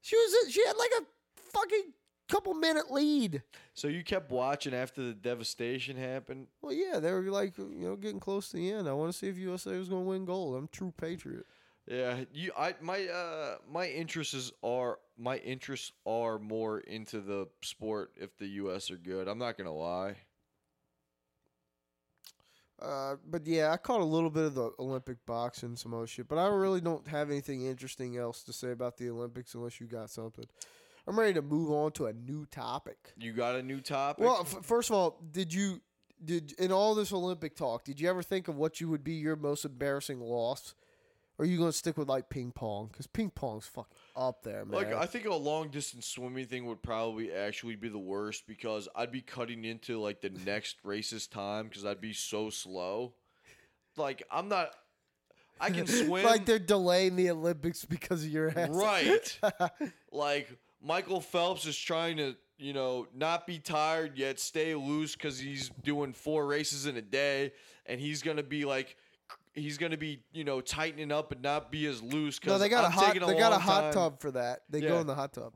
She 0.00 0.16
was 0.16 0.52
she 0.52 0.64
had 0.66 0.76
like 0.76 0.90
a 1.00 1.04
fucking 1.52 1.92
couple 2.28 2.54
minute 2.54 2.90
lead. 2.90 3.42
So 3.74 3.88
you 3.88 4.02
kept 4.02 4.30
watching 4.30 4.74
after 4.74 5.02
the 5.02 5.12
devastation 5.12 5.96
happened. 5.96 6.48
Well, 6.60 6.72
yeah, 6.72 6.98
they 6.98 7.12
were 7.12 7.22
like 7.22 7.56
you 7.58 7.88
know 7.88 7.96
getting 7.96 8.20
close 8.20 8.50
to 8.50 8.56
the 8.56 8.72
end. 8.72 8.88
I 8.88 8.92
want 8.92 9.12
to 9.12 9.18
see 9.18 9.28
if 9.28 9.38
USA 9.38 9.76
was 9.76 9.88
going 9.88 10.04
to 10.04 10.08
win 10.08 10.24
gold. 10.24 10.56
I'm 10.56 10.64
a 10.64 10.68
true 10.68 10.92
patriot. 10.96 11.46
Yeah, 11.86 12.20
you. 12.32 12.52
I 12.56 12.74
my 12.80 13.06
uh 13.06 13.56
my 13.70 13.86
interests 13.88 14.52
are 14.62 14.98
my 15.18 15.38
interests 15.38 15.92
are 16.06 16.38
more 16.38 16.80
into 16.80 17.20
the 17.20 17.48
sport 17.62 18.12
if 18.16 18.36
the 18.38 18.46
U.S. 18.46 18.90
are 18.90 18.96
good. 18.96 19.28
I'm 19.28 19.38
not 19.38 19.58
gonna 19.58 19.74
lie. 19.74 20.16
Uh, 22.80 23.16
but 23.28 23.46
yeah, 23.46 23.72
I 23.72 23.76
caught 23.76 24.00
a 24.00 24.04
little 24.04 24.30
bit 24.30 24.44
of 24.44 24.54
the 24.54 24.70
Olympic 24.78 25.18
boxing, 25.26 25.76
some 25.76 25.92
other 25.92 26.06
shit. 26.06 26.28
But 26.28 26.38
I 26.38 26.46
really 26.46 26.80
don't 26.80 27.06
have 27.08 27.30
anything 27.30 27.66
interesting 27.66 28.16
else 28.16 28.42
to 28.44 28.54
say 28.54 28.70
about 28.70 28.96
the 28.96 29.10
Olympics 29.10 29.54
unless 29.54 29.80
you 29.80 29.86
got 29.86 30.08
something. 30.08 30.46
I'm 31.06 31.18
ready 31.18 31.34
to 31.34 31.42
move 31.42 31.70
on 31.70 31.92
to 31.92 32.06
a 32.06 32.12
new 32.12 32.46
topic. 32.46 33.12
You 33.18 33.32
got 33.32 33.56
a 33.56 33.62
new 33.62 33.80
topic. 33.80 34.24
Well, 34.24 34.40
f- 34.40 34.64
first 34.64 34.90
of 34.90 34.96
all, 34.96 35.20
did 35.30 35.52
you 35.52 35.80
did 36.24 36.52
in 36.58 36.72
all 36.72 36.94
this 36.94 37.12
Olympic 37.12 37.56
talk? 37.56 37.84
Did 37.84 38.00
you 38.00 38.08
ever 38.08 38.22
think 38.22 38.48
of 38.48 38.56
what 38.56 38.80
you 38.80 38.88
would 38.88 39.04
be 39.04 39.14
your 39.14 39.36
most 39.36 39.64
embarrassing 39.64 40.20
loss? 40.20 40.74
Or 41.40 41.44
are 41.44 41.46
you 41.46 41.56
going 41.56 41.70
to 41.70 41.76
stick 41.76 41.96
with 41.96 42.06
like 42.06 42.28
ping 42.28 42.52
pong? 42.52 42.88
Because 42.92 43.06
ping 43.06 43.30
pong's 43.30 43.66
fucking 43.66 43.96
up 44.14 44.42
there, 44.42 44.62
man. 44.66 44.74
Like 44.74 44.92
I 44.92 45.06
think 45.06 45.24
a 45.24 45.34
long 45.34 45.70
distance 45.70 46.06
swimming 46.06 46.44
thing 46.44 46.66
would 46.66 46.82
probably 46.82 47.32
actually 47.32 47.76
be 47.76 47.88
the 47.88 47.98
worst 47.98 48.46
because 48.46 48.90
I'd 48.94 49.10
be 49.10 49.22
cutting 49.22 49.64
into 49.64 49.98
like 49.98 50.20
the 50.20 50.28
next 50.44 50.76
race's 50.84 51.26
time 51.26 51.68
because 51.68 51.86
I'd 51.86 52.02
be 52.02 52.12
so 52.12 52.50
slow. 52.50 53.14
Like 53.96 54.22
I'm 54.30 54.50
not. 54.50 54.72
I 55.58 55.70
can 55.70 55.86
swim. 55.86 56.26
like 56.26 56.44
they're 56.44 56.58
delaying 56.58 57.16
the 57.16 57.30
Olympics 57.30 57.86
because 57.86 58.22
of 58.22 58.28
your 58.28 58.50
ass. 58.50 58.68
right. 58.72 59.38
like 60.12 60.46
Michael 60.82 61.22
Phelps 61.22 61.64
is 61.64 61.78
trying 61.78 62.18
to 62.18 62.36
you 62.58 62.74
know 62.74 63.06
not 63.14 63.46
be 63.46 63.58
tired 63.58 64.18
yet 64.18 64.38
stay 64.38 64.74
loose 64.74 65.14
because 65.16 65.38
he's 65.38 65.70
doing 65.82 66.12
four 66.12 66.44
races 66.44 66.84
in 66.84 66.98
a 66.98 67.02
day 67.02 67.52
and 67.86 67.98
he's 67.98 68.20
gonna 68.20 68.42
be 68.42 68.66
like. 68.66 68.98
He's 69.54 69.78
gonna 69.78 69.96
be, 69.96 70.22
you 70.32 70.44
know, 70.44 70.60
tightening 70.60 71.10
up 71.10 71.32
and 71.32 71.42
not 71.42 71.72
be 71.72 71.86
as 71.86 72.00
loose. 72.02 72.38
Cause 72.38 72.48
No, 72.52 72.58
they 72.58 72.68
got 72.68 72.84
I'm 72.84 72.90
a 72.92 72.94
hot. 72.94 73.06
taking 73.14 73.26
They 73.26 73.36
got 73.38 73.52
a 73.52 73.58
hot 73.58 73.80
time. 73.82 73.92
tub 73.94 74.20
for 74.20 74.30
that. 74.32 74.62
They 74.70 74.78
Yeah. 74.80 74.88
go 74.90 74.98
in 75.00 75.06
the 75.06 75.14
hot 75.14 75.32
tub. 75.32 75.54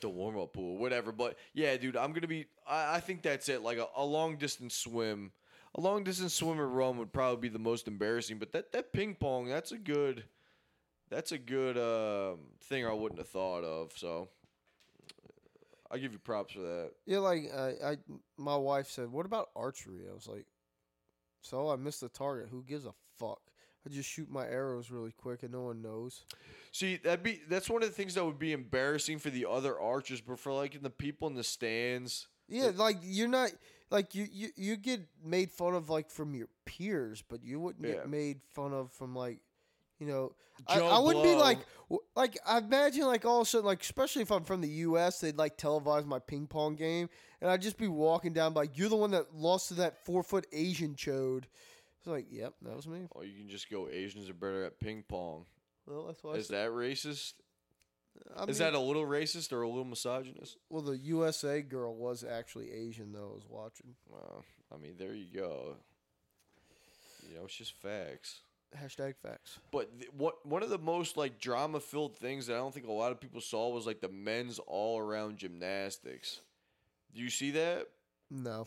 the 0.00 0.08
warm 0.08 0.38
up 0.38 0.52
pool, 0.52 0.76
whatever. 0.78 1.10
But 1.10 1.36
yeah, 1.54 1.76
dude, 1.76 1.96
I'm 1.96 2.12
gonna 2.12 2.28
be. 2.28 2.46
I, 2.66 2.96
I 2.96 3.00
think 3.00 3.22
that's 3.22 3.48
it. 3.48 3.62
Like 3.62 3.78
a, 3.78 3.86
a 3.96 4.04
long 4.04 4.36
distance 4.36 4.74
swim, 4.76 5.32
a 5.74 5.80
long 5.80 6.04
distance 6.04 6.34
swim 6.34 6.60
or 6.60 6.68
run 6.68 6.98
would 6.98 7.12
probably 7.12 7.48
be 7.48 7.52
the 7.52 7.58
most 7.58 7.88
embarrassing. 7.88 8.38
But 8.38 8.52
that 8.52 8.70
that 8.72 8.92
ping 8.92 9.16
pong, 9.16 9.48
that's 9.48 9.72
a 9.72 9.78
good, 9.78 10.22
that's 11.10 11.32
a 11.32 11.38
good 11.38 11.76
um, 11.78 12.38
thing 12.62 12.86
I 12.86 12.92
wouldn't 12.92 13.18
have 13.18 13.28
thought 13.28 13.64
of. 13.64 13.90
So 13.96 14.28
I 15.90 15.98
give 15.98 16.12
you 16.12 16.18
props 16.18 16.52
for 16.52 16.60
that. 16.60 16.90
Yeah, 17.06 17.18
like 17.18 17.50
uh, 17.52 17.70
I, 17.84 17.96
my 18.36 18.56
wife 18.56 18.88
said, 18.90 19.10
"What 19.10 19.26
about 19.26 19.48
archery?" 19.56 20.02
I 20.08 20.14
was 20.14 20.26
like, 20.28 20.46
"So 21.40 21.70
I 21.70 21.76
missed 21.76 22.00
the 22.00 22.08
target. 22.08 22.48
Who 22.50 22.62
gives 22.62 22.84
a 22.86 22.94
fuck? 23.18 23.40
I 23.86 23.90
just 23.90 24.08
shoot 24.08 24.28
my 24.30 24.46
arrows 24.46 24.90
really 24.90 25.12
quick, 25.12 25.42
and 25.42 25.52
no 25.52 25.62
one 25.62 25.80
knows." 25.82 26.24
See, 26.72 26.96
that'd 26.96 27.22
be 27.22 27.40
that's 27.48 27.70
one 27.70 27.82
of 27.82 27.88
the 27.88 27.94
things 27.94 28.14
that 28.14 28.24
would 28.24 28.38
be 28.38 28.52
embarrassing 28.52 29.18
for 29.18 29.30
the 29.30 29.46
other 29.46 29.78
archers, 29.80 30.20
but 30.20 30.38
for 30.38 30.52
like 30.52 30.80
the 30.82 30.90
people 30.90 31.28
in 31.28 31.34
the 31.34 31.44
stands. 31.44 32.28
Yeah, 32.48 32.70
like 32.74 32.96
you're 33.02 33.28
not 33.28 33.50
like 33.90 34.14
you 34.14 34.26
you 34.30 34.48
you 34.56 34.76
get 34.76 35.00
made 35.24 35.50
fun 35.50 35.74
of 35.74 35.88
like 35.90 36.10
from 36.10 36.34
your 36.34 36.48
peers, 36.64 37.22
but 37.26 37.42
you 37.44 37.60
wouldn't 37.60 37.86
Yeah. 37.86 37.94
get 37.94 38.08
made 38.08 38.40
fun 38.52 38.72
of 38.72 38.92
from 38.92 39.14
like. 39.14 39.40
You 39.98 40.06
know, 40.06 40.32
I, 40.66 40.80
I 40.80 40.98
wouldn't 40.98 41.24
be 41.24 41.34
like, 41.34 41.58
like 42.14 42.38
I 42.46 42.58
imagine 42.58 43.04
like 43.06 43.24
all 43.24 43.40
of 43.40 43.46
a 43.46 43.50
sudden, 43.50 43.66
like 43.66 43.82
especially 43.82 44.22
if 44.22 44.30
I'm 44.30 44.44
from 44.44 44.60
the 44.60 44.68
U.S., 44.68 45.20
they'd 45.20 45.36
like 45.36 45.56
televise 45.56 46.06
my 46.06 46.18
ping 46.18 46.46
pong 46.46 46.76
game, 46.76 47.08
and 47.40 47.50
I'd 47.50 47.62
just 47.62 47.78
be 47.78 47.88
walking 47.88 48.32
down 48.32 48.54
like, 48.54 48.76
"You're 48.78 48.88
the 48.88 48.96
one 48.96 49.10
that 49.12 49.34
lost 49.34 49.68
to 49.68 49.74
that 49.74 50.04
four 50.04 50.22
foot 50.22 50.46
Asian 50.52 50.94
chode." 50.94 51.44
It's 51.98 52.06
like, 52.06 52.26
"Yep, 52.30 52.54
that 52.62 52.76
was 52.76 52.86
me." 52.86 53.08
Oh, 53.14 53.22
you 53.22 53.36
can 53.36 53.48
just 53.48 53.70
go. 53.70 53.88
Asians 53.88 54.28
are 54.30 54.34
better 54.34 54.64
at 54.64 54.78
ping 54.78 55.04
pong. 55.08 55.46
Well, 55.86 56.06
that's 56.06 56.22
why. 56.22 56.34
Is 56.34 56.48
that 56.48 56.70
racist? 56.70 57.34
I 58.36 58.42
Is 58.42 58.60
mean- 58.60 58.72
that 58.72 58.74
a 58.78 58.80
little 58.80 59.04
racist 59.06 59.52
or 59.52 59.62
a 59.62 59.68
little 59.68 59.84
misogynist? 59.84 60.56
Well, 60.70 60.82
the 60.82 60.96
USA 60.98 61.62
girl 61.62 61.94
was 61.94 62.24
actually 62.24 62.70
Asian, 62.72 63.12
though. 63.12 63.30
I 63.30 63.34
was 63.34 63.46
watching. 63.48 63.94
Well, 64.08 64.44
I 64.72 64.76
mean, 64.76 64.94
there 64.98 65.14
you 65.14 65.26
go. 65.32 65.76
You 67.28 67.36
know, 67.36 67.44
it's 67.44 67.56
just 67.56 67.74
facts. 67.74 68.40
Hashtag 68.76 69.14
facts. 69.16 69.58
But 69.70 69.98
th- 69.98 70.10
what 70.16 70.44
one 70.46 70.62
of 70.62 70.68
the 70.70 70.78
most 70.78 71.16
like 71.16 71.38
drama 71.40 71.80
filled 71.80 72.16
things 72.16 72.46
that 72.46 72.54
I 72.54 72.58
don't 72.58 72.72
think 72.74 72.86
a 72.86 72.92
lot 72.92 73.12
of 73.12 73.20
people 73.20 73.40
saw 73.40 73.68
was 73.70 73.86
like 73.86 74.00
the 74.00 74.08
men's 74.10 74.58
all 74.58 74.98
around 74.98 75.38
gymnastics. 75.38 76.40
Do 77.14 77.22
you 77.22 77.30
see 77.30 77.50
that? 77.52 77.86
No, 78.30 78.66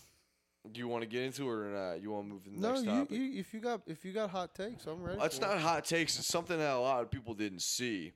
Do 0.71 0.79
you 0.79 0.87
want 0.87 1.03
to 1.03 1.07
get 1.07 1.21
into 1.21 1.43
it 1.47 1.53
or 1.53 1.69
not? 1.69 2.01
You 2.01 2.09
want 2.11 2.25
to 2.25 2.33
move 2.33 2.43
to 2.45 2.49
the 2.49 2.57
no. 2.57 2.69
next 2.69 2.81
You, 2.83 2.87
topic? 2.89 3.11
you, 3.17 3.39
if 3.39 3.53
you 3.53 3.59
got 3.59 3.81
if 3.85 4.03
you 4.03 4.11
got 4.11 4.31
hot 4.31 4.55
takes, 4.55 4.85
I'm 4.87 5.03
ready. 5.03 5.19
That's 5.19 5.37
for 5.37 5.45
it. 5.45 5.47
not 5.49 5.59
hot 5.59 5.85
takes. 5.85 6.17
It's 6.17 6.27
something 6.27 6.57
that 6.57 6.73
a 6.73 6.79
lot 6.79 7.03
of 7.03 7.11
people 7.11 7.33
didn't 7.35 7.61
see. 7.61 8.13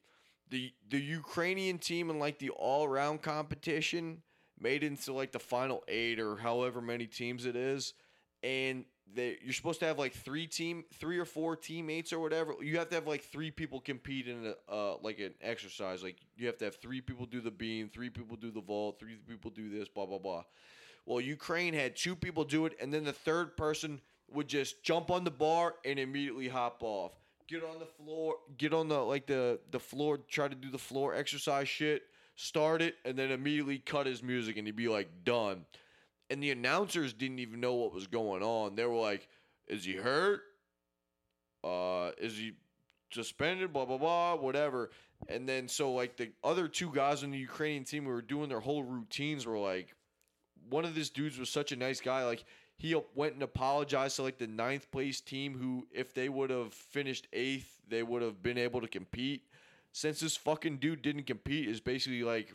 The 0.49 0.73
the 0.89 0.99
Ukrainian 0.99 1.77
team 1.77 2.09
in 2.09 2.17
like 2.17 2.39
the 2.39 2.49
all 2.49 2.85
around 2.85 3.21
competition 3.21 4.23
made 4.59 4.83
it 4.83 4.87
into 4.87 5.13
like 5.13 5.31
the 5.33 5.39
final 5.39 5.83
eight 5.87 6.19
or 6.19 6.37
however 6.37 6.81
many 6.81 7.05
teams 7.05 7.45
it 7.45 7.55
is, 7.55 7.93
and 8.41 8.85
they 9.13 9.37
you're 9.43 9.53
supposed 9.53 9.79
to 9.81 9.85
have 9.85 9.99
like 9.99 10.13
three 10.13 10.47
team 10.47 10.83
three 10.93 11.17
or 11.17 11.25
four 11.25 11.55
teammates 11.55 12.11
or 12.11 12.19
whatever. 12.19 12.53
You 12.61 12.77
have 12.77 12.89
to 12.89 12.95
have 12.95 13.07
like 13.07 13.23
three 13.23 13.51
people 13.51 13.79
compete 13.79 14.27
in 14.27 14.53
a 14.69 14.73
uh, 14.73 14.97
like 15.01 15.19
an 15.19 15.33
exercise. 15.41 16.03
Like 16.03 16.17
you 16.37 16.47
have 16.47 16.57
to 16.59 16.65
have 16.65 16.75
three 16.77 17.01
people 17.01 17.25
do 17.25 17.41
the 17.41 17.51
beam, 17.51 17.89
three 17.89 18.09
people 18.09 18.35
do 18.35 18.51
the 18.51 18.61
vault, 18.61 18.99
three 18.99 19.15
people 19.27 19.51
do 19.51 19.69
this, 19.69 19.87
blah 19.87 20.05
blah 20.05 20.17
blah. 20.17 20.43
Well, 21.05 21.21
Ukraine 21.21 21.73
had 21.73 21.95
two 21.95 22.15
people 22.15 22.43
do 22.43 22.65
it, 22.65 22.73
and 22.81 22.91
then 22.91 23.03
the 23.03 23.13
third 23.13 23.55
person 23.55 24.01
would 24.31 24.47
just 24.47 24.83
jump 24.83 25.11
on 25.11 25.23
the 25.23 25.31
bar 25.31 25.75
and 25.85 25.99
immediately 25.99 26.47
hop 26.47 26.81
off. 26.81 27.13
Get 27.47 27.63
on 27.63 27.77
the 27.77 27.85
floor, 27.85 28.35
get 28.57 28.73
on 28.73 28.87
the 28.87 28.99
like 28.99 29.27
the 29.27 29.59
the 29.71 29.79
floor, 29.79 30.17
try 30.17 30.47
to 30.47 30.55
do 30.55 30.71
the 30.71 30.79
floor 30.79 31.13
exercise 31.13 31.69
shit, 31.69 32.03
start 32.35 32.81
it, 32.81 32.95
and 33.05 33.17
then 33.17 33.31
immediately 33.31 33.77
cut 33.77 34.07
his 34.07 34.23
music, 34.23 34.57
and 34.57 34.65
he'd 34.67 34.75
be 34.75 34.87
like 34.87 35.09
done. 35.23 35.65
And 36.29 36.41
the 36.41 36.51
announcers 36.51 37.13
didn't 37.13 37.39
even 37.39 37.59
know 37.59 37.75
what 37.75 37.93
was 37.93 38.07
going 38.07 38.41
on. 38.41 38.75
They 38.75 38.85
were 38.85 38.99
like, 38.99 39.27
"Is 39.67 39.83
he 39.83 39.93
hurt? 39.93 40.41
Uh, 41.63 42.11
is 42.17 42.37
he 42.37 42.53
suspended? 43.11 43.71
Blah 43.71 43.85
blah 43.85 43.97
blah, 43.97 44.35
whatever." 44.35 44.89
And 45.29 45.47
then 45.47 45.67
so 45.67 45.93
like 45.93 46.17
the 46.17 46.31
other 46.43 46.67
two 46.67 46.91
guys 46.91 47.23
on 47.23 47.31
the 47.31 47.37
Ukrainian 47.37 47.83
team 47.83 48.05
who 48.05 48.09
were 48.09 48.21
doing 48.21 48.49
their 48.49 48.59
whole 48.59 48.83
routines 48.83 49.45
were 49.45 49.57
like, 49.57 49.95
one 50.69 50.85
of 50.85 50.95
these 50.95 51.09
dudes 51.09 51.37
was 51.37 51.49
such 51.49 51.71
a 51.71 51.75
nice 51.75 52.01
guy. 52.01 52.25
Like 52.25 52.45
he 52.77 52.95
went 53.15 53.33
and 53.33 53.43
apologized 53.43 54.17
to 54.17 54.23
like 54.23 54.37
the 54.37 54.47
ninth 54.47 54.91
place 54.91 55.21
team 55.21 55.57
who, 55.57 55.87
if 55.91 56.13
they 56.13 56.29
would 56.29 56.49
have 56.49 56.73
finished 56.73 57.27
eighth, 57.33 57.81
they 57.87 58.03
would 58.03 58.21
have 58.21 58.41
been 58.43 58.57
able 58.57 58.81
to 58.81 58.87
compete. 58.87 59.43
Since 59.91 60.19
this 60.19 60.35
fucking 60.35 60.77
dude 60.77 61.01
didn't 61.01 61.23
compete, 61.23 61.69
is 61.69 61.79
basically 61.79 62.23
like 62.23 62.53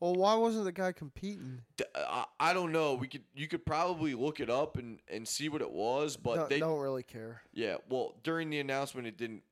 Well, 0.00 0.14
why 0.14 0.34
wasn't 0.34 0.64
the 0.64 0.72
guy 0.72 0.92
competing? 0.92 1.60
d- 1.76 1.84
uh, 1.94 2.24
I, 2.40 2.50
I 2.50 2.52
don't 2.54 2.72
know. 2.72 2.94
We 2.94 3.06
could 3.06 3.22
you 3.34 3.46
could 3.48 3.64
probably 3.66 4.14
look 4.14 4.40
it 4.40 4.48
up 4.50 4.76
and 4.78 4.98
and 5.08 5.28
see 5.28 5.48
what 5.50 5.60
it 5.60 5.70
was, 5.70 6.16
but 6.16 6.36
No, 6.36 6.46
they 6.48 6.58
don't 6.58 6.80
really 6.80 7.02
care. 7.02 7.42
yeah. 7.52 7.76
Well, 7.88 8.14
during 8.22 8.48
the 8.50 8.60
announcement, 8.60 9.06
it 9.06 9.16
didn't 9.18 9.42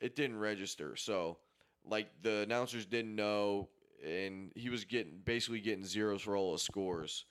it 0.00 0.14
didn't 0.14 0.38
register. 0.38 0.94
So 0.96 1.38
like 1.84 2.08
the 2.22 2.40
announcers 2.40 2.84
didn't 2.84 3.16
know, 3.16 3.68
and 4.06 4.52
he 4.54 4.68
was 4.68 4.84
getting 4.84 5.20
basically 5.24 5.60
getting 5.60 5.84
zeros 5.84 6.20
for 6.22 6.36
all 6.36 6.52
his 6.52 6.62
scores. 6.62 7.24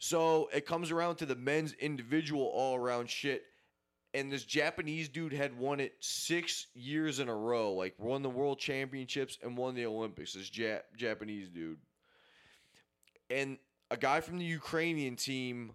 So 0.00 0.48
it 0.52 0.66
comes 0.66 0.90
around 0.90 1.16
to 1.16 1.26
the 1.26 1.34
men's 1.36 1.72
individual 1.74 2.42
all 2.54 2.76
around 2.76 3.08
shit. 3.08 3.44
And 4.14 4.32
this 4.32 4.44
Japanese 4.44 5.08
dude 5.08 5.32
had 5.32 5.58
won 5.58 5.80
it 5.80 5.94
six 6.00 6.68
years 6.74 7.18
in 7.18 7.28
a 7.28 7.34
row, 7.34 7.74
like 7.74 7.94
won 7.98 8.22
the 8.22 8.30
world 8.30 8.58
championships 8.58 9.38
and 9.42 9.56
won 9.56 9.74
the 9.74 9.84
Olympics. 9.86 10.32
This 10.32 10.48
Jap- 10.50 10.82
Japanese 10.96 11.48
dude. 11.48 11.78
And 13.30 13.58
a 13.90 13.96
guy 13.96 14.20
from 14.20 14.38
the 14.38 14.44
Ukrainian 14.44 15.16
team 15.16 15.72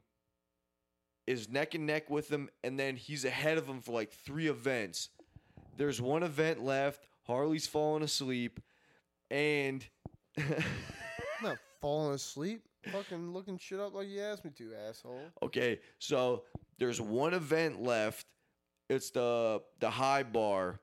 is 1.27 1.49
neck 1.49 1.75
and 1.75 1.85
neck 1.85 2.09
with 2.09 2.29
him, 2.29 2.49
and 2.63 2.79
then 2.79 2.95
he's 2.95 3.23
ahead 3.23 3.57
of 3.57 3.67
him 3.67 3.81
for 3.81 3.93
like 3.93 4.11
three 4.11 4.47
events. 4.47 5.09
There's 5.77 6.01
one 6.01 6.23
event 6.23 6.63
left. 6.63 7.07
Harley's 7.25 7.67
falling 7.67 8.03
asleep, 8.03 8.59
and 9.31 9.85
I'm 10.37 10.63
not 11.41 11.57
falling 11.81 12.15
asleep. 12.15 12.63
Fucking 12.91 13.31
looking 13.31 13.57
shit 13.57 13.79
up 13.79 13.93
like 13.93 14.09
you 14.09 14.21
asked 14.21 14.43
me 14.43 14.51
to, 14.57 14.71
asshole. 14.89 15.21
Okay, 15.41 15.79
so 15.99 16.43
there's 16.79 16.99
one 17.01 17.33
event 17.33 17.81
left. 17.81 18.25
It's 18.89 19.11
the 19.11 19.61
the 19.79 19.89
high 19.89 20.23
bar, 20.23 20.79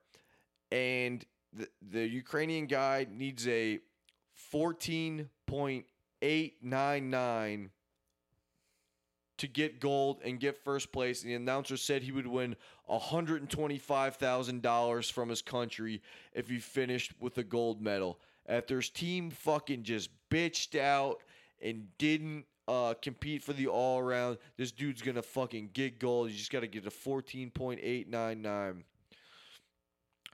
and 0.72 1.24
the 1.52 1.68
the 1.82 2.06
Ukrainian 2.06 2.66
guy 2.66 3.06
needs 3.10 3.46
a 3.48 3.80
fourteen 4.34 5.28
point 5.46 5.86
eight 6.22 6.56
nine 6.62 7.10
nine 7.10 7.70
to 9.38 9.46
get 9.46 9.80
gold 9.80 10.20
and 10.24 10.38
get 10.38 10.62
first 10.64 10.92
place. 10.92 11.22
And 11.22 11.30
the 11.30 11.36
announcer 11.36 11.76
said 11.76 12.02
he 12.02 12.12
would 12.12 12.26
win 12.26 12.56
hundred 12.88 13.40
and 13.40 13.50
twenty 13.50 13.78
five 13.78 14.16
thousand 14.16 14.62
dollars 14.62 15.08
from 15.08 15.28
his 15.28 15.42
country 15.42 16.02
if 16.32 16.48
he 16.48 16.58
finished 16.58 17.12
with 17.20 17.38
a 17.38 17.44
gold 17.44 17.80
medal. 17.80 18.18
after 18.46 18.76
his 18.76 18.90
team 18.90 19.30
fucking 19.30 19.82
just 19.84 20.10
bitched 20.30 20.78
out 20.78 21.22
and 21.62 21.86
didn't 21.98 22.44
uh, 22.68 22.94
compete 23.00 23.42
for 23.42 23.52
the 23.52 23.66
all 23.66 23.98
around. 23.98 24.38
This 24.56 24.72
dude's 24.72 25.02
gonna 25.02 25.22
fucking 25.22 25.70
get 25.72 25.98
gold. 25.98 26.30
You 26.30 26.36
just 26.36 26.52
gotta 26.52 26.66
get 26.66 26.86
a 26.86 26.90
fourteen 26.90 27.50
point 27.50 27.80
eight 27.82 28.08
nine 28.08 28.42
nine. 28.42 28.84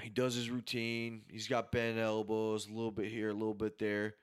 He 0.02 0.10
does 0.10 0.34
his 0.34 0.50
routine. 0.50 1.22
He's 1.30 1.48
got 1.48 1.72
bent 1.72 1.98
elbows, 1.98 2.66
a 2.66 2.72
little 2.72 2.90
bit 2.90 3.10
here, 3.10 3.30
a 3.30 3.34
little 3.34 3.54
bit 3.54 3.78
there. 3.78 4.14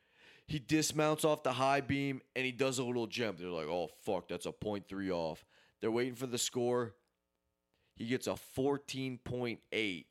He 0.46 0.60
dismounts 0.60 1.26
off 1.26 1.42
the 1.42 1.54
high 1.54 1.82
beam 1.82 2.22
and 2.36 2.46
he 2.46 2.52
does 2.52 2.78
a 2.78 2.84
little 2.84 3.08
jump. 3.08 3.40
They're 3.40 3.50
like, 3.50 3.68
oh 3.68 3.90
fuck, 4.04 4.28
that's 4.28 4.46
a 4.46 4.52
point 4.52 4.88
three 4.88 5.10
off. 5.10 5.46
They're 5.82 5.92
waiting 5.92 6.16
for 6.16 6.28
the 6.28 6.38
score. 6.38 6.94
He 7.96 8.06
gets 8.08 8.28
a 8.28 8.36
14.8. 8.58 10.06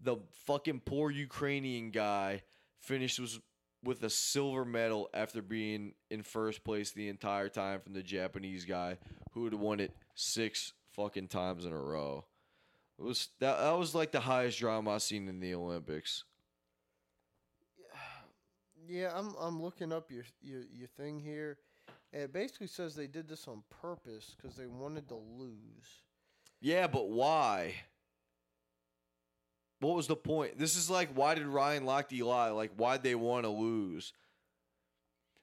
The 0.00 0.16
fucking 0.46 0.80
poor 0.84 1.10
Ukrainian 1.10 1.90
guy 1.90 2.42
finishes 2.80 3.40
with 3.86 4.02
a 4.02 4.10
silver 4.10 4.64
medal 4.64 5.08
after 5.14 5.40
being 5.40 5.92
in 6.10 6.22
first 6.22 6.64
place 6.64 6.90
the 6.90 7.08
entire 7.08 7.48
time 7.48 7.80
from 7.80 7.92
the 7.94 8.02
Japanese 8.02 8.64
guy 8.64 8.98
who 9.32 9.44
had 9.44 9.54
won 9.54 9.80
it 9.80 9.92
six 10.14 10.72
fucking 10.92 11.28
times 11.28 11.64
in 11.64 11.72
a 11.72 11.80
row. 11.80 12.24
It 12.98 13.02
was 13.02 13.28
that, 13.40 13.58
that 13.58 13.78
was 13.78 13.94
like 13.94 14.12
the 14.12 14.20
highest 14.20 14.58
drama 14.58 14.92
I've 14.92 15.02
seen 15.02 15.28
in 15.28 15.40
the 15.40 15.54
Olympics. 15.54 16.24
Yeah, 18.88 19.10
I'm 19.16 19.34
I'm 19.40 19.60
looking 19.60 19.92
up 19.92 20.12
your 20.12 20.22
your, 20.40 20.62
your 20.72 20.86
thing 20.86 21.18
here. 21.18 21.58
And 22.12 22.22
it 22.22 22.32
basically 22.32 22.68
says 22.68 22.94
they 22.94 23.08
did 23.08 23.28
this 23.28 23.48
on 23.48 23.64
purpose 23.82 24.36
because 24.36 24.56
they 24.56 24.68
wanted 24.68 25.08
to 25.08 25.16
lose. 25.16 26.04
Yeah, 26.60 26.86
but 26.86 27.08
why? 27.08 27.74
What 29.80 29.94
was 29.94 30.06
the 30.06 30.16
point? 30.16 30.58
This 30.58 30.76
is 30.76 30.88
like, 30.88 31.10
why 31.14 31.34
did 31.34 31.46
Ryan 31.46 31.84
Lochte 31.84 32.22
lie? 32.22 32.50
Like, 32.50 32.72
why'd 32.76 33.02
they 33.02 33.14
want 33.14 33.44
to 33.44 33.50
lose? 33.50 34.12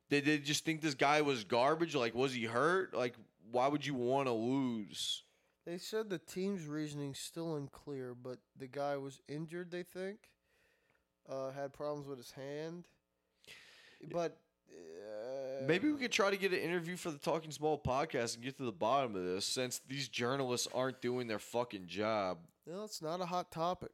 Did 0.10 0.26
they 0.26 0.40
just 0.40 0.66
think 0.66 0.82
this 0.82 0.96
guy 0.96 1.22
was 1.22 1.44
garbage? 1.44 1.96
Like, 1.96 2.16
was 2.16 2.34
he 2.34 2.46
hurt? 2.46 2.96
Like, 2.96 3.16
why 3.52 3.68
would 3.68 3.86
you 3.86 3.94
want 3.94 4.28
to 4.28 4.34
lose? 4.34 5.24
They 5.66 5.78
said 5.78 6.10
the 6.10 6.18
team's 6.18 6.66
reasoning 6.68 7.14
still 7.14 7.56
unclear, 7.56 8.14
but 8.16 8.40
the 8.58 8.68
guy 8.68 8.98
was 8.98 9.22
injured. 9.30 9.72
They 9.72 9.84
think, 9.84 10.18
uh, 11.30 11.52
had 11.52 11.72
problems 11.72 12.08
with 12.08 12.18
his 12.18 12.32
hand, 12.32 12.88
but 14.12 14.38
uh, 14.70 15.64
Maybe 15.66 15.90
we 15.92 15.98
could 15.98 16.12
try 16.12 16.30
to 16.30 16.38
get 16.38 16.52
an 16.52 16.60
interview 16.60 16.98
for 16.98 17.12
the 17.12 17.18
Talking 17.18 17.52
Small 17.52 17.78
podcast 17.78 18.36
and 18.36 18.44
get 18.44 18.58
to 18.58 18.64
the 18.64 18.72
bottom 18.72 19.16
of 19.16 19.24
this 19.24 19.46
since 19.46 19.80
these 19.88 20.10
journalists 20.10 20.68
aren't 20.74 21.02
doing 21.02 21.28
their 21.28 21.40
fucking 21.40 21.88
job. 21.88 22.40
No, 22.68 22.84
it's 22.84 23.02
not 23.02 23.22
a 23.22 23.26
hot 23.26 23.52
topic. 23.52 23.92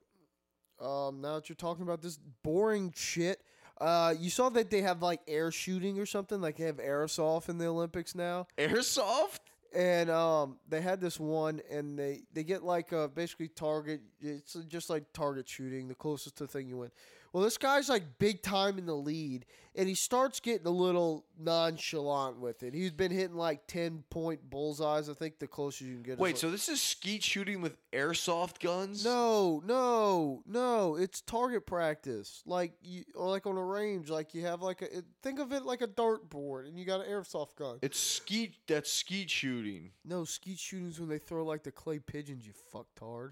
Um, 0.82 1.22
now 1.22 1.36
that 1.36 1.50
you're 1.50 1.56
talking 1.56 1.84
about 1.84 2.02
this 2.02 2.20
boring 2.44 2.94
shit, 2.96 3.42
uh, 3.80 4.14
you 4.18 4.30
saw 4.30 4.50
that 4.50 4.70
they 4.70 4.82
have 4.82 5.02
like 5.02 5.22
air 5.28 5.52
shooting 5.52 6.00
or 6.00 6.06
something, 6.06 6.42
like 6.42 6.58
they 6.58 6.66
have 6.66 6.78
airsoft 6.78 7.50
in 7.50 7.58
the 7.58 7.68
Olympics 7.68 8.16
now, 8.16 8.48
Airsoft? 8.58 9.40
and 9.74 10.10
um, 10.10 10.58
they 10.68 10.82
had 10.82 11.00
this 11.00 11.20
one, 11.20 11.62
and 11.72 11.98
they 11.98 12.22
they 12.34 12.44
get 12.44 12.64
like 12.64 12.92
uh 12.94 13.08
basically 13.08 13.48
target. 13.48 14.02
It's 14.22 14.56
just 14.68 14.90
like 14.90 15.12
target 15.14 15.48
shooting, 15.48 15.88
the 15.88 15.96
closest 15.96 16.38
to 16.38 16.44
the 16.46 16.48
thing 16.48 16.68
you 16.68 16.78
win. 16.78 16.92
Well, 17.34 17.44
this 17.44 17.58
guy's 17.58 17.90
like 17.90 18.18
big 18.18 18.42
time 18.42 18.78
in 18.78 18.86
the 18.86 18.96
lead, 18.96 19.46
and 19.76 19.88
he 19.88 19.96
starts 19.96 20.40
getting 20.40 20.66
a 20.66 20.72
little 20.72 21.26
nonchalant 21.40 22.40
with 22.40 22.64
it. 22.64 22.74
He's 22.74 22.92
been 22.92 23.12
hitting 23.12 23.36
like 23.36 23.68
ten 23.68 24.04
point 24.10 24.50
bullseyes. 24.50 25.10
I 25.10 25.14
think 25.14 25.40
the 25.40 25.48
closest 25.48 25.82
you 25.82 25.94
can 25.94 26.04
get. 26.04 26.20
Wait, 26.20 26.38
so 26.38 26.50
this 26.50 26.70
is 26.70 26.82
skeet 26.82 27.24
shooting 27.24 27.62
with 27.62 27.78
airsoft 27.92 28.60
guns? 28.60 29.06
No, 29.06 29.62
no, 29.66 30.42
no. 30.48 30.96
It's 30.96 31.22
target 31.22 31.66
practice. 31.66 32.42
Like 32.46 32.74
you, 32.82 33.04
or 33.16 33.30
like 33.30 33.46
on 33.46 33.58
a 33.58 33.64
range. 33.64 34.10
Like 34.10 34.34
you 34.34 34.46
have 34.46 34.62
like 34.62 34.82
a. 34.82 34.88
Think 35.22 35.40
of 35.40 35.52
it 35.54 35.64
like 35.64 35.82
a 35.82 35.88
dartboard, 35.88 36.68
and 36.68 36.80
you 36.80 36.86
got 36.86 37.02
an 37.06 37.12
airsoft 37.12 37.56
gun. 37.58 37.78
It's 37.82 38.00
skeet. 38.00 38.56
That's 38.68 38.92
skeet 38.92 39.30
shooting. 39.30 39.92
no, 40.04 40.24
skeet 40.26 40.60
shootings 40.60 41.00
when 41.00 41.10
they 41.10 41.20
throw 41.20 41.46
like 41.46 41.64
the 41.64 41.72
clay 41.72 42.00
pigeons. 42.00 42.46
You 42.48 42.54
fucktard. 42.74 43.32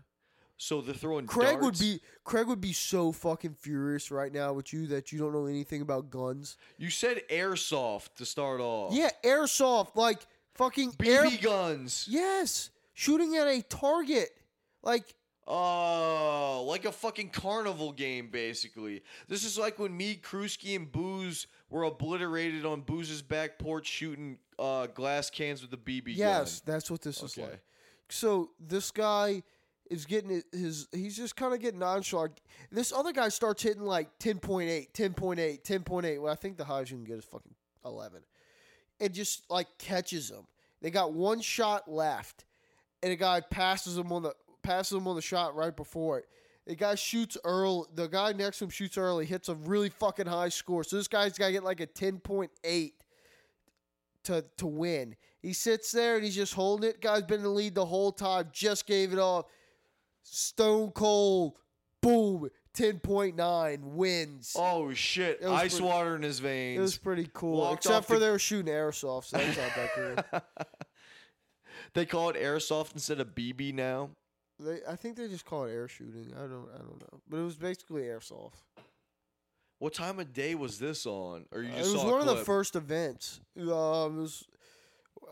So 0.60 0.82
they're 0.82 0.96
throwing. 0.96 1.28
Craig 1.28 1.60
would 1.62 1.78
be 1.78 2.02
Craig 2.24 2.48
would 2.48 2.60
be 2.62 2.74
so 2.74 3.12
fucking 3.12 3.54
furious 3.60 4.10
right 4.10 4.34
now 4.34 4.54
with 4.54 4.74
you 4.74 4.88
that 4.88 5.12
you 5.12 5.20
don't 5.20 5.32
know 5.34 5.46
anything 5.46 5.82
about 5.82 6.10
guns. 6.10 6.58
You 6.78 6.90
said 6.90 7.22
airsoft 7.30 8.16
to 8.16 8.26
start 8.26 8.60
off. 8.60 8.92
Yeah, 8.94 9.10
airsoft, 9.24 9.96
like 9.96 10.26
fucking 10.56 10.94
BB 10.94 11.08
air. 11.34 11.40
guns. 11.42 12.08
Yes, 12.10 12.72
shooting 12.96 13.36
at 13.38 13.48
a 13.48 13.62
target. 13.62 14.30
Like 14.82 15.14
Oh, 15.50 16.66
like 16.68 16.86
a 16.86 16.92
fucking 16.92 17.30
carnival 17.30 17.92
game, 17.94 18.30
basically. 18.30 19.02
This 19.28 19.44
is 19.46 19.58
like 19.58 19.80
when 19.80 19.96
me, 19.96 20.16
Krusky, 20.22 20.76
and 20.76 20.92
Booze 20.92 21.48
were 21.70 21.84
obliterated 21.84 22.66
on 22.66 22.82
Booze's 22.82 23.22
back 23.22 23.58
porch 23.58 23.88
shooting 23.88 24.40
uh, 24.60 24.88
glass 24.88 25.30
cans 25.30 25.62
with 25.62 25.72
a 25.74 25.78
BB 25.78 26.16
Yes, 26.18 26.60
gun. 26.62 26.74
that's 26.74 26.92
what 26.92 27.02
this 27.02 27.22
is 27.24 27.38
like. 27.38 27.62
So 28.10 28.50
this 28.60 28.92
guy 28.92 29.44
is 29.90 30.06
getting 30.06 30.42
his, 30.52 30.88
he's 30.92 31.16
just 31.16 31.36
kind 31.36 31.54
of 31.54 31.60
getting 31.60 31.80
nonchalant. 31.80 32.40
This 32.72 32.92
other 32.92 33.12
guy 33.12 33.30
starts 33.30 33.64
hitting 33.64 33.84
like 33.84 34.18
10.8, 34.20 34.92
10.8, 34.92 35.64
10.8. 35.64 36.22
Well, 36.22 36.32
I 36.32 36.36
think 36.36 36.58
the 36.58 36.66
highest 36.66 36.92
you 36.92 36.98
can 36.98 37.06
get 37.06 37.18
is 37.18 37.26
fucking 37.26 37.54
11. 37.86 38.22
It 39.00 39.14
just 39.14 39.50
like 39.50 39.68
catches 39.78 40.30
him. 40.30 40.48
They 40.82 40.92
got 40.92 41.14
one 41.14 41.42
shot 41.42 41.92
left, 41.92 42.46
and 43.02 43.12
a 43.12 43.16
guy 43.16 43.42
passes 43.42 43.98
him 43.98 44.12
on 44.12 44.24
the 44.24 44.34
passes 44.64 44.98
him 44.98 45.08
on 45.08 45.16
the 45.16 45.22
shot 45.22 45.56
right 45.56 45.76
before 45.76 46.20
it. 46.20 46.26
The 46.66 46.76
guy 46.76 46.96
shoots 46.96 47.38
early. 47.44 47.86
The 47.96 48.08
guy 48.08 48.34
next 48.34 48.60
to 48.60 48.66
him 48.66 48.70
shoots 48.70 48.98
early, 48.98 49.26
hits 49.26 49.50
a 49.50 49.56
really 49.56 49.90
fucking 49.90 50.28
high 50.28 50.50
score. 50.50 50.84
So 50.84 50.98
this 50.98 51.08
guy's 51.08 51.38
got 51.38 51.48
to 51.48 51.52
get 51.54 51.64
like 51.64 51.80
a 51.80 51.88
10.8 51.88 52.92
to 54.26 54.46
to 54.58 54.68
win. 54.68 55.16
He 55.42 55.54
sits 55.54 55.92
there 55.92 56.16
and 56.16 56.26
he's 56.26 56.36
just 56.36 56.54
holding 56.54 56.90
it. 56.90 57.02
Guy's 57.02 57.24
been 57.24 57.38
in 57.38 57.44
the 57.44 57.50
lead 57.50 57.76
the 57.76 57.86
whole 57.86 58.12
time. 58.12 58.50
Just 58.52 58.86
gave 58.86 59.14
it 59.14 59.20
off. 59.20 59.46
Stone 60.30 60.92
cold. 60.92 61.54
Boom. 62.02 62.50
Ten 62.74 63.00
point 63.00 63.36
nine 63.36 63.80
wins. 63.96 64.56
Oh 64.58 64.94
shit! 64.94 65.44
Ice 65.44 65.74
pretty- 65.74 65.86
water 65.86 66.16
in 66.16 66.22
his 66.22 66.38
veins. 66.40 66.78
it 66.78 66.82
was 66.82 66.98
pretty 66.98 67.28
cool. 67.34 67.58
Walked 67.62 67.86
Except 67.86 68.06
for 68.06 68.14
the- 68.14 68.26
they 68.26 68.30
were 68.32 68.38
shooting 68.40 68.72
airsoft, 68.72 69.26
so 69.26 69.38
that's 69.38 69.58
not 69.58 69.76
that 69.76 69.94
cool. 70.42 70.42
they 71.94 72.06
call 72.06 72.30
it 72.30 72.36
airsoft 72.36 72.94
instead 72.94 73.20
of 73.20 73.34
BB 73.34 73.74
now. 73.74 74.12
They, 74.60 74.80
I 74.88 74.96
think 74.96 75.18
they 75.18 75.28
just 75.28 75.46
call 75.46 75.66
it 75.66 75.72
air 75.72 75.88
shooting. 75.88 76.34
I 76.36 76.42
don't, 76.42 76.68
I 76.74 76.78
don't 76.80 77.00
know, 77.02 77.22
but 77.30 77.38
it 77.38 77.44
was 77.44 77.56
basically 77.56 78.04
airsoft. 78.04 78.54
What 79.80 79.94
time 79.94 80.20
of 80.20 80.34
day 80.34 80.56
was 80.56 80.80
this 80.80 81.06
on? 81.06 81.46
Or 81.52 81.62
you 81.62 81.70
Uh, 81.72 81.76
it 81.78 81.80
was 81.80 81.92
saw 81.94 82.08
a 82.08 82.12
one 82.12 82.22
of 82.22 82.26
the 82.28 82.44
first 82.44 82.76
events. 82.76 83.40
Um, 83.60 83.66
it 83.66 84.22
was, 84.22 84.48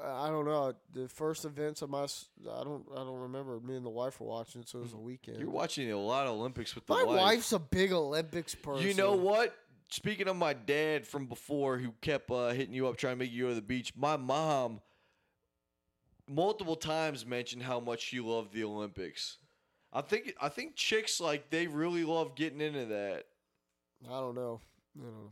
I 0.03 0.29
don't 0.29 0.45
know, 0.45 0.73
the 0.93 1.07
first 1.07 1.45
events 1.45 1.81
of 1.81 1.89
my. 1.89 2.03
s- 2.03 2.27
I 2.43 2.63
don't, 2.63 2.85
I 2.91 2.97
don't 2.97 3.19
remember. 3.19 3.59
Me 3.59 3.75
and 3.75 3.85
the 3.85 3.89
wife 3.89 4.19
were 4.19 4.27
watching 4.27 4.61
it, 4.61 4.67
so 4.69 4.79
it 4.79 4.83
was 4.83 4.93
a 4.93 4.97
weekend. 4.97 5.37
You're 5.39 5.49
watching 5.49 5.91
a 5.91 5.97
lot 5.97 6.27
of 6.27 6.33
Olympics 6.33 6.75
with 6.75 6.85
the 6.85 6.93
My 6.93 7.03
wife. 7.03 7.17
wife's 7.21 7.51
a 7.53 7.59
big 7.59 7.91
Olympics 7.93 8.53
person. 8.55 8.85
You 8.85 8.93
know 8.93 9.13
what? 9.15 9.55
Speaking 9.89 10.27
of 10.27 10.35
my 10.35 10.53
dad 10.53 11.05
from 11.07 11.27
before, 11.27 11.77
who 11.77 11.91
kept 12.01 12.29
uh, 12.31 12.49
hitting 12.49 12.73
you 12.73 12.87
up 12.87 12.97
trying 12.97 13.13
to 13.13 13.19
make 13.19 13.31
you 13.31 13.43
go 13.43 13.49
to 13.49 13.55
the 13.55 13.61
beach, 13.61 13.93
my 13.95 14.17
mom 14.17 14.81
multiple 16.27 16.75
times 16.75 17.25
mentioned 17.25 17.63
how 17.63 17.79
much 17.79 18.01
she 18.01 18.19
loved 18.19 18.53
the 18.53 18.63
Olympics. 18.63 19.37
I 19.93 20.01
think 20.01 20.33
I 20.41 20.49
think 20.49 20.75
chicks 20.75 21.21
like 21.21 21.49
they 21.51 21.67
really 21.67 22.03
love 22.03 22.35
getting 22.35 22.61
into 22.61 22.85
that. 22.87 23.25
I 24.07 24.19
don't 24.19 24.35
know. 24.35 24.59
I 24.99 25.03
don't 25.03 25.13
know. 25.13 25.31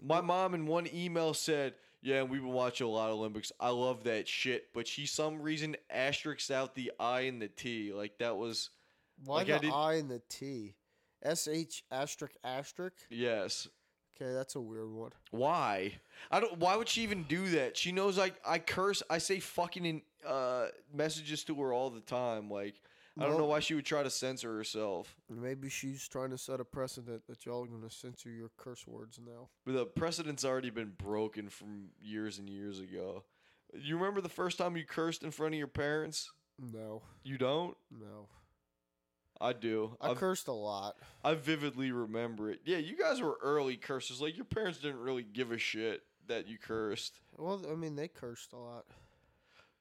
My 0.00 0.20
mom 0.20 0.54
in 0.54 0.66
one 0.66 0.86
email 0.94 1.34
said, 1.34 1.74
"Yeah, 2.02 2.20
and 2.20 2.30
we've 2.30 2.40
been 2.42 2.52
watching 2.52 2.86
a 2.86 2.90
lot 2.90 3.10
of 3.10 3.16
Olympics. 3.18 3.52
I 3.60 3.70
love 3.70 4.04
that 4.04 4.28
shit." 4.28 4.72
But 4.72 4.86
she 4.86 5.06
some 5.06 5.40
reason 5.42 5.76
asterisks 5.90 6.50
out 6.50 6.74
the 6.74 6.92
I 7.00 7.22
and 7.22 7.40
the 7.42 7.48
T. 7.48 7.92
Like 7.92 8.18
that 8.18 8.36
was 8.36 8.70
Why 9.24 9.36
Like 9.38 9.50
I 9.50 9.52
the 9.54 9.58
did- 9.60 9.72
I 9.72 9.94
and 9.94 10.10
the 10.10 10.22
T? 10.28 10.74
S 11.22 11.48
H 11.48 11.82
asterisk 11.90 12.34
asterisk. 12.44 12.96
yes. 13.10 13.66
Okay, 14.20 14.32
that's 14.32 14.56
a 14.56 14.60
weird 14.60 14.90
one. 14.92 15.12
Why? 15.30 15.92
I 16.30 16.40
don't. 16.40 16.58
Why 16.58 16.74
would 16.74 16.88
she 16.88 17.02
even 17.02 17.22
do 17.24 17.50
that? 17.50 17.76
She 17.76 17.92
knows 17.92 18.18
like 18.18 18.34
I 18.44 18.58
curse. 18.58 19.00
I 19.08 19.18
say 19.18 19.38
fucking 19.38 19.84
in 19.84 20.02
uh, 20.26 20.66
messages 20.92 21.44
to 21.44 21.54
her 21.62 21.72
all 21.72 21.88
the 21.90 22.00
time. 22.00 22.50
Like 22.50 22.74
I 23.18 23.26
don't 23.26 23.38
know 23.38 23.46
why 23.46 23.60
she 23.60 23.74
would 23.74 23.84
try 23.84 24.02
to 24.02 24.10
censor 24.10 24.54
herself. 24.56 25.14
Maybe 25.28 25.68
she's 25.68 26.06
trying 26.06 26.30
to 26.30 26.38
set 26.38 26.60
a 26.60 26.64
precedent 26.64 27.22
that 27.28 27.44
y'all 27.44 27.64
are 27.64 27.66
going 27.66 27.82
to 27.82 27.90
censor 27.94 28.30
your 28.30 28.50
curse 28.56 28.86
words 28.86 29.18
now. 29.24 29.48
But 29.66 29.72
the 29.74 29.86
precedent's 29.86 30.44
already 30.44 30.70
been 30.70 30.92
broken 30.96 31.48
from 31.48 31.88
years 32.00 32.38
and 32.38 32.48
years 32.48 32.78
ago. 32.80 33.24
You 33.74 33.96
remember 33.96 34.20
the 34.20 34.28
first 34.28 34.56
time 34.58 34.76
you 34.76 34.84
cursed 34.84 35.22
in 35.24 35.30
front 35.30 35.54
of 35.54 35.58
your 35.58 35.66
parents? 35.66 36.30
No, 36.60 37.02
You 37.22 37.38
don't? 37.38 37.76
no. 37.90 38.28
I 39.40 39.52
do. 39.52 39.96
I 40.00 40.10
I 40.10 40.14
cursed 40.14 40.48
a 40.48 40.52
lot. 40.52 40.96
I 41.22 41.34
vividly 41.34 41.92
remember 41.92 42.50
it. 42.50 42.60
Yeah, 42.64 42.78
you 42.78 42.96
guys 42.96 43.20
were 43.20 43.38
early 43.40 43.76
cursers. 43.76 44.20
Like 44.20 44.34
your 44.36 44.44
parents 44.44 44.80
didn't 44.80 44.98
really 44.98 45.22
give 45.22 45.52
a 45.52 45.58
shit 45.58 46.02
that 46.26 46.48
you 46.48 46.58
cursed. 46.58 47.20
Well, 47.36 47.62
I 47.70 47.76
mean, 47.76 47.94
they 47.94 48.08
cursed 48.08 48.52
a 48.52 48.56
lot. 48.56 48.86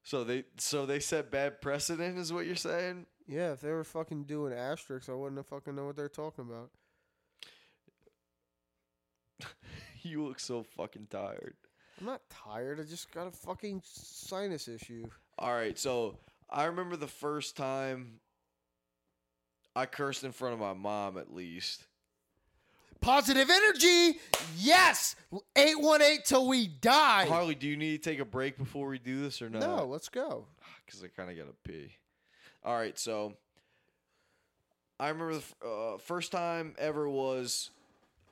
So 0.03 0.23
they 0.23 0.43
so 0.57 0.85
they 0.85 0.99
set 0.99 1.31
bad 1.31 1.59
precedent 1.59 2.19
is 2.19 2.31
what 2.31 2.45
you're 2.45 2.55
saying? 2.55 3.07
Yeah, 3.27 3.51
if 3.51 3.61
they 3.61 3.71
were 3.71 3.83
fucking 3.83 4.23
doing 4.23 4.53
asterisks, 4.53 5.09
I 5.09 5.13
wouldn't 5.13 5.37
have 5.37 5.47
fucking 5.47 5.75
know 5.75 5.85
what 5.85 5.97
they're 5.97 6.07
talking 6.07 6.45
about. 6.49 6.69
you 10.01 10.23
look 10.25 10.39
so 10.39 10.63
fucking 10.63 11.07
tired. 11.09 11.55
I'm 11.99 12.05
not 12.05 12.21
tired. 12.29 12.79
I 12.79 12.83
just 12.83 13.11
got 13.11 13.27
a 13.27 13.31
fucking 13.31 13.81
sinus 13.83 14.67
issue. 14.67 15.07
All 15.37 15.53
right, 15.53 15.77
so 15.77 16.17
I 16.49 16.65
remember 16.65 16.95
the 16.95 17.07
first 17.07 17.57
time 17.57 18.19
I 19.75 19.85
cursed 19.85 20.23
in 20.23 20.31
front 20.31 20.53
of 20.53 20.59
my 20.59 20.73
mom, 20.73 21.17
at 21.17 21.33
least. 21.33 21.83
Positive 23.01 23.49
energy. 23.49 24.19
Yes. 24.57 25.15
818 25.55 26.23
till 26.25 26.47
we 26.47 26.67
die. 26.67 27.25
Harley, 27.25 27.55
do 27.55 27.67
you 27.67 27.77
need 27.77 28.01
to 28.01 28.09
take 28.09 28.19
a 28.19 28.25
break 28.25 28.57
before 28.57 28.87
we 28.87 28.99
do 28.99 29.21
this 29.21 29.41
or 29.41 29.49
not? 29.49 29.61
No, 29.61 29.85
let's 29.85 30.09
go. 30.09 30.47
Ah, 30.61 30.65
because 30.85 31.03
I 31.03 31.07
kind 31.07 31.29
of 31.29 31.37
got 31.37 31.47
to 31.47 31.71
pee. 31.71 31.91
All 32.67 32.75
right, 32.75 32.99
so 32.99 33.31
I 34.99 35.07
remember 35.07 35.35
the 35.35 35.65
uh, 35.65 35.97
first 35.99 36.33
time 36.33 36.75
ever 36.77 37.07
was 37.07 37.69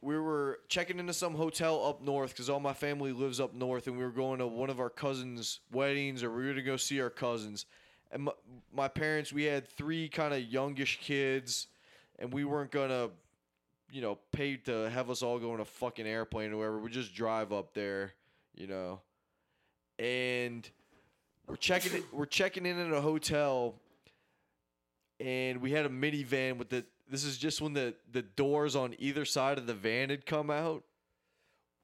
we 0.01 0.19
were 0.19 0.59
checking 0.67 0.99
into 0.99 1.13
some 1.13 1.35
hotel 1.35 1.85
up 1.85 2.01
north 2.01 2.31
because 2.31 2.49
all 2.49 2.59
my 2.59 2.73
family 2.73 3.13
lives 3.13 3.39
up 3.39 3.53
north, 3.53 3.87
and 3.87 3.97
we 3.97 4.03
were 4.03 4.09
going 4.09 4.39
to 4.39 4.47
one 4.47 4.69
of 4.69 4.81
our 4.81 4.89
cousins' 4.89 5.61
weddings, 5.71 6.21
or 6.21 6.31
we 6.31 6.43
were 6.43 6.49
gonna 6.49 6.63
go 6.63 6.75
see 6.75 6.99
our 6.99 7.09
cousins. 7.09 7.65
And 8.11 8.25
my, 8.25 8.33
my 8.75 8.87
parents, 8.89 9.31
we 9.31 9.43
had 9.43 9.69
three 9.69 10.09
kind 10.09 10.33
of 10.33 10.41
youngish 10.41 10.99
kids, 10.99 11.67
and 12.19 12.33
we 12.33 12.43
weren't 12.43 12.71
gonna, 12.71 13.11
you 13.89 14.01
know, 14.01 14.17
pay 14.33 14.57
to 14.57 14.89
have 14.89 15.09
us 15.09 15.23
all 15.23 15.39
go 15.39 15.53
in 15.53 15.61
a 15.61 15.65
fucking 15.65 16.05
airplane 16.05 16.51
or 16.51 16.57
whatever. 16.57 16.79
We 16.79 16.89
just 16.89 17.15
drive 17.15 17.53
up 17.53 17.73
there, 17.73 18.11
you 18.53 18.67
know, 18.67 18.99
and 19.97 20.69
we're 21.47 21.55
checking 21.55 21.93
it. 21.93 22.03
We're 22.11 22.25
checking 22.25 22.65
in 22.65 22.77
at 22.77 22.91
a 22.91 22.99
hotel, 22.99 23.75
and 25.19 25.61
we 25.61 25.71
had 25.71 25.85
a 25.85 25.89
minivan 25.89 26.57
with 26.57 26.69
the. 26.69 26.85
This 27.09 27.23
is 27.23 27.37
just 27.37 27.61
when 27.61 27.73
the 27.73 27.93
the 28.11 28.21
doors 28.23 28.75
on 28.75 28.95
either 28.99 29.25
side 29.25 29.57
of 29.57 29.67
the 29.67 29.73
van 29.73 30.09
had 30.09 30.25
come 30.25 30.49
out, 30.49 30.83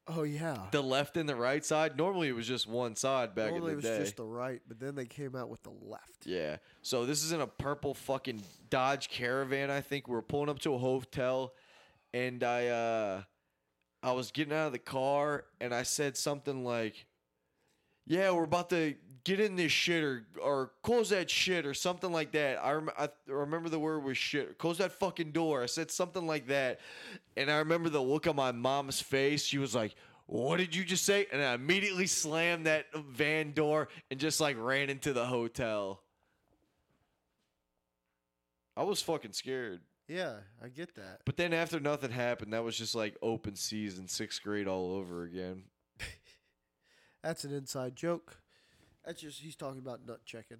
Oh 0.08 0.24
yeah. 0.24 0.66
the 0.72 0.82
left 0.82 1.16
and 1.16 1.28
the 1.28 1.36
right 1.36 1.64
side. 1.64 1.96
Normally 1.96 2.26
it 2.28 2.32
was 2.34 2.46
just 2.48 2.66
one 2.66 2.96
side 2.96 3.34
back 3.36 3.50
Normally 3.50 3.72
in 3.74 3.76
the 3.76 3.82
day. 3.82 3.88
it 3.88 3.90
was 3.92 3.98
day. 3.98 4.04
just 4.04 4.16
the 4.16 4.24
right, 4.24 4.60
but 4.66 4.80
then 4.80 4.96
they 4.96 5.04
came 5.06 5.36
out 5.36 5.48
with 5.48 5.62
the 5.62 5.70
left. 5.70 6.26
Yeah. 6.26 6.56
So 6.82 7.06
this 7.06 7.22
is 7.22 7.30
in 7.30 7.40
a 7.40 7.46
purple 7.46 7.94
fucking 7.94 8.42
Dodge 8.68 9.08
Caravan, 9.10 9.70
I 9.70 9.80
think. 9.80 10.08
We 10.08 10.14
were 10.14 10.22
pulling 10.22 10.48
up 10.48 10.58
to 10.60 10.74
a 10.74 10.78
hotel 10.78 11.52
and 12.12 12.42
I 12.42 12.66
uh 12.66 13.22
I 14.02 14.10
was 14.10 14.32
getting 14.32 14.52
out 14.52 14.66
of 14.66 14.72
the 14.72 14.80
car 14.80 15.44
and 15.60 15.72
I 15.72 15.84
said 15.84 16.16
something 16.16 16.64
like 16.64 17.06
yeah, 18.06 18.30
we're 18.32 18.44
about 18.44 18.70
to 18.70 18.94
get 19.24 19.38
in 19.38 19.54
this 19.54 19.70
shit 19.70 20.02
or 20.02 20.24
or 20.42 20.72
close 20.82 21.10
that 21.10 21.30
shit 21.30 21.64
or 21.64 21.74
something 21.74 22.12
like 22.12 22.32
that. 22.32 22.62
I, 22.62 22.72
rem- 22.72 22.90
I 22.98 23.08
remember 23.26 23.68
the 23.68 23.78
word 23.78 24.02
was 24.02 24.18
shit. 24.18 24.58
Close 24.58 24.78
that 24.78 24.92
fucking 24.92 25.32
door. 25.32 25.62
I 25.62 25.66
said 25.66 25.90
something 25.90 26.26
like 26.26 26.48
that. 26.48 26.80
And 27.36 27.50
I 27.50 27.58
remember 27.58 27.88
the 27.88 28.02
look 28.02 28.26
on 28.26 28.36
my 28.36 28.52
mom's 28.52 29.00
face. 29.00 29.44
She 29.44 29.58
was 29.58 29.74
like, 29.74 29.94
"What 30.26 30.56
did 30.56 30.74
you 30.74 30.84
just 30.84 31.04
say?" 31.04 31.26
And 31.32 31.40
I 31.40 31.54
immediately 31.54 32.06
slammed 32.06 32.66
that 32.66 32.86
van 32.94 33.52
door 33.52 33.88
and 34.10 34.18
just 34.18 34.40
like 34.40 34.56
ran 34.58 34.90
into 34.90 35.12
the 35.12 35.26
hotel. 35.26 36.02
I 38.76 38.84
was 38.84 39.02
fucking 39.02 39.32
scared. 39.32 39.80
Yeah, 40.08 40.34
I 40.62 40.68
get 40.68 40.94
that. 40.96 41.20
But 41.24 41.36
then 41.36 41.52
after 41.52 41.78
nothing 41.78 42.10
happened, 42.10 42.52
that 42.52 42.64
was 42.64 42.76
just 42.76 42.94
like 42.94 43.16
open 43.22 43.54
season, 43.54 44.08
sixth 44.08 44.42
grade 44.42 44.66
all 44.66 44.92
over 44.92 45.22
again. 45.22 45.64
That's 47.22 47.44
an 47.44 47.54
inside 47.54 47.94
joke. 47.94 48.38
That's 49.04 49.20
just 49.20 49.40
he's 49.40 49.54
talking 49.54 49.78
about 49.78 50.00
nut 50.04 50.20
checking. 50.24 50.58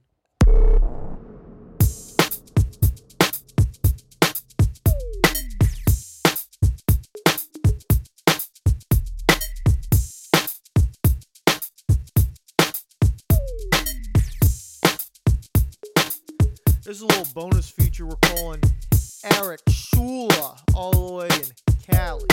This 16.85 16.97
is 16.97 17.03
a 17.03 17.07
little 17.07 17.27
bonus 17.35 17.71
feature 17.71 18.07
we're 18.07 18.17
calling 18.23 18.61
Eric 19.41 19.61
Shula 19.69 20.61
all 20.75 20.93
the 20.93 21.15
way 21.15 21.29
in 21.29 21.87
Cali. 21.93 22.27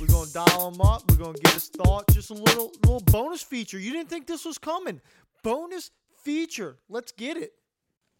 We're 0.00 0.06
gonna 0.06 0.30
dial 0.30 0.72
him 0.72 0.80
up. 0.80 1.10
We're 1.10 1.16
gonna 1.16 1.38
get 1.38 1.54
his 1.54 1.68
thoughts. 1.68 2.14
Just 2.14 2.30
a 2.30 2.34
little 2.34 2.70
little 2.84 3.00
bonus 3.00 3.42
feature. 3.42 3.78
You 3.78 3.92
didn't 3.92 4.08
think 4.08 4.26
this 4.26 4.44
was 4.44 4.56
coming. 4.56 5.00
Bonus 5.42 5.90
feature. 6.22 6.76
Let's 6.88 7.10
get 7.10 7.36
it. 7.36 7.52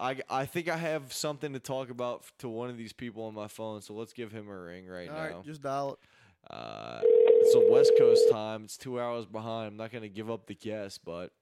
I, 0.01 0.17
I 0.31 0.47
think 0.47 0.69
I 0.69 0.77
have 0.77 1.13
something 1.13 1.53
to 1.55 1.59
talk 1.59 1.91
about 1.91 2.25
to 2.39 2.49
one 2.49 2.71
of 2.71 2.77
these 2.77 2.93
people 2.93 3.25
on 3.25 3.35
my 3.35 3.49
phone, 3.49 3.83
so 3.83 3.95
let's 3.95 4.13
give 4.13 4.31
him 4.31 4.49
a 4.49 4.57
ring 4.57 4.87
right 4.87 5.09
All 5.09 5.15
now. 5.15 5.23
right, 5.23 5.45
just 5.45 5.61
dial 5.63 5.95
it. 5.95 6.53
Uh, 6.53 7.01
it's 7.03 7.55
a 7.55 7.71
West 7.71 7.93
Coast 7.99 8.31
time. 8.31 8.65
It's 8.65 8.77
two 8.77 9.01
hours 9.01 9.27
behind. 9.27 9.69
I'm 9.69 9.77
not 9.77 9.93
gonna 9.93 10.09
give 10.09 10.31
up 10.31 10.47
the 10.47 10.55
guess, 10.55 10.99
but 10.99 11.33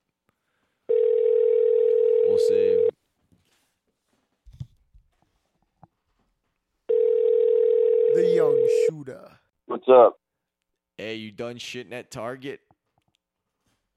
we'll 0.89 2.39
see. 2.39 2.89
The 8.15 8.33
young 8.35 8.69
shooter. 8.89 9.31
What's 9.67 9.89
up? 9.89 10.19
Hey, 10.99 11.17
you 11.17 11.31
done 11.31 11.57
shitting 11.57 11.93
at 11.93 12.11
Target? 12.11 12.61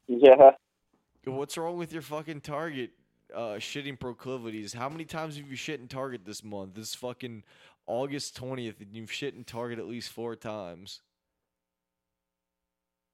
Yeah. 0.08 0.52
What's 1.26 1.58
wrong 1.58 1.78
with 1.78 1.94
your 1.94 2.02
fucking 2.02 2.42
Target 2.42 2.92
uh, 3.34 3.56
shitting 3.60 3.98
proclivities? 3.98 4.74
How 4.74 4.90
many 4.90 5.06
times 5.06 5.38
have 5.38 5.50
you 5.50 5.56
shit 5.56 5.80
in 5.80 5.88
Target 5.88 6.26
this 6.26 6.44
month? 6.44 6.74
This 6.76 6.96
fucking 6.96 7.44
August 7.88 8.40
20th, 8.42 8.82
and 8.82 8.94
you've 8.94 9.12
shit 9.12 9.34
in 9.34 9.44
Target 9.46 9.80
at 9.80 9.88
least 9.88 10.12
four 10.12 10.36
times. 10.36 11.02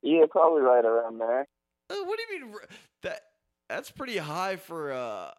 Yeah, 0.01 0.25
probably 0.29 0.61
right 0.61 0.85
around 0.85 1.19
there. 1.19 1.47
Uh, 1.89 1.95
what 2.05 2.17
do 2.17 2.35
you 2.35 2.45
mean? 2.45 2.55
That 3.03 3.21
that's 3.69 3.91
pretty 3.91 4.17
high 4.17 4.55
for 4.55 4.93
uh 4.93 5.31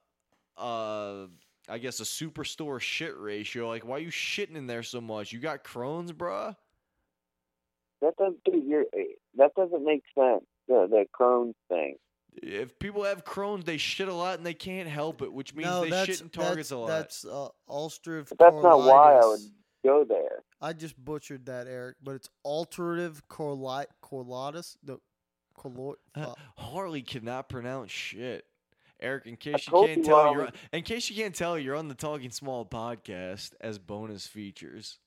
uh 0.56 1.26
I 1.68 1.78
guess 1.78 2.00
a 2.00 2.04
superstore 2.04 2.80
shit 2.80 3.16
ratio. 3.18 3.68
Like, 3.68 3.84
why 3.84 3.96
are 3.96 4.00
you 4.00 4.10
shitting 4.10 4.54
in 4.56 4.66
there 4.66 4.82
so 4.82 5.00
much? 5.00 5.32
You 5.32 5.40
got 5.40 5.64
Crohn's, 5.64 6.12
bruh? 6.12 6.54
That 8.02 8.16
doesn't 8.16 8.44
dude, 8.44 8.64
you're, 8.66 8.84
that 9.36 9.54
doesn't 9.54 9.84
make 9.84 10.02
sense. 10.14 10.44
The 10.68 10.86
the 10.88 11.06
Crohn's 11.18 11.54
thing. 11.68 11.96
If 12.42 12.78
people 12.78 13.04
have 13.04 13.24
Crohn's, 13.24 13.64
they 13.64 13.78
shit 13.78 14.08
a 14.08 14.14
lot 14.14 14.36
and 14.36 14.46
they 14.46 14.54
can't 14.54 14.88
help 14.88 15.22
it, 15.22 15.32
which 15.32 15.54
means 15.54 15.70
no, 15.70 15.86
they 15.86 16.04
shit 16.04 16.20
in 16.20 16.28
Targets 16.28 16.68
that's, 16.68 16.70
a 16.70 16.76
lot. 16.76 16.88
that's 16.88 17.24
uh, 17.24 17.48
ulcerative. 17.68 18.28
But 18.28 18.38
that's 18.38 18.62
not 18.62 18.78
why 18.80 19.14
I 19.14 19.26
would 19.26 19.40
go 19.84 20.04
there. 20.04 20.42
I 20.60 20.74
just 20.74 21.02
butchered 21.02 21.46
that, 21.46 21.66
Eric, 21.66 21.96
but 22.02 22.14
it's 22.14 22.28
ulcerative 22.44 23.20
coli- 23.30 23.86
colitis. 24.02 24.76
The 24.82 24.98
color. 25.56 25.94
Uh. 26.14 26.34
Harley 26.56 27.02
cannot 27.02 27.48
pronounce 27.48 27.90
shit. 27.90 28.44
Eric, 29.00 29.26
in 29.26 29.36
case 29.36 29.66
you 29.66 29.72
can't 29.72 29.98
you 29.98 30.04
tell, 30.04 30.32
you're 30.32 30.48
in 30.72 30.82
case 30.82 31.10
you 31.10 31.16
can't 31.16 31.34
tell, 31.34 31.58
you're 31.58 31.76
on 31.76 31.88
the 31.88 31.94
Talking 31.94 32.30
Small 32.30 32.64
podcast 32.64 33.52
as 33.60 33.78
bonus 33.78 34.26
features. 34.26 34.98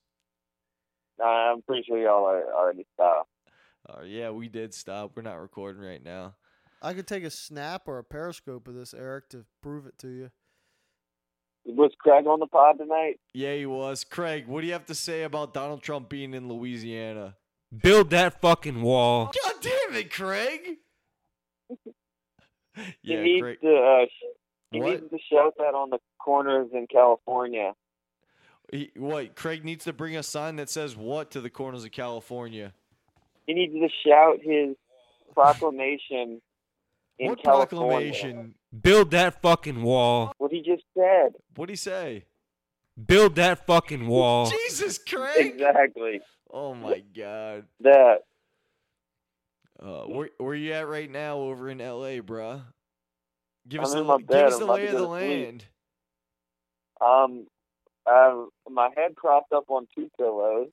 Nah, 1.20 1.52
I'm 1.52 1.62
pretty 1.62 1.84
sure 1.86 1.98
y'all 1.98 2.24
are 2.24 2.52
already 2.54 2.86
stopped. 2.94 3.28
Uh, 3.88 4.02
yeah, 4.04 4.30
we 4.30 4.48
did 4.48 4.72
stop. 4.74 5.12
We're 5.14 5.22
not 5.22 5.40
recording 5.40 5.82
right 5.82 6.02
now. 6.02 6.34
I 6.82 6.94
could 6.94 7.06
take 7.06 7.24
a 7.24 7.30
snap 7.30 7.82
or 7.86 7.98
a 7.98 8.04
periscope 8.04 8.66
of 8.68 8.74
this, 8.74 8.94
Eric, 8.94 9.28
to 9.30 9.44
prove 9.62 9.86
it 9.86 9.98
to 9.98 10.08
you. 10.08 10.30
Was 11.66 11.92
Craig 11.98 12.26
on 12.26 12.40
the 12.40 12.46
pod 12.46 12.78
tonight? 12.78 13.20
Yeah, 13.34 13.54
he 13.54 13.66
was. 13.66 14.02
Craig, 14.02 14.46
what 14.46 14.62
do 14.62 14.66
you 14.66 14.72
have 14.72 14.86
to 14.86 14.94
say 14.94 15.24
about 15.24 15.52
Donald 15.52 15.82
Trump 15.82 16.08
being 16.08 16.32
in 16.32 16.48
Louisiana? 16.48 17.36
Build 17.82 18.10
that 18.10 18.40
fucking 18.40 18.80
wall. 18.80 19.30
God 19.44 19.54
damn 19.60 19.94
it, 19.96 20.10
Craig! 20.12 20.78
He 22.74 22.86
yeah, 23.02 23.22
needs 23.22 23.42
Craig. 23.42 23.58
to 23.62 23.74
uh, 23.76 24.06
he 24.70 24.80
What? 24.80 25.00
needs 25.02 25.10
to 25.10 25.18
shout 25.30 25.54
that 25.58 25.74
on 25.74 25.90
the 25.90 25.98
corners 26.18 26.68
in 26.72 26.86
California. 26.90 27.74
He, 28.72 28.90
what? 28.96 29.34
Craig 29.34 29.64
needs 29.64 29.84
to 29.84 29.92
bring 29.92 30.16
a 30.16 30.22
sign 30.22 30.56
that 30.56 30.70
says 30.70 30.96
what 30.96 31.30
to 31.32 31.40
the 31.40 31.50
corners 31.50 31.84
of 31.84 31.90
California? 31.92 32.72
He 33.46 33.54
needs 33.54 33.72
to 33.74 33.88
shout 34.06 34.38
his 34.42 34.76
proclamation 35.34 36.40
in 37.18 37.28
what 37.28 37.42
California. 37.42 37.66
proclamation? 38.12 38.54
Build 38.80 39.10
that 39.10 39.42
fucking 39.42 39.82
wall. 39.82 40.32
What 40.38 40.52
he 40.52 40.62
just 40.62 40.84
said. 40.96 41.34
What'd 41.56 41.72
he 41.72 41.76
say? 41.76 42.24
Build 43.06 43.34
that 43.36 43.66
fucking 43.66 44.06
wall. 44.06 44.48
Jesus, 44.50 44.98
Craig! 44.98 45.54
Exactly. 45.54 46.20
Oh 46.52 46.74
my 46.74 47.02
God. 47.16 47.64
That. 47.80 48.18
Uh, 49.82 50.02
where 50.02 50.28
where 50.38 50.54
you 50.54 50.72
at 50.72 50.86
right 50.86 51.10
now 51.10 51.38
over 51.38 51.70
in 51.70 51.78
LA, 51.78 52.20
bruh? 52.20 52.62
Give 53.68 53.80
I'm 53.80 53.86
us 53.86 53.94
in 53.94 54.06
the 54.06 54.16
give 54.18 54.46
us 54.46 54.58
the 54.58 54.66
lay 54.66 54.86
of 54.86 54.92
the 54.92 54.98
to 54.98 55.04
sleep. 55.04 55.10
land. 55.10 55.64
Um, 57.00 57.46
uh, 58.10 58.44
my 58.68 58.90
head 58.96 59.16
propped 59.16 59.52
up 59.52 59.64
on 59.68 59.86
two 59.94 60.10
pillows, 60.18 60.68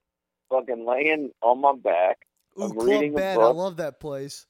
fucking 0.50 0.86
laying 0.86 1.32
on 1.42 1.62
my 1.62 1.74
back. 1.76 2.18
Ooh, 2.58 2.64
I'm 2.64 2.72
Club 2.72 2.88
reading 2.88 3.14
a 3.14 3.18
Bed. 3.18 3.38
I 3.38 3.48
love 3.48 3.78
that 3.78 4.00
place. 4.00 4.46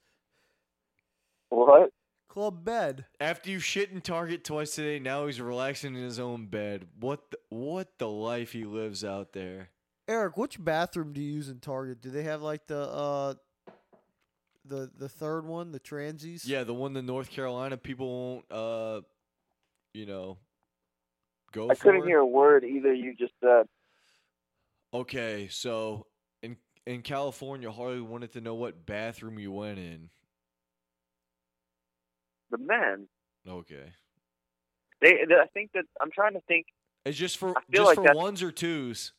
What? 1.50 1.90
Club 2.28 2.64
Bed. 2.64 3.06
After 3.20 3.50
you 3.50 3.58
shit 3.58 3.90
in 3.90 4.00
Target 4.00 4.44
twice 4.44 4.74
today, 4.74 4.98
now 4.98 5.26
he's 5.26 5.40
relaxing 5.40 5.94
in 5.94 6.02
his 6.02 6.18
own 6.18 6.46
bed. 6.46 6.86
What 7.00 7.30
the, 7.30 7.38
what 7.48 7.88
the 7.98 8.08
life 8.08 8.52
he 8.52 8.64
lives 8.64 9.04
out 9.04 9.32
there? 9.32 9.70
Eric, 10.06 10.36
which 10.36 10.62
bathroom 10.62 11.12
do 11.12 11.20
you 11.20 11.34
use 11.34 11.48
in 11.48 11.58
Target? 11.58 12.00
Do 12.00 12.10
they 12.10 12.22
have 12.22 12.42
like 12.42 12.66
the 12.66 12.80
uh 12.80 13.34
the 14.68 14.90
the 14.96 15.08
third 15.08 15.46
one, 15.46 15.72
the 15.72 15.80
transies. 15.80 16.42
Yeah, 16.44 16.64
the 16.64 16.74
one 16.74 16.96
in 16.96 17.06
North 17.06 17.30
Carolina 17.30 17.76
people 17.76 18.08
won't 18.08 18.52
uh 18.52 19.00
you 19.94 20.06
know 20.06 20.38
go 21.52 21.70
I 21.70 21.74
couldn't 21.74 22.06
hear 22.06 22.18
a 22.18 22.26
word 22.26 22.64
either 22.64 22.92
you 22.92 23.14
just 23.14 23.32
said. 23.42 23.66
Okay, 24.94 25.48
so 25.50 26.06
in 26.42 26.56
in 26.86 27.02
California, 27.02 27.70
Harley 27.70 28.00
wanted 28.00 28.32
to 28.32 28.40
know 28.40 28.54
what 28.54 28.86
bathroom 28.86 29.38
you 29.38 29.52
went 29.52 29.78
in. 29.78 30.10
The 32.50 32.58
men. 32.58 33.08
Okay. 33.46 33.92
They, 35.00 35.20
I 35.30 35.46
think 35.52 35.70
that 35.74 35.84
I'm 36.00 36.10
trying 36.10 36.32
to 36.32 36.40
think. 36.48 36.66
It's 37.04 37.16
just 37.16 37.36
for 37.36 37.54
just 37.70 37.86
like 37.86 37.94
for 37.96 38.14
ones 38.14 38.42
or 38.42 38.50
twos. 38.50 39.12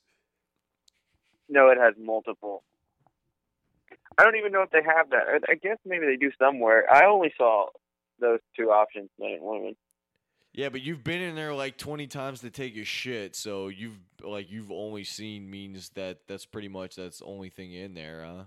No, 1.48 1.70
it 1.70 1.78
has 1.78 1.94
multiple. 2.00 2.64
I 4.18 4.24
don't 4.24 4.36
even 4.36 4.52
know 4.52 4.62
if 4.62 4.72
they 4.72 4.84
have 4.84 5.10
that. 5.12 5.28
I- 5.28 5.52
I 5.52 5.56
guess 5.56 5.78
maybe 5.86 6.06
they 6.06 6.18
do 6.18 6.32
somewhere. 6.38 6.92
I 6.92 7.06
only 7.06 7.34
saw 7.38 7.68
those 8.20 8.40
two 8.56 8.70
options, 8.72 9.10
men 9.18 9.32
and 9.34 9.42
women. 9.44 9.76
Yeah, 10.54 10.70
but 10.70 10.82
you've 10.82 11.04
been 11.04 11.22
in 11.22 11.36
there 11.36 11.54
like 11.54 11.78
20 11.78 12.08
times 12.08 12.42
to 12.42 12.50
take 12.50 12.76
a 12.76 12.84
shit, 12.84 13.36
so 13.36 13.68
you've 13.68 14.00
like 14.24 14.50
you've 14.50 14.72
only 14.72 15.04
seen 15.04 15.50
means 15.50 15.90
that 15.90 16.20
that's 16.28 16.46
pretty 16.46 16.68
much 16.68 16.96
that's 16.96 17.20
the 17.20 17.26
only 17.26 17.50
thing 17.50 17.74
in 17.74 17.94
there, 17.94 18.26
huh? 18.26 18.44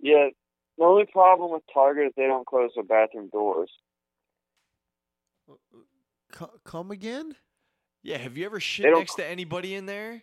Yeah. 0.00 0.28
The 0.76 0.84
only 0.84 1.06
problem 1.06 1.52
with 1.52 1.62
Target 1.72 2.08
is 2.08 2.12
they 2.16 2.26
don't 2.26 2.46
close 2.46 2.70
the 2.76 2.82
bathroom 2.82 3.30
doors. 3.32 3.70
Uh, 5.48 5.54
uh, 5.72 5.78
Co- 6.32 6.60
come 6.64 6.90
again? 6.90 7.36
Yeah, 8.02 8.18
have 8.18 8.36
you 8.36 8.44
ever 8.44 8.60
shit 8.60 8.86
next 8.92 9.14
to 9.14 9.24
anybody 9.26 9.74
in 9.74 9.86
there? 9.86 10.22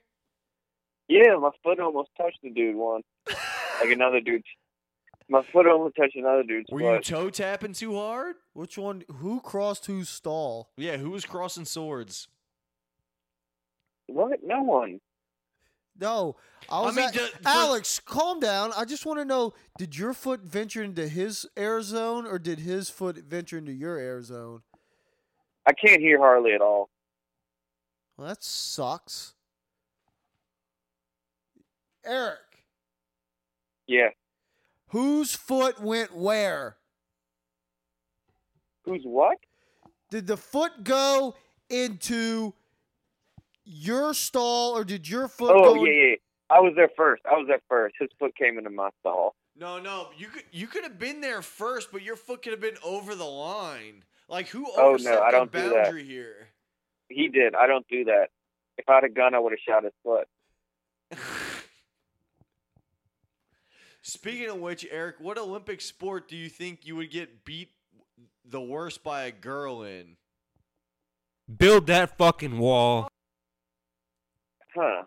Yeah, 1.08 1.36
my 1.40 1.50
foot 1.64 1.80
almost 1.80 2.10
touched 2.16 2.40
the 2.44 2.52
dude 2.52 2.76
one. 2.76 3.02
like 3.28 3.92
another 3.92 4.20
dude's. 4.20 4.44
My 5.32 5.42
foot 5.54 5.66
almost 5.66 5.96
touched 5.96 6.18
another 6.18 6.44
dude's 6.44 6.70
Were 6.70 6.82
you 6.82 6.96
foot. 6.98 7.06
toe 7.06 7.30
tapping 7.30 7.72
too 7.72 7.96
hard? 7.96 8.36
Which 8.52 8.78
one? 8.78 9.06
Who 9.10 9.40
crossed 9.40 9.86
whose 9.86 10.10
stall? 10.10 10.72
Yeah, 10.76 10.98
who 10.98 11.10
was 11.12 11.26
crossing 11.26 11.64
swords? 11.64 12.28
what? 14.08 14.44
No 14.44 14.62
one. 14.62 15.00
No, 15.98 16.36
I 16.70 16.82
was. 16.82 16.96
mean, 16.98 17.06
at- 17.06 17.14
the- 17.14 17.20
for- 17.28 17.48
Alex, 17.48 18.00
calm 18.02 18.42
down. 18.42 18.74
I 18.76 18.84
just 18.84 19.06
want 19.06 19.20
to 19.20 19.26
know: 19.26 19.54
Did 19.78 19.98
your 19.98 20.14
foot 20.14 20.42
venture 20.42 20.84
into 20.84 21.08
his 21.08 21.48
air 21.56 21.82
zone, 21.82 22.26
or 22.26 22.38
did 22.38 22.60
his 22.60 22.90
foot 22.90 23.16
venture 23.20 23.58
into 23.58 23.72
your 23.72 23.98
air 23.98 24.22
zone? 24.22 24.64
I 25.66 25.72
can't 25.72 26.02
hear 26.02 26.18
Harley 26.18 26.52
at 26.54 26.62
all. 26.62 26.90
Well, 28.18 28.28
that 28.28 28.44
sucks. 28.44 29.34
Eric, 32.04 32.40
Yeah. 33.88 34.10
Whose 34.92 35.36
foot 35.36 35.82
went 35.82 36.16
where? 36.16 36.78
Who's 38.86 39.02
what? 39.04 39.38
Did 40.10 40.28
the 40.28 40.38
foot 40.38 40.84
go 40.84 41.36
into 41.70 42.54
your 43.64 44.14
stall, 44.14 44.76
or 44.76 44.84
did 44.84 45.08
your 45.08 45.28
foot 45.28 45.52
Oh 45.54 45.76
go? 45.76 45.84
yeah, 45.86 45.92
yeah. 46.10 46.16
I 46.50 46.60
was 46.60 46.74
there 46.76 46.90
first. 46.98 47.24
I 47.26 47.34
was 47.36 47.46
there 47.48 47.62
first. 47.70 47.96
His 48.00 48.10
foot 48.20 48.36
came 48.36 48.58
into 48.58 48.70
my 48.70 48.90
stall. 49.00 49.36
No, 49.56 49.80
no, 49.80 50.10
you 50.18 50.28
could 50.28 50.44
you 50.52 50.68
could 50.68 50.84
have 50.84 50.98
been 51.00 51.22
there 51.22 51.42
first, 51.42 51.92
but 51.92 52.02
your 52.02 52.16
foot 52.16 52.42
could 52.42 52.52
have 52.52 52.62
been 52.62 52.78
over 52.84 53.16
the 53.16 53.24
line. 53.26 54.04
Like 54.28 54.48
who 54.48 54.66
Oh, 54.78 54.98
no, 55.00 55.22
I 55.22 55.32
the 55.32 55.38
don't 55.38 55.52
do 55.52 55.70
that. 55.70 55.96
here? 55.98 56.48
He 57.10 57.28
did. 57.28 57.54
I 57.56 57.68
don't 57.68 57.88
do 57.88 58.06
that. 58.06 58.28
If 58.78 58.88
I 58.90 58.96
had 58.96 59.04
a 59.04 59.10
gun, 59.10 59.36
I 59.36 59.40
would 59.40 59.52
have 59.54 59.60
shot 59.68 59.84
his 59.84 59.94
foot. 60.04 60.28
Speaking 64.02 64.50
of 64.50 64.58
which, 64.58 64.86
Eric, 64.90 65.18
what 65.20 65.38
Olympic 65.38 65.80
sport 65.80 66.28
do 66.28 66.36
you 66.36 66.50
think 66.50 66.86
you 66.86 66.96
would 66.96 67.12
get 67.12 67.46
beat 67.46 67.70
the 68.44 68.62
worst 68.62 69.04
by 69.04 69.24
a 69.24 69.32
girl 69.32 69.84
in? 69.84 70.18
Build 71.58 71.88
that 71.88 72.18
fucking 72.18 72.58
wall. 72.58 73.08
Huh. 74.76 75.04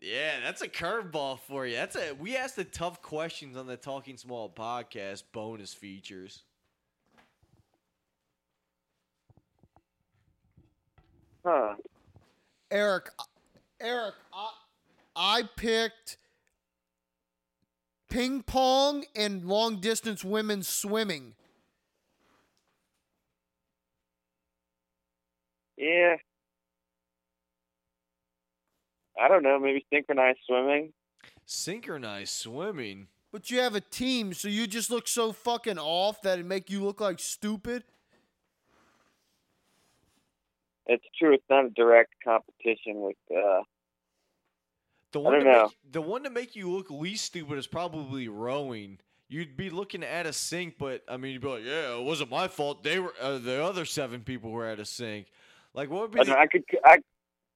Yeah, 0.00 0.40
that's 0.42 0.62
a 0.62 0.68
curveball 0.68 1.40
for 1.40 1.66
you. 1.66 1.76
That's 1.76 1.96
a 1.96 2.12
we 2.18 2.36
asked 2.36 2.56
the 2.56 2.64
tough 2.64 3.02
questions 3.02 3.56
on 3.56 3.66
the 3.66 3.76
Talking 3.76 4.16
Small 4.16 4.50
podcast 4.50 5.24
bonus 5.32 5.74
features. 5.74 6.42
Huh. 11.44 11.74
Eric, 12.70 13.10
Eric, 13.80 14.14
I, 14.32 14.50
I 15.16 15.42
picked 15.56 16.16
ping 18.10 18.42
pong 18.42 19.04
and 19.16 19.46
long 19.46 19.80
distance 19.80 20.24
women's 20.24 20.68
swimming. 20.68 21.34
Yeah. 25.76 26.16
I 29.18 29.28
don't 29.28 29.42
know. 29.42 29.58
Maybe 29.58 29.86
synchronized 29.92 30.40
swimming. 30.46 30.92
Synchronized 31.46 32.32
swimming. 32.32 33.08
But 33.32 33.50
you 33.50 33.60
have 33.60 33.74
a 33.74 33.80
team, 33.80 34.34
so 34.34 34.48
you 34.48 34.66
just 34.66 34.90
look 34.90 35.06
so 35.06 35.32
fucking 35.32 35.78
off 35.78 36.20
that 36.22 36.38
it 36.38 36.46
make 36.46 36.68
you 36.68 36.82
look 36.82 37.00
like 37.00 37.20
stupid. 37.20 37.84
It's 40.86 41.04
true. 41.18 41.34
It's 41.34 41.44
not 41.48 41.66
a 41.66 41.70
direct 41.70 42.14
competition 42.24 43.00
with. 43.00 43.16
uh 43.34 43.62
The 45.12 45.20
I 45.20 45.22
one 45.22 45.32
don't 45.34 45.44
to 45.44 45.50
know. 45.52 45.62
make, 45.64 45.92
the 45.92 46.00
one 46.02 46.22
to 46.24 46.30
make 46.30 46.54
you 46.56 46.70
look 46.70 46.90
least 46.90 47.24
stupid 47.24 47.58
is 47.58 47.66
probably 47.66 48.28
rowing. 48.28 48.98
You'd 49.28 49.56
be 49.56 49.70
looking 49.70 50.02
at 50.02 50.26
a 50.26 50.32
sink, 50.32 50.74
but 50.78 51.02
I 51.08 51.16
mean, 51.16 51.32
you'd 51.32 51.42
be 51.42 51.48
like, 51.48 51.64
"Yeah, 51.64 51.96
it 51.98 52.02
wasn't 52.04 52.30
my 52.30 52.48
fault. 52.48 52.82
They 52.82 52.98
were 52.98 53.14
uh, 53.20 53.38
the 53.38 53.62
other 53.62 53.84
seven 53.84 54.22
people 54.22 54.50
were 54.50 54.66
at 54.66 54.80
a 54.80 54.84
sink." 54.84 55.26
Like, 55.74 55.88
what 55.90 56.02
would 56.02 56.10
be? 56.12 56.20
I, 56.20 56.24
The, 56.24 56.30
know, 56.30 56.36
I 56.38 56.46
could. 56.46 56.64
I. 56.84 56.98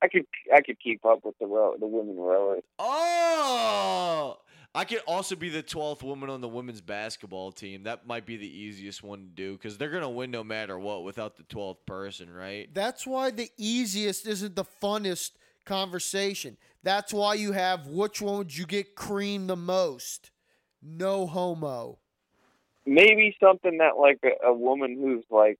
I 0.02 0.08
could. 0.08 0.26
I 0.54 0.60
could 0.60 0.78
keep 0.80 1.04
up 1.04 1.24
with 1.24 1.36
the 1.40 1.46
row, 1.46 1.74
the 1.80 1.86
women 1.86 2.16
rowers. 2.16 2.62
oh, 2.78 4.38
I 4.74 4.84
could 4.84 5.00
also 5.06 5.36
be 5.36 5.48
the 5.48 5.62
twelfth 5.62 6.02
woman 6.02 6.28
on 6.30 6.40
the 6.40 6.48
women's 6.48 6.80
basketball 6.80 7.52
team. 7.52 7.84
That 7.84 8.06
might 8.06 8.26
be 8.26 8.36
the 8.36 8.48
easiest 8.48 9.02
one 9.02 9.20
to 9.20 9.26
do 9.26 9.52
because 9.52 9.78
they're 9.78 9.90
gonna 9.90 10.10
win 10.10 10.30
no 10.30 10.44
matter 10.44 10.78
what 10.78 11.04
without 11.04 11.36
the 11.36 11.44
twelfth 11.44 11.86
person, 11.86 12.30
right? 12.32 12.68
That's 12.74 13.06
why 13.06 13.30
the 13.30 13.50
easiest 13.56 14.26
isn't 14.26 14.56
the 14.56 14.64
funnest 14.64 15.32
conversation. 15.64 16.56
That's 16.82 17.12
why 17.12 17.34
you 17.34 17.52
have 17.52 17.86
which 17.86 18.20
one 18.20 18.38
would 18.38 18.56
you 18.56 18.66
get 18.66 18.94
creamed 18.94 19.48
the 19.48 19.56
most? 19.56 20.30
No 20.82 21.26
homo. 21.26 21.98
Maybe 22.86 23.34
something 23.42 23.78
that 23.78 23.96
like 23.98 24.18
a, 24.24 24.48
a 24.48 24.52
woman 24.52 24.98
who's 25.00 25.24
like 25.30 25.58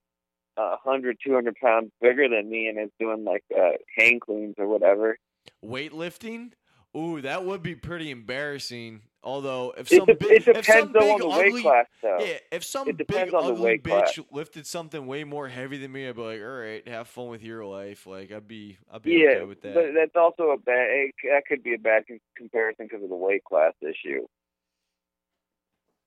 a 0.56 0.76
hundred, 0.76 1.18
two 1.24 1.32
hundred 1.32 1.56
pounds 1.56 1.90
bigger 2.00 2.28
than 2.28 2.50
me 2.50 2.66
and 2.66 2.78
is 2.78 2.90
doing 3.00 3.24
like 3.24 3.44
uh, 3.56 3.72
hang 3.96 4.20
cleans 4.20 4.54
or 4.58 4.66
whatever. 4.66 5.18
Weightlifting. 5.64 6.52
Ooh, 6.96 7.20
that 7.22 7.44
would 7.44 7.62
be 7.62 7.74
pretty 7.74 8.10
embarrassing. 8.10 9.00
Although, 9.24 9.72
if 9.78 9.90
It, 9.90 9.96
some 9.96 10.04
de- 10.06 10.14
big, 10.16 10.30
it 10.32 10.36
if 10.36 10.44
some 10.44 10.54
depends 10.54 10.92
though 10.92 11.00
big 11.00 11.12
on 11.12 11.18
the 11.20 11.26
ugly, 11.28 11.52
weight 11.54 11.62
class 11.62 11.86
though. 12.02 12.18
Yeah, 12.20 12.38
if 12.52 12.62
some 12.62 12.88
It 12.88 12.98
big 12.98 13.06
depends 13.06 13.32
on 13.34 13.44
the 13.46 13.52
ugly 13.54 13.64
weight 13.64 13.82
bitch 13.82 14.14
class. 14.14 14.18
lifted 14.30 14.66
something 14.66 15.06
way 15.06 15.24
more 15.24 15.48
heavy 15.48 15.78
than 15.78 15.92
me, 15.92 16.06
I'd 16.06 16.14
be 16.14 16.20
like, 16.22 16.40
all 16.42 16.46
right, 16.48 16.86
have 16.86 17.08
fun 17.08 17.28
with 17.28 17.42
your 17.42 17.64
life. 17.64 18.06
Like, 18.06 18.30
I'd 18.32 18.46
be, 18.46 18.76
I'd 18.92 19.00
be 19.00 19.12
Yeah, 19.12 19.30
okay 19.36 19.44
with 19.46 19.62
that. 19.62 19.74
but 19.74 19.86
that's 19.94 20.14
also 20.14 20.50
a 20.50 20.58
bad. 20.58 20.88
It, 20.90 21.14
that 21.24 21.44
could 21.48 21.62
be 21.62 21.72
a 21.74 21.78
bad 21.78 22.04
comparison 22.36 22.84
because 22.86 23.02
of 23.02 23.08
the 23.08 23.16
weight 23.16 23.44
class 23.44 23.72
issue. 23.80 24.26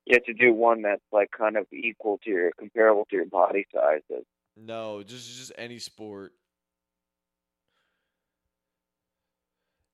You 0.06 0.14
have 0.14 0.24
to 0.26 0.34
do 0.34 0.54
one 0.54 0.84
that's 0.84 1.02
like 1.12 1.32
kind 1.38 1.58
of 1.58 1.66
equal 1.74 2.20
to 2.24 2.30
your, 2.30 2.52
comparable 2.58 3.06
to 3.10 3.16
your 3.16 3.26
body 3.26 3.66
sizes. 3.74 4.26
no, 4.56 5.02
just 5.04 5.38
just 5.38 5.52
any 5.58 5.80
sport. 5.80 6.34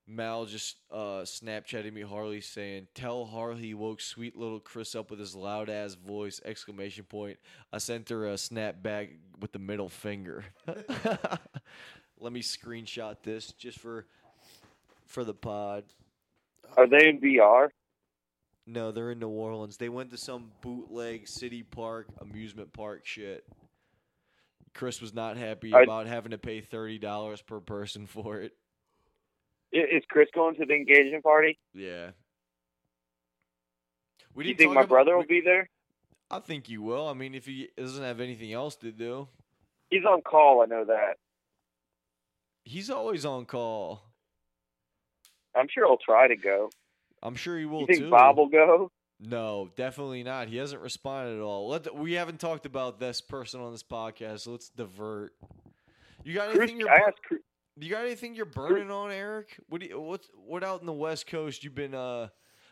Mal 0.06 0.46
just 0.46 0.78
uh, 0.92 1.22
Snapchatting 1.24 1.94
me 1.94 2.02
Harley 2.02 2.42
saying, 2.42 2.88
"Tell 2.94 3.26
Harley 3.26 3.62
he 3.62 3.74
woke 3.74 4.02
sweet 4.02 4.36
little 4.36 4.60
Chris 4.60 4.96
up 4.96 5.10
with 5.10 5.20
his 5.20 5.34
loud 5.36 5.70
ass 5.70 5.94
voice!" 5.96 6.42
Exclamation 6.44 7.06
point. 7.06 7.38
I 7.72 7.78
sent 7.78 8.10
her 8.10 8.28
a 8.28 8.38
snap 8.38 8.84
back 8.84 9.10
with 9.40 9.54
the 9.54 9.60
middle 9.60 9.90
finger. 9.90 10.44
Let 12.20 12.34
me 12.34 12.42
screenshot 12.42 13.18
this 13.24 13.54
just 13.54 13.80
for 13.80 14.06
for 15.06 15.24
the 15.24 15.34
pod. 15.34 15.86
Are 16.76 16.88
they 16.88 17.08
in 17.08 17.20
VR? 17.20 17.70
No, 18.66 18.92
they're 18.92 19.12
in 19.12 19.20
New 19.20 19.30
Orleans. 19.30 19.78
They 19.78 19.90
went 19.90 20.12
to 20.12 20.18
some 20.18 20.52
bootleg 20.62 21.28
city 21.28 21.64
park 21.64 22.08
amusement 22.20 22.74
park 22.74 23.06
shit. 23.06 23.46
Chris 24.74 25.02
was 25.02 25.14
not 25.14 25.38
happy 25.38 25.72
Are- 25.74 25.84
about 25.84 26.08
having 26.08 26.32
to 26.32 26.38
pay 26.38 26.60
thirty 26.60 26.98
dollars 26.98 27.42
per 27.42 27.62
person 27.62 28.06
for 28.06 28.42
it. 28.42 28.54
I- 29.74 29.78
Is 29.98 30.04
Chris 30.10 30.30
going 30.34 30.56
to 30.56 30.66
the 30.66 30.74
engagement 30.74 31.24
party? 31.24 31.58
Yeah. 31.74 32.12
We 34.36 34.44
Do 34.46 34.50
you 34.50 34.56
think 34.56 34.74
my 34.74 34.82
about- 34.82 34.90
brother 34.90 35.14
will 35.16 35.22
we- 35.24 35.40
be 35.40 35.42
there? 35.42 35.70
I 36.32 36.40
think 36.40 36.68
you 36.70 36.82
will. 36.82 37.08
I 37.08 37.14
mean, 37.14 37.36
if 37.36 37.46
he 37.46 37.70
doesn't 37.78 38.04
have 38.04 38.20
anything 38.20 38.52
else 38.54 38.76
to 38.78 38.92
do, 38.92 39.28
He's 39.92 40.06
on 40.06 40.22
call. 40.24 40.64
I 40.64 40.66
know 40.66 40.86
that. 40.86 41.18
he's 42.66 42.90
always 42.90 43.26
on 43.26 43.46
call. 43.46 44.02
I'm 45.54 45.68
sure 45.68 45.86
he'll 45.86 45.98
try 45.98 46.28
to 46.28 46.36
go. 46.36 46.72
I'm 47.22 47.36
sure 47.36 47.60
he 47.60 47.66
will 47.66 47.82
You 47.82 47.88
think 47.88 48.00
too. 48.00 48.10
Bob 48.10 48.38
will 48.38 48.48
go? 48.50 48.92
No, 49.20 49.70
definitely 49.76 50.24
not. 50.24 50.48
He 50.48 50.58
hasn't 50.58 50.82
responded 50.82 51.36
at 51.36 51.42
all. 51.42 51.68
Let 51.68 51.94
we 51.94 52.14
haven't 52.14 52.40
talked 52.40 52.66
about 52.66 53.00
this 53.00 53.22
person 53.22 53.62
on 53.62 53.72
this 53.72 53.84
podcast. 53.84 54.40
So 54.42 54.52
let's 54.52 54.70
divert. 54.70 55.34
You 56.24 56.34
got 56.34 56.50
anything 56.56 56.78
Krusky, 56.78 56.80
you're 56.80 56.90
I 56.90 57.08
asked. 57.08 57.20
You 57.80 57.90
got 57.90 58.06
anything 58.06 58.36
you're 58.36 58.46
burning 58.46 58.92
on, 58.92 59.12
Eric? 59.12 59.60
What 59.68 59.82
do 59.82 59.88
you, 59.88 60.00
what's 60.00 60.30
what 60.36 60.64
out 60.64 60.82
in 60.82 60.86
the 60.86 60.94
West 60.94 61.26
Coast 61.28 61.64
you've 61.64 61.74
been 61.74 61.96
uh 61.96 62.28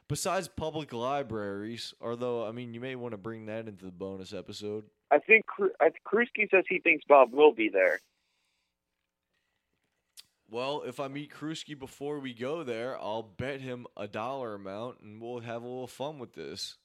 besides 0.08 0.48
public 0.48 0.94
libraries? 0.94 1.94
Although 2.00 2.48
I 2.48 2.52
mean, 2.52 2.74
you 2.74 2.80
may 2.80 2.96
want 2.96 3.14
to 3.14 3.18
bring 3.18 3.48
that 3.48 3.68
into 3.68 3.86
the 3.86 3.92
bonus 3.92 4.34
episode. 4.34 4.86
I 5.10 5.18
think 5.20 5.46
I- 5.80 5.90
Krusky 6.08 6.50
says 6.52 6.66
he 6.70 6.80
thinks 6.80 7.04
Bob 7.08 7.34
will 7.34 7.54
be 7.54 7.70
there. 7.70 8.00
Well, 10.50 10.84
if 10.86 11.00
I 11.00 11.08
meet 11.08 11.34
Krusky 11.34 11.80
before 11.80 12.20
we 12.20 12.34
go 12.34 12.64
there, 12.64 12.98
I'll 13.00 13.24
bet 13.24 13.62
him 13.62 13.88
a 13.96 14.06
dollar 14.06 14.54
amount, 14.54 15.00
and 15.00 15.22
we'll 15.22 15.40
have 15.40 15.64
a 15.64 15.68
little 15.68 15.88
fun 15.88 16.20
with 16.20 16.34
this. 16.34 16.78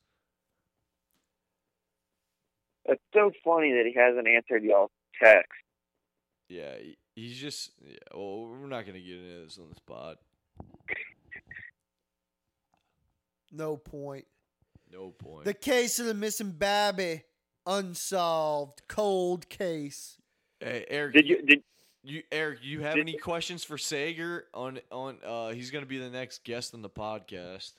It's 2.84 3.02
so 3.12 3.32
funny 3.44 3.72
that 3.72 3.84
he 3.84 3.98
hasn't 3.98 4.28
answered 4.28 4.62
y'all's 4.62 4.92
text. 5.20 5.50
Yeah, 6.48 6.76
he's 7.16 7.36
just. 7.36 7.72
Yeah, 7.84 7.96
well, 8.14 8.46
we're 8.46 8.68
not 8.68 8.86
gonna 8.86 9.00
get 9.00 9.16
into 9.16 9.44
this 9.44 9.58
on 9.58 9.68
the 9.68 9.74
spot. 9.74 10.18
No 13.52 13.76
point. 13.76 14.26
No 14.92 15.10
point. 15.10 15.44
The 15.44 15.54
case 15.54 15.98
of 15.98 16.06
the 16.06 16.14
missing 16.14 16.52
Babby, 16.52 17.22
unsolved, 17.66 18.82
cold 18.88 19.48
case. 19.48 20.18
hey, 20.60 20.84
Eric, 20.88 21.14
Did 21.14 21.26
you 21.28 21.42
did 21.42 21.62
you 22.04 22.22
Eric, 22.30 22.60
you 22.62 22.82
have 22.82 22.94
Did- 22.94 23.00
any 23.00 23.16
questions 23.16 23.64
for 23.64 23.78
Sager 23.78 24.46
on 24.54 24.78
on? 24.92 25.18
uh 25.24 25.50
He's 25.50 25.70
gonna 25.70 25.86
be 25.86 25.98
the 25.98 26.10
next 26.10 26.44
guest 26.44 26.72
on 26.74 26.82
the 26.82 26.90
podcast. 26.90 27.72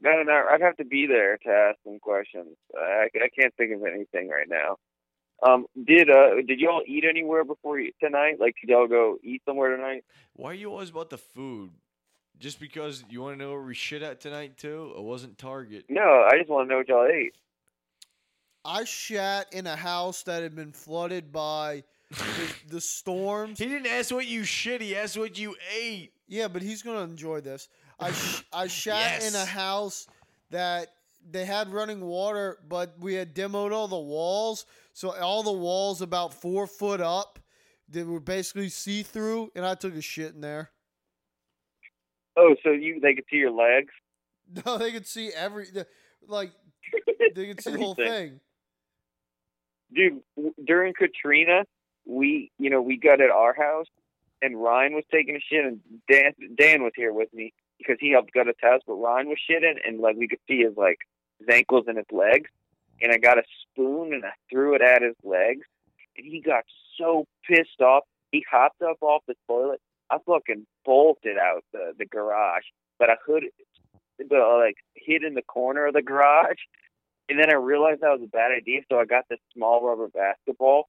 no 0.00 0.22
no 0.22 0.44
I'd 0.50 0.60
have 0.62 0.76
to 0.78 0.84
be 0.84 1.06
there 1.06 1.36
to 1.38 1.48
ask 1.48 1.78
some 1.84 1.98
questions. 2.00 2.56
I, 2.76 3.08
I 3.14 3.28
can't 3.38 3.54
think 3.56 3.72
of 3.74 3.82
anything 3.84 4.28
right 4.28 4.48
now. 4.48 4.76
Um, 5.46 5.66
did 5.86 6.10
uh 6.10 6.42
did 6.46 6.60
y'all 6.60 6.82
eat 6.86 7.04
anywhere 7.08 7.44
before 7.44 7.78
you, 7.78 7.92
tonight? 8.00 8.36
Like 8.38 8.56
did 8.60 8.70
y'all 8.70 8.86
go 8.86 9.18
eat 9.22 9.42
somewhere 9.46 9.74
tonight? 9.74 10.04
Why 10.34 10.50
are 10.50 10.54
you 10.54 10.70
always 10.70 10.90
about 10.90 11.10
the 11.10 11.18
food? 11.18 11.70
Just 12.38 12.60
because 12.60 13.04
you 13.10 13.22
want 13.22 13.38
to 13.38 13.44
know 13.44 13.52
where 13.52 13.62
we 13.62 13.74
shit 13.74 14.02
at 14.02 14.20
tonight 14.20 14.56
too? 14.56 14.92
It 14.96 15.02
wasn't 15.02 15.38
Target. 15.38 15.84
No, 15.88 16.26
I 16.26 16.38
just 16.38 16.50
want 16.50 16.68
to 16.68 16.72
know 16.72 16.78
what 16.78 16.88
y'all 16.88 17.06
ate. 17.06 17.34
I 18.64 18.84
shat 18.84 19.52
in 19.52 19.66
a 19.66 19.76
house 19.76 20.22
that 20.24 20.42
had 20.42 20.54
been 20.54 20.72
flooded 20.72 21.32
by 21.32 21.84
the, 22.10 22.54
the 22.68 22.80
storms. 22.80 23.58
He 23.58 23.66
didn't 23.66 23.86
ask 23.86 24.12
what 24.12 24.26
you 24.26 24.44
shit. 24.44 24.80
He 24.82 24.96
asked 24.96 25.16
what 25.16 25.38
you 25.38 25.56
ate. 25.74 26.12
Yeah, 26.28 26.48
but 26.48 26.62
he's 26.62 26.82
gonna 26.82 27.00
enjoy 27.00 27.40
this. 27.40 27.68
I 27.98 28.12
sh- 28.12 28.44
I 28.52 28.66
shat 28.68 29.22
in 29.22 29.34
a 29.34 29.44
house 29.44 30.06
that 30.50 30.88
they 31.28 31.44
had 31.44 31.72
running 31.72 32.00
water, 32.00 32.58
but 32.68 32.94
we 32.98 33.14
had 33.14 33.34
demoed 33.34 33.72
all 33.72 33.88
the 33.88 33.98
walls, 33.98 34.66
so 34.92 35.14
all 35.16 35.42
the 35.42 35.52
walls 35.52 36.00
about 36.02 36.34
four 36.34 36.66
foot 36.66 37.00
up, 37.00 37.38
they 37.88 38.02
were 38.04 38.20
basically 38.20 38.68
see 38.68 39.02
through, 39.02 39.50
and 39.54 39.64
I 39.64 39.74
took 39.74 39.94
a 39.94 40.00
shit 40.00 40.34
in 40.34 40.40
there. 40.40 40.70
Oh, 42.36 42.54
so 42.62 42.70
you 42.70 43.00
they 43.00 43.14
could 43.14 43.24
see 43.30 43.36
your 43.36 43.50
legs? 43.52 43.92
No, 44.66 44.78
they 44.78 44.90
could 44.90 45.06
see 45.06 45.30
every 45.30 45.66
like 46.26 46.50
they 47.36 47.46
could 47.46 47.60
see 47.62 47.70
the 47.70 47.78
whole 47.78 47.94
thing. 47.94 48.40
dude 49.94 50.22
w- 50.36 50.54
during 50.64 50.92
katrina 50.92 51.62
we 52.04 52.50
you 52.58 52.68
know 52.68 52.82
we 52.82 52.96
got 52.96 53.20
at 53.20 53.30
our 53.30 53.54
house 53.54 53.86
and 54.42 54.60
ryan 54.60 54.94
was 54.94 55.04
taking 55.12 55.36
a 55.36 55.40
shit 55.40 55.64
and 55.64 55.80
dan 56.10 56.32
dan 56.56 56.82
was 56.82 56.90
here 56.96 57.12
with 57.12 57.32
me 57.32 57.52
because 57.80 57.96
he 58.00 58.12
helped 58.12 58.32
gut 58.32 58.46
his 58.46 58.56
test, 58.60 58.84
but 58.86 58.94
ryan 58.94 59.28
was 59.28 59.38
shitting 59.38 59.76
and 59.86 60.00
like 60.00 60.16
we 60.16 60.28
could 60.28 60.38
see 60.46 60.62
his 60.62 60.76
like 60.76 60.98
his 61.38 61.48
ankles 61.48 61.84
and 61.88 61.96
his 61.96 62.06
legs 62.12 62.50
and 63.00 63.12
i 63.12 63.16
got 63.16 63.38
a 63.38 63.42
spoon 63.62 64.12
and 64.12 64.24
i 64.24 64.32
threw 64.50 64.74
it 64.74 64.82
at 64.82 65.02
his 65.02 65.16
legs 65.24 65.66
and 66.16 66.26
he 66.26 66.40
got 66.40 66.64
so 66.98 67.24
pissed 67.48 67.80
off. 67.80 68.04
He 68.32 68.44
hopped 68.50 68.82
up 68.82 68.98
off 69.00 69.22
the 69.26 69.34
toilet. 69.48 69.80
I 70.10 70.18
fucking 70.26 70.66
bolted 70.84 71.38
out 71.38 71.64
the 71.72 71.92
the 71.98 72.06
garage 72.06 72.64
but 72.98 73.10
i 73.10 73.14
hood 73.26 73.44
the 74.18 74.36
uh, 74.36 74.58
like 74.58 74.76
hid 74.94 75.24
in 75.24 75.34
the 75.34 75.42
corner 75.42 75.86
of 75.86 75.94
the 75.94 76.02
garage 76.02 76.58
and 77.30 77.38
then 77.38 77.48
I 77.48 77.54
realized 77.54 78.00
that 78.00 78.10
was 78.10 78.22
a 78.24 78.26
bad 78.26 78.50
idea, 78.50 78.80
so 78.90 78.98
I 78.98 79.04
got 79.04 79.24
this 79.30 79.38
small 79.54 79.86
rubber 79.86 80.08
basketball 80.08 80.88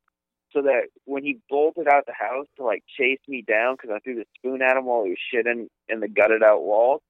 so 0.54 0.62
that 0.64 0.84
when 1.06 1.24
he 1.24 1.40
bolted 1.50 1.88
out 1.88 2.06
the 2.06 2.14
house 2.14 2.48
to 2.58 2.64
like 2.64 2.84
chase 2.98 3.20
me 3.28 3.42
down 3.42 3.76
because 3.76 3.92
I 3.96 4.00
threw 4.00 4.16
the 4.16 4.26
spoon 4.38 4.62
at 4.62 4.78
him 4.78 4.86
while 4.86 5.04
he 5.04 5.12
was 5.12 5.20
shitting 5.34 5.68
in 5.88 6.00
the 6.00 6.08
gutted 6.08 6.44
out 6.44 6.64
walls. 6.64 7.02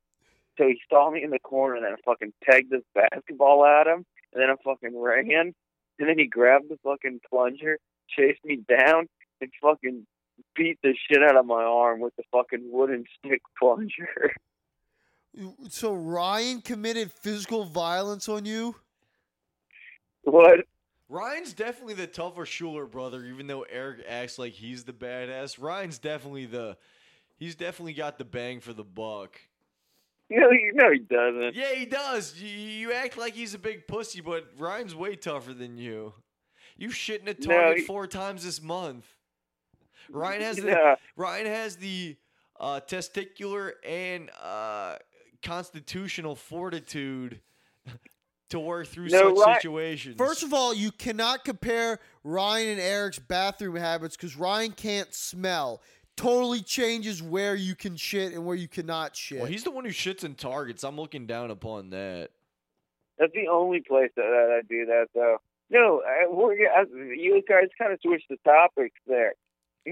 So 0.57 0.67
he 0.67 0.79
saw 0.89 1.09
me 1.09 1.23
in 1.23 1.31
the 1.31 1.39
corner 1.39 1.75
and 1.75 1.85
then 1.85 1.93
I 1.93 2.01
fucking 2.05 2.33
pegged 2.43 2.69
this 2.69 2.83
basketball 2.93 3.65
at 3.65 3.87
him 3.87 4.05
and 4.33 4.41
then 4.41 4.49
I 4.49 4.55
fucking 4.63 4.99
ran 4.99 5.53
and 5.99 6.09
then 6.09 6.17
he 6.17 6.27
grabbed 6.27 6.69
the 6.69 6.77
fucking 6.83 7.21
plunger, 7.29 7.77
chased 8.09 8.43
me 8.43 8.59
down 8.67 9.07
and 9.39 9.51
fucking 9.61 10.05
beat 10.55 10.79
the 10.81 10.95
shit 11.07 11.23
out 11.23 11.37
of 11.37 11.45
my 11.45 11.63
arm 11.63 11.99
with 11.99 12.15
the 12.15 12.23
fucking 12.31 12.69
wooden 12.71 13.05
stick 13.19 13.41
plunger. 13.59 14.33
So 15.69 15.93
Ryan 15.93 16.59
committed 16.59 17.09
physical 17.09 17.63
violence 17.63 18.27
on 18.27 18.43
you. 18.43 18.75
what? 20.23 20.65
Ryan's 21.11 21.51
definitely 21.53 21.95
the 21.95 22.07
tougher 22.07 22.45
Schuler 22.45 22.85
brother, 22.85 23.25
even 23.25 23.45
though 23.45 23.63
Eric 23.63 24.05
acts 24.07 24.39
like 24.39 24.53
he's 24.53 24.85
the 24.85 24.93
badass. 24.93 25.61
Ryan's 25.61 25.99
definitely 25.99 26.45
the. 26.45 26.77
He's 27.37 27.55
definitely 27.55 27.93
got 27.93 28.17
the 28.17 28.23
bang 28.23 28.61
for 28.61 28.71
the 28.71 28.85
buck. 28.85 29.37
No, 30.29 30.49
he, 30.51 30.69
no, 30.73 30.89
he 30.91 30.99
doesn't. 30.99 31.53
Yeah, 31.55 31.73
he 31.75 31.85
does. 31.85 32.39
You, 32.39 32.47
you 32.47 32.93
act 32.93 33.17
like 33.17 33.33
he's 33.33 33.53
a 33.53 33.59
big 33.59 33.87
pussy, 33.87 34.21
but 34.21 34.45
Ryan's 34.57 34.95
way 34.95 35.17
tougher 35.17 35.53
than 35.53 35.77
you. 35.77 36.13
You 36.77 36.89
shit 36.91 37.21
in 37.21 37.27
a 37.27 37.35
No, 37.45 37.73
he- 37.75 37.81
four 37.81 38.07
times 38.07 38.45
this 38.45 38.61
month. 38.61 39.05
Ryan 40.09 40.41
has 40.41 40.55
the 40.61 40.67
Yeah. 40.67 40.95
Ryan 41.17 41.47
has 41.47 41.75
the 41.75 42.15
uh, 42.57 42.79
testicular 42.87 43.71
and 43.85 44.29
uh, 44.41 44.95
constitutional 45.43 46.35
fortitude 46.35 47.41
to 48.51 48.59
work 48.59 48.87
through 48.87 49.07
No, 49.09 49.35
such 49.35 49.45
Ry- 49.45 49.55
situations. 49.55 50.15
First 50.17 50.43
of 50.43 50.53
all, 50.53 50.73
you 50.73 50.91
cannot 50.91 51.43
compare 51.43 51.99
Ryan 52.23 52.69
and 52.69 52.79
Eric's 52.79 53.19
bathroom 53.19 53.75
habits 53.75 54.15
because 54.15 54.37
Ryan 54.37 54.71
can't 54.71 55.13
smell. 55.13 55.81
Totally 56.15 56.61
changes 56.61 57.23
where 57.23 57.55
you 57.55 57.73
can 57.75 57.95
shit 57.95 58.33
and 58.33 58.45
where 58.45 58.55
you 58.55 58.67
cannot 58.67 59.15
shit. 59.15 59.39
well, 59.39 59.47
he's 59.47 59.63
the 59.63 59.71
one 59.71 59.85
who 59.85 59.91
shits 59.91 60.23
in 60.23 60.35
targets. 60.35 60.83
I'm 60.83 60.97
looking 60.97 61.25
down 61.25 61.49
upon 61.51 61.89
that. 61.91 62.29
That's 63.17 63.33
the 63.33 63.47
only 63.49 63.81
place 63.81 64.11
that, 64.15 64.23
that 64.23 64.59
I 64.59 64.61
do 64.67 64.85
that, 64.87 65.07
though. 65.13 65.37
No, 65.69 66.01
I, 66.05 66.27
we're, 66.29 66.53
I, 66.69 66.83
you 66.91 67.41
guys 67.47 67.69
kind 67.77 67.93
of 67.93 67.99
switched 68.03 68.29
the 68.29 68.37
topics 68.43 68.99
there. 69.07 69.33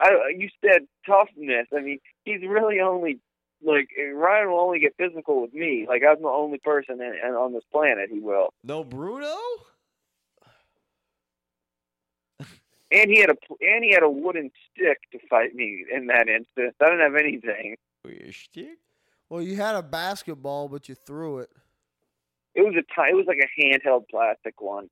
I, 0.00 0.10
you 0.36 0.48
said 0.64 0.82
toughness. 1.06 1.66
I 1.76 1.80
mean, 1.80 1.98
he's 2.24 2.42
really 2.42 2.80
only 2.80 3.18
like 3.62 3.88
Ryan 4.14 4.50
will 4.50 4.60
only 4.60 4.80
get 4.80 4.94
physical 4.96 5.42
with 5.42 5.52
me. 5.52 5.86
Like 5.88 6.02
I'm 6.08 6.22
the 6.22 6.28
only 6.28 6.58
person 6.58 7.00
in, 7.00 7.14
in, 7.24 7.34
on 7.34 7.52
this 7.52 7.64
planet 7.72 8.10
he 8.10 8.20
will. 8.20 8.52
no 8.64 8.84
Bruno? 8.84 9.34
And 12.90 13.10
he 13.10 13.20
had 13.20 13.28
a 13.28 13.36
and 13.60 13.84
he 13.84 13.92
had 13.92 14.02
a 14.02 14.08
wooden 14.08 14.50
stick 14.72 14.98
to 15.12 15.18
fight 15.28 15.54
me 15.54 15.84
in 15.94 16.06
that 16.06 16.26
instance. 16.26 16.74
I 16.80 16.86
didn't 16.86 17.00
have 17.00 17.16
anything. 17.16 17.76
Weird 18.02 18.34
shtick? 18.34 18.78
well, 19.28 19.42
you 19.42 19.56
had 19.56 19.74
a 19.74 19.82
basketball, 19.82 20.68
but 20.68 20.88
you 20.88 20.94
threw 20.94 21.40
it. 21.40 21.50
It 22.54 22.62
was 22.62 22.74
a 22.74 22.78
it 22.78 23.14
was 23.14 23.26
like 23.26 23.38
a 23.38 23.62
handheld 23.62 24.08
plastic 24.10 24.60
one. 24.60 24.88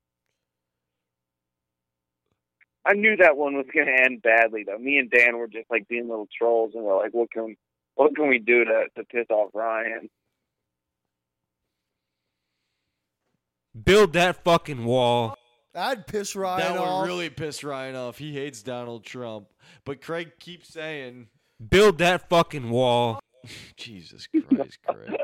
I 2.85 2.93
knew 2.93 3.17
that 3.17 3.37
one 3.37 3.57
was 3.57 3.67
going 3.73 3.87
to 3.87 4.05
end 4.05 4.23
badly, 4.23 4.63
though. 4.65 4.79
Me 4.79 4.99
and 4.99 5.11
Dan 5.11 5.39
were 5.39 5.49
just 5.49 5.69
like 5.71 5.89
being 5.89 6.09
little 6.09 6.29
trolls, 6.39 6.73
and 6.75 6.85
we're 6.85 6.97
like, 6.97 7.15
"What 7.15 7.33
can 7.33 7.57
what 7.97 8.15
can 8.15 8.29
we 8.29 8.39
do 8.39 8.65
to 8.65 8.85
to 8.97 9.05
piss 9.05 9.27
off 9.31 9.51
Ryan?" 9.55 10.09
Build 13.85 14.15
that 14.15 14.43
fucking 14.43 14.85
wall. 14.85 15.37
I'd 15.75 16.07
piss 16.07 16.35
Ryan 16.35 16.63
off. 16.63 16.73
that 16.75 16.81
would 16.81 16.89
off. 16.89 17.07
really 17.07 17.29
piss 17.29 17.63
Ryan 17.63 17.95
off. 17.95 18.17
He 18.17 18.33
hates 18.33 18.63
Donald 18.63 19.05
Trump. 19.05 19.49
But 19.85 20.01
Craig 20.01 20.33
keeps 20.41 20.69
saying, 20.73 21.29
Build 21.69 21.99
that 21.99 22.29
fucking 22.31 22.71
wall. 22.71 23.21
Jesus 23.77 24.27
Christ, 24.27 24.79
Craig. 24.89 25.11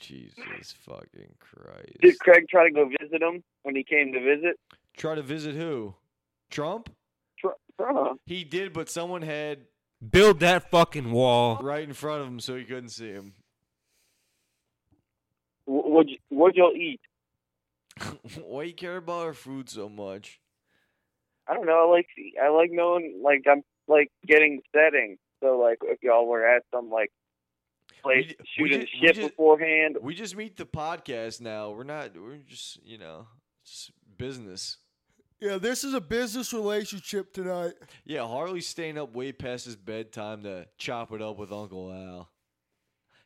Jesus 0.00 0.74
fucking 0.84 1.34
Christ. 1.38 1.98
Did 2.00 2.18
Craig 2.18 2.46
try 2.48 2.68
to 2.68 2.74
go 2.74 2.88
visit 3.00 3.22
him 3.22 3.42
when 3.62 3.76
he 3.76 3.84
came 3.84 4.12
to 4.12 4.20
visit? 4.20 4.56
Try 4.96 5.14
to 5.14 5.22
visit 5.22 5.54
who? 5.54 5.94
Trump? 6.50 6.90
Tr- 7.38 7.48
Trump. 7.76 8.20
He 8.26 8.42
did, 8.44 8.72
but 8.72 8.88
someone 8.90 9.22
had 9.22 9.66
Build 10.06 10.40
that 10.40 10.70
fucking 10.70 11.10
wall. 11.10 11.58
right 11.62 11.82
in 11.82 11.92
front 11.92 12.22
of 12.22 12.28
him 12.28 12.40
so 12.40 12.54
he 12.56 12.64
couldn't 12.64 12.90
see 12.90 13.08
him. 13.10 13.34
What'd 15.66 16.10
you, 16.10 16.18
what'd 16.28 16.56
y'all 16.56 16.72
eat? 16.72 17.00
Why 18.44 18.62
you 18.64 18.72
care 18.74 18.96
about 18.96 19.26
our 19.26 19.34
food 19.34 19.68
so 19.68 19.88
much? 19.88 20.40
I 21.48 21.54
don't 21.54 21.66
know. 21.66 21.88
I 21.88 21.90
like 21.90 22.06
I 22.42 22.48
like 22.48 22.70
knowing 22.70 23.20
like 23.24 23.42
I'm 23.50 23.62
like 23.88 24.10
getting 24.26 24.60
setting. 24.74 25.16
So 25.42 25.58
like, 25.58 25.78
if 25.82 25.98
y'all 26.02 26.26
were 26.26 26.46
at 26.46 26.62
some 26.74 26.90
like 26.90 27.10
place 28.02 28.32
We- 28.58 28.64
we 28.64 28.70
shooting 28.70 28.80
ju- 28.80 28.86
the 28.86 29.06
we 29.08 29.14
shit 29.14 29.30
beforehand, 29.30 29.96
We 30.00 30.14
just 30.14 30.36
meet 30.36 30.56
the 30.56 30.66
podcast 30.66 31.40
now. 31.40 31.70
We're 31.70 31.84
not. 31.84 32.10
We're 32.16 32.36
just 32.46 32.78
you 32.84 32.98
know, 32.98 33.26
just 33.64 33.90
business. 34.16 34.76
Yeah, 35.40 35.58
this 35.58 35.84
is 35.84 35.94
a 35.94 36.00
business 36.00 36.52
relationship 36.52 37.32
tonight. 37.32 37.74
Yeah, 38.04 38.26
Harley's 38.26 38.66
staying 38.66 38.98
up 38.98 39.14
way 39.14 39.30
past 39.30 39.66
his 39.66 39.76
bedtime 39.76 40.42
to 40.42 40.66
chop 40.78 41.12
it 41.12 41.22
up 41.22 41.38
with 41.38 41.52
Uncle 41.52 41.92
Al. 41.92 42.28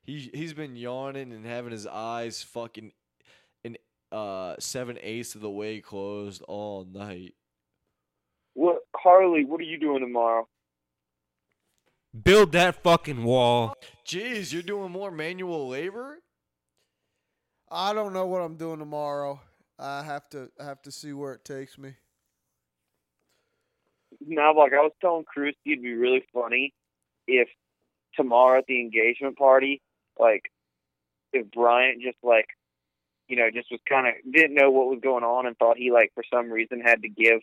He 0.04 0.30
he's 0.34 0.52
been 0.52 0.76
yawning 0.76 1.32
and 1.32 1.46
having 1.46 1.72
his 1.72 1.86
eyes 1.86 2.42
fucking 2.42 2.92
in 3.64 3.78
uh 4.10 4.56
seven 4.58 4.98
eighths 5.00 5.34
of 5.34 5.40
the 5.40 5.50
way 5.50 5.80
closed 5.80 6.42
all 6.42 6.84
night. 6.84 7.34
what 8.54 8.80
Harley? 8.94 9.44
What 9.44 9.60
are 9.60 9.64
you 9.64 9.78
doing 9.78 10.00
tomorrow? 10.00 10.48
Build 12.24 12.52
that 12.52 12.82
fucking 12.82 13.24
wall. 13.24 13.74
Jeez, 14.06 14.52
you're 14.52 14.60
doing 14.62 14.92
more 14.92 15.10
manual 15.10 15.68
labor. 15.68 16.18
I 17.70 17.94
don't 17.94 18.12
know 18.12 18.26
what 18.26 18.42
I'm 18.42 18.56
doing 18.56 18.80
tomorrow. 18.80 19.40
I 19.78 20.02
have 20.02 20.28
to 20.30 20.50
I 20.60 20.64
have 20.64 20.82
to 20.82 20.92
see 20.92 21.14
where 21.14 21.32
it 21.32 21.44
takes 21.44 21.78
me. 21.78 21.94
Now, 24.26 24.56
like 24.56 24.72
I 24.72 24.80
was 24.80 24.92
telling 25.00 25.24
Krusty, 25.24 25.54
it'd 25.66 25.82
be 25.82 25.94
really 25.94 26.24
funny 26.32 26.72
if 27.26 27.48
tomorrow 28.14 28.58
at 28.58 28.66
the 28.66 28.80
engagement 28.80 29.36
party, 29.36 29.80
like 30.18 30.50
if 31.32 31.50
Bryant 31.50 32.02
just 32.02 32.18
like, 32.22 32.46
you 33.28 33.36
know, 33.36 33.48
just 33.52 33.70
was 33.70 33.80
kind 33.88 34.06
of 34.06 34.14
didn't 34.32 34.54
know 34.54 34.70
what 34.70 34.88
was 34.88 35.00
going 35.02 35.24
on 35.24 35.46
and 35.46 35.56
thought 35.56 35.76
he 35.76 35.90
like 35.90 36.12
for 36.14 36.24
some 36.32 36.50
reason 36.50 36.80
had 36.80 37.02
to 37.02 37.08
give 37.08 37.40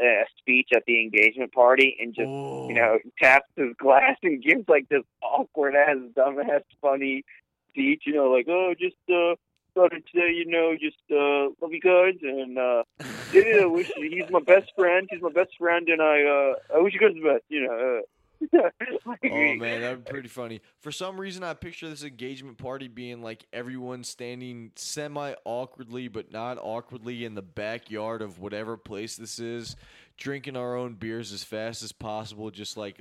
a 0.00 0.24
speech 0.38 0.68
at 0.74 0.82
the 0.86 1.00
engagement 1.00 1.52
party 1.52 1.96
and 2.00 2.14
just 2.14 2.26
Oh. 2.28 2.68
you 2.68 2.74
know 2.74 2.98
taps 3.22 3.48
his 3.56 3.72
glass 3.78 4.16
and 4.22 4.42
gives 4.42 4.68
like 4.68 4.88
this 4.88 5.04
awkward 5.22 5.74
ass 5.74 5.96
dumbass 6.16 6.62
funny 6.82 7.24
speech, 7.70 8.02
you 8.06 8.14
know, 8.14 8.30
like 8.30 8.46
oh 8.48 8.74
just 8.78 8.96
uh 9.10 9.34
thought 9.76 9.92
I'd 9.92 10.02
you 10.14 10.46
know 10.46 10.74
just 10.80 10.96
uh 11.12 11.52
love 11.60 11.72
you 11.72 11.80
guys 11.80 12.18
and 12.22 12.58
uh 12.58 12.82
yeah, 13.32 13.68
he's 13.96 14.30
my 14.30 14.40
best 14.40 14.72
friend. 14.76 15.06
He's 15.10 15.20
my 15.20 15.30
best 15.30 15.50
friend, 15.58 15.88
and 15.88 16.00
I 16.00 16.22
uh, 16.22 16.76
I 16.76 16.80
wish 16.80 16.94
you 16.94 17.00
guys 17.00 17.14
the 17.14 17.28
best. 17.28 17.44
You 17.48 17.62
know. 17.62 17.98
Uh, 17.98 18.02
Oh 19.06 19.54
man, 19.54 19.80
that'd 19.80 20.04
be 20.04 20.10
pretty 20.10 20.28
funny. 20.28 20.60
For 20.80 20.92
some 20.92 21.18
reason, 21.18 21.42
I 21.42 21.54
picture 21.54 21.88
this 21.88 22.04
engagement 22.04 22.58
party 22.58 22.86
being 22.86 23.22
like 23.22 23.46
everyone 23.52 24.04
standing 24.04 24.72
semi 24.76 25.34
awkwardly, 25.44 26.08
but 26.08 26.32
not 26.32 26.58
awkwardly, 26.60 27.24
in 27.24 27.34
the 27.34 27.42
backyard 27.42 28.22
of 28.22 28.38
whatever 28.38 28.76
place 28.76 29.16
this 29.16 29.38
is, 29.38 29.74
drinking 30.18 30.56
our 30.56 30.76
own 30.76 30.94
beers 30.94 31.32
as 31.32 31.44
fast 31.44 31.82
as 31.82 31.92
possible, 31.92 32.50
just 32.50 32.76
like 32.76 33.00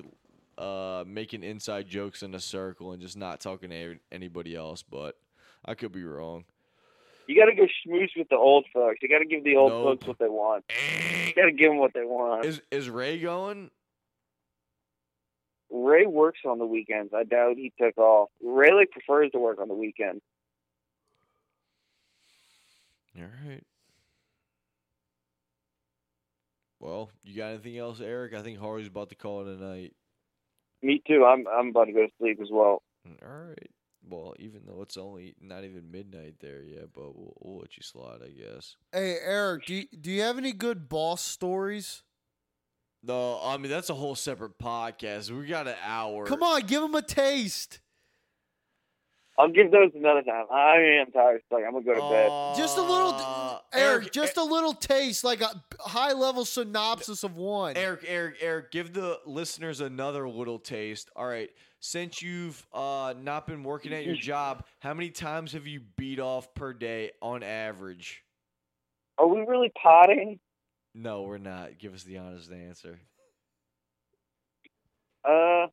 uh, 0.57 1.03
making 1.05 1.43
inside 1.43 1.87
jokes 1.87 2.23
in 2.23 2.33
a 2.33 2.39
circle 2.39 2.93
and 2.93 3.01
just 3.01 3.17
not 3.17 3.39
talking 3.41 3.71
to 3.71 3.97
anybody 4.11 4.55
else. 4.55 4.83
But 4.83 5.17
I 5.65 5.73
could 5.75 5.91
be 5.91 6.03
wrong. 6.03 6.45
You 7.27 7.35
got 7.39 7.45
to 7.45 7.55
go 7.55 7.63
schmooze 7.63 8.09
with 8.15 8.29
the 8.29 8.35
old 8.35 8.65
folks. 8.73 8.99
You 9.01 9.09
got 9.09 9.19
to 9.19 9.25
give 9.25 9.43
the 9.43 9.55
old 9.55 9.71
Nope. 9.71 9.99
folks 9.99 10.07
what 10.07 10.19
they 10.19 10.29
want. 10.29 10.63
You 10.69 11.33
got 11.35 11.45
to 11.45 11.51
give 11.51 11.71
them 11.71 11.79
what 11.79 11.93
they 11.93 12.03
want. 12.03 12.45
Is 12.45 12.61
is 12.71 12.89
Ray 12.89 13.19
going? 13.19 13.71
Ray 15.71 16.05
works 16.05 16.39
on 16.45 16.59
the 16.59 16.65
weekends. 16.65 17.13
I 17.13 17.23
doubt 17.23 17.57
he 17.57 17.73
took 17.79 17.97
off. 17.97 18.29
Ray 18.43 18.71
like 18.73 18.91
prefers 18.91 19.31
to 19.31 19.39
work 19.39 19.59
on 19.59 19.67
the 19.67 19.73
weekend. 19.73 20.21
All 23.17 23.23
right. 23.47 23.63
Well, 26.79 27.09
you 27.23 27.35
got 27.35 27.49
anything 27.49 27.77
else, 27.77 27.99
Eric? 27.99 28.33
I 28.33 28.41
think 28.41 28.59
Harley's 28.59 28.87
about 28.87 29.09
to 29.09 29.15
call 29.15 29.41
it 29.41 29.47
a 29.47 29.63
night. 29.63 29.93
Me 30.83 31.01
too. 31.07 31.25
I'm 31.25 31.47
I'm 31.47 31.69
about 31.69 31.85
to 31.85 31.93
go 31.93 32.05
to 32.05 32.11
sleep 32.19 32.39
as 32.41 32.49
well. 32.51 32.83
All 33.23 33.27
right. 33.27 33.69
Well, 34.07 34.35
even 34.39 34.61
though 34.65 34.81
it's 34.81 34.97
only 34.97 35.35
not 35.41 35.63
even 35.63 35.91
midnight 35.91 36.35
there 36.39 36.63
yet, 36.63 36.93
but 36.93 37.15
we'll, 37.15 37.33
we'll 37.39 37.59
let 37.59 37.77
you 37.77 37.83
slide, 37.83 38.19
I 38.23 38.29
guess. 38.29 38.75
Hey 38.91 39.17
Eric, 39.23 39.65
do 39.65 39.73
you, 39.75 39.85
do 39.99 40.11
you 40.11 40.21
have 40.21 40.37
any 40.37 40.51
good 40.51 40.87
boss 40.89 41.21
stories? 41.21 42.03
No, 43.03 43.39
I 43.43 43.57
mean 43.57 43.69
that's 43.69 43.89
a 43.89 43.95
whole 43.95 44.15
separate 44.15 44.57
podcast. 44.57 45.29
We 45.31 45.45
got 45.47 45.67
an 45.67 45.75
hour. 45.83 46.25
Come 46.25 46.43
on, 46.43 46.61
give 46.61 46.81
him 46.83 46.95
a 46.95 47.01
taste. 47.01 47.79
I'll 49.37 49.49
give 49.51 49.69
those 49.69 49.91
another 49.95 50.21
time. 50.21 50.45
I 50.49 50.77
am 51.01 51.11
tired. 51.11 51.41
Like 51.51 51.63
I'm 51.65 51.73
gonna 51.73 51.83
go 51.85 51.93
to 51.93 52.09
bed. 52.09 52.57
Just 52.57 52.77
a 52.77 52.81
little, 52.81 53.11
Uh, 53.13 53.59
Eric. 53.73 54.11
just 54.13 54.37
a 54.37 54.43
little 54.43 54.73
taste, 54.73 55.23
like 55.25 55.41
a 55.41 55.61
high 55.79 56.13
level 56.13 56.45
synopsis 56.45 57.23
of 57.25 57.35
one. 57.35 57.75
Eric, 57.75 58.05
Eric, 58.07 58.35
Eric, 58.39 58.71
give 58.71 58.93
the 58.93 59.19
listeners 59.25 59.81
another 59.81 60.29
little 60.29 60.57
taste. 60.57 61.09
All 61.17 61.27
right, 61.27 61.49
since 61.81 62.21
you've 62.21 62.65
uh, 62.73 63.13
not 63.21 63.45
been 63.45 63.63
working 63.63 63.91
at 63.93 64.05
your 64.05 64.15
job, 64.31 64.63
how 64.79 64.93
many 64.93 65.09
times 65.09 65.51
have 65.51 65.67
you 65.67 65.81
beat 65.97 66.19
off 66.21 66.53
per 66.53 66.71
day 66.71 67.11
on 67.21 67.43
average? 67.43 68.23
Are 69.17 69.27
we 69.27 69.41
really 69.41 69.71
potting? 69.81 70.39
No, 70.93 71.23
we're 71.23 71.39
not. 71.39 71.77
Give 71.77 71.93
us 71.93 72.03
the 72.03 72.19
honest 72.19 72.49
answer. 72.53 72.99
Uh, 75.27 75.67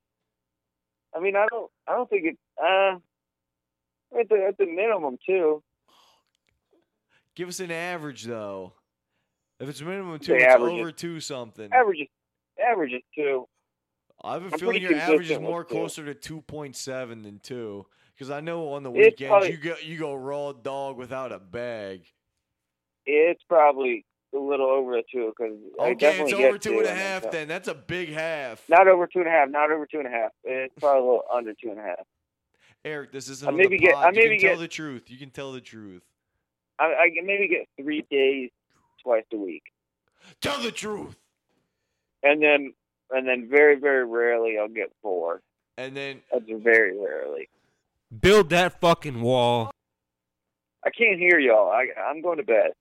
I 1.14 1.20
mean, 1.20 1.36
I 1.36 1.46
don't, 1.50 1.70
I 1.86 1.92
don't 1.92 2.10
think 2.10 2.24
it. 2.24 2.38
Uh, 2.60 2.98
at 4.18 4.28
the 4.28 4.44
at 4.48 4.58
the 4.58 4.66
minimum 4.66 5.18
too. 5.26 5.62
Give 7.34 7.48
us 7.48 7.60
an 7.60 7.70
average 7.70 8.24
though. 8.24 8.74
If 9.60 9.68
it's 9.68 9.80
minimum 9.80 10.18
two, 10.18 10.34
it's 10.34 10.54
over 10.54 10.92
two 10.92 11.20
something. 11.20 11.72
Average 11.72 12.00
is 12.00 12.08
average 12.70 12.92
is 12.92 13.02
two. 13.14 13.46
I 14.24 14.34
have 14.34 14.42
a 14.44 14.46
I'm 14.52 14.58
feeling 14.58 14.82
your 14.82 14.94
average 14.94 15.30
is 15.30 15.38
more 15.40 15.64
two. 15.64 15.74
closer 15.74 16.04
to 16.04 16.14
two 16.14 16.42
point 16.42 16.76
seven 16.76 17.22
than 17.22 17.38
two. 17.40 17.86
Because 18.14 18.30
I 18.30 18.40
know 18.40 18.68
on 18.74 18.82
the 18.82 18.90
It's 18.92 19.12
weekends 19.20 19.28
probably- 19.30 19.50
you 19.52 19.56
go 19.56 19.74
you 19.82 19.98
go 19.98 20.14
raw 20.14 20.52
dog 20.52 20.96
without 20.96 21.32
a 21.32 21.38
bag. 21.38 22.02
It's 23.06 23.42
probably 23.48 24.04
a 24.34 24.38
little 24.38 24.66
over 24.66 24.96
a 24.98 25.02
two 25.10 25.32
because 25.36 25.56
I 25.80 25.82
Okay, 25.90 25.94
definitely 25.94 26.32
it's 26.32 26.38
get 26.40 26.48
over 26.48 26.58
two 26.58 26.70
and 26.78 26.86
a 26.86 26.90
and 26.90 26.98
then 26.98 27.22
half. 27.22 27.30
Then 27.32 27.48
that's 27.48 27.68
a 27.68 27.74
big 27.74 28.10
half. 28.12 28.62
Not 28.68 28.86
over 28.88 29.06
two 29.06 29.20
and 29.20 29.28
a 29.28 29.30
half. 29.30 29.48
Not 29.48 29.70
over 29.72 29.86
two 29.86 29.98
and 29.98 30.06
a 30.06 30.10
half. 30.10 30.30
It's 30.44 30.74
probably 30.78 31.00
a 31.00 31.04
little 31.04 31.24
under 31.32 31.52
two 31.54 31.70
and 31.70 31.78
a 31.80 31.82
half. 31.82 32.06
Eric, 32.84 33.12
this 33.12 33.28
isn't 33.28 33.48
I 33.48 33.52
maybe 33.52 33.76
the 33.76 33.84
get- 33.86 33.94
pod. 33.94 34.04
I 34.04 34.08
you 34.08 34.14
maybe 34.14 34.38
can 34.38 34.48
tell 34.48 34.56
get- 34.56 34.60
the 34.62 34.68
truth. 34.68 35.02
You 35.10 35.16
can 35.18 35.30
tell 35.30 35.52
the 35.52 35.60
truth. 35.60 36.02
I, 36.78 36.84
I 36.86 37.10
can 37.14 37.26
maybe 37.26 37.46
get 37.48 37.68
three 37.80 38.04
days 38.10 38.50
twice 39.02 39.24
a 39.32 39.36
week, 39.36 39.62
Tell 40.40 40.60
the 40.60 40.72
truth. 40.72 41.16
and 42.22 42.42
then 42.42 42.72
and 43.10 43.26
then 43.28 43.48
very 43.48 43.76
very 43.78 44.04
rarely 44.06 44.58
I'll 44.58 44.68
get 44.68 44.90
four. 45.02 45.42
And 45.78 45.96
then 45.96 46.20
That's 46.32 46.44
very 46.62 46.98
rarely. 46.98 47.48
Build 48.20 48.50
that 48.50 48.80
fucking 48.80 49.20
wall. 49.22 49.70
I 50.84 50.90
can't 50.90 51.18
hear 51.18 51.38
y'all. 51.38 51.70
I 51.70 51.86
I'm 52.00 52.20
going 52.20 52.38
to 52.38 52.42
bed. 52.44 52.72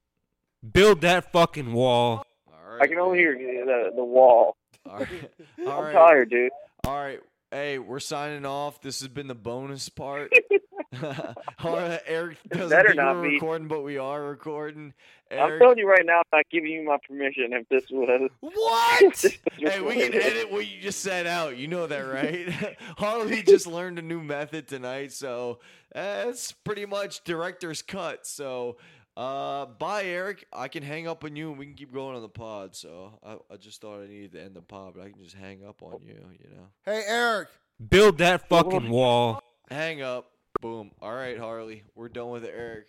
Build 0.73 1.01
that 1.01 1.31
fucking 1.31 1.73
wall. 1.73 2.25
all 2.47 2.73
right. 2.73 2.81
I 2.83 2.87
can 2.87 2.97
only 2.97 3.23
man. 3.23 3.37
hear 3.39 3.65
the 3.65 3.91
the 3.95 4.03
wall. 4.03 4.55
All 4.89 4.97
right. 4.99 5.07
I'm 5.59 5.67
All 5.67 5.83
right. 5.83 5.93
tired, 5.93 6.29
dude. 6.31 6.51
All 6.85 6.95
right. 6.99 7.19
Hey, 7.51 7.79
we're 7.79 7.99
signing 7.99 8.45
off. 8.45 8.79
This 8.79 9.01
has 9.01 9.09
been 9.09 9.27
the 9.27 9.35
bonus 9.35 9.89
part. 9.89 10.31
Eric 11.63 12.37
doesn't 12.49 12.69
think 12.69 12.95
not 12.95 13.15
we're 13.15 13.23
be. 13.23 13.33
recording, 13.35 13.67
but 13.67 13.81
we 13.81 13.97
are 13.97 14.23
recording. 14.23 14.93
I'm 15.29 15.59
telling 15.59 15.77
you 15.77 15.89
right 15.89 16.05
now, 16.05 16.19
I'm 16.19 16.23
not 16.37 16.45
giving 16.49 16.71
you 16.71 16.83
my 16.83 16.97
permission 17.05 17.51
if 17.51 17.67
this 17.67 17.89
was. 17.89 18.29
What? 18.39 19.25
hey, 19.57 19.81
we 19.81 19.95
can 19.95 20.13
edit 20.13 20.51
what 20.51 20.65
you 20.65 20.81
just 20.81 21.01
said 21.01 21.27
out. 21.27 21.57
You 21.57 21.67
know 21.67 21.87
that, 21.87 21.99
right? 21.99 22.77
Harley 22.97 23.41
just 23.41 23.67
learned 23.67 23.99
a 23.99 24.01
new 24.01 24.21
method 24.21 24.67
tonight, 24.67 25.11
so 25.11 25.59
that's 25.93 26.51
pretty 26.51 26.85
much 26.85 27.23
director's 27.23 27.81
cut. 27.81 28.25
So, 28.27 28.77
uh, 29.21 29.65
bye, 29.65 30.03
Eric. 30.05 30.45
I 30.51 30.67
can 30.67 30.83
hang 30.83 31.07
up 31.07 31.23
on 31.23 31.35
you, 31.35 31.49
and 31.49 31.59
we 31.59 31.65
can 31.65 31.75
keep 31.75 31.93
going 31.93 32.15
on 32.15 32.21
the 32.21 32.29
pod. 32.29 32.75
So, 32.75 33.19
I, 33.23 33.53
I 33.53 33.57
just 33.57 33.79
thought 33.81 34.01
I 34.01 34.07
needed 34.07 34.31
to 34.33 34.41
end 34.41 34.55
the 34.55 34.61
pod, 34.61 34.93
but 34.95 35.03
I 35.03 35.09
can 35.09 35.23
just 35.23 35.35
hang 35.35 35.63
up 35.63 35.83
on 35.83 36.01
you. 36.01 36.15
You 36.15 36.55
know, 36.55 36.67
hey 36.85 37.03
Eric, 37.07 37.49
Build 37.89 38.17
that 38.19 38.47
fucking 38.49 38.89
wall. 38.89 39.41
hang 39.69 40.01
up. 40.01 40.31
Boom. 40.61 40.91
All 41.01 41.13
right, 41.13 41.37
Harley, 41.37 41.83
we're 41.95 42.09
done 42.09 42.29
with 42.29 42.45
Eric. 42.45 42.87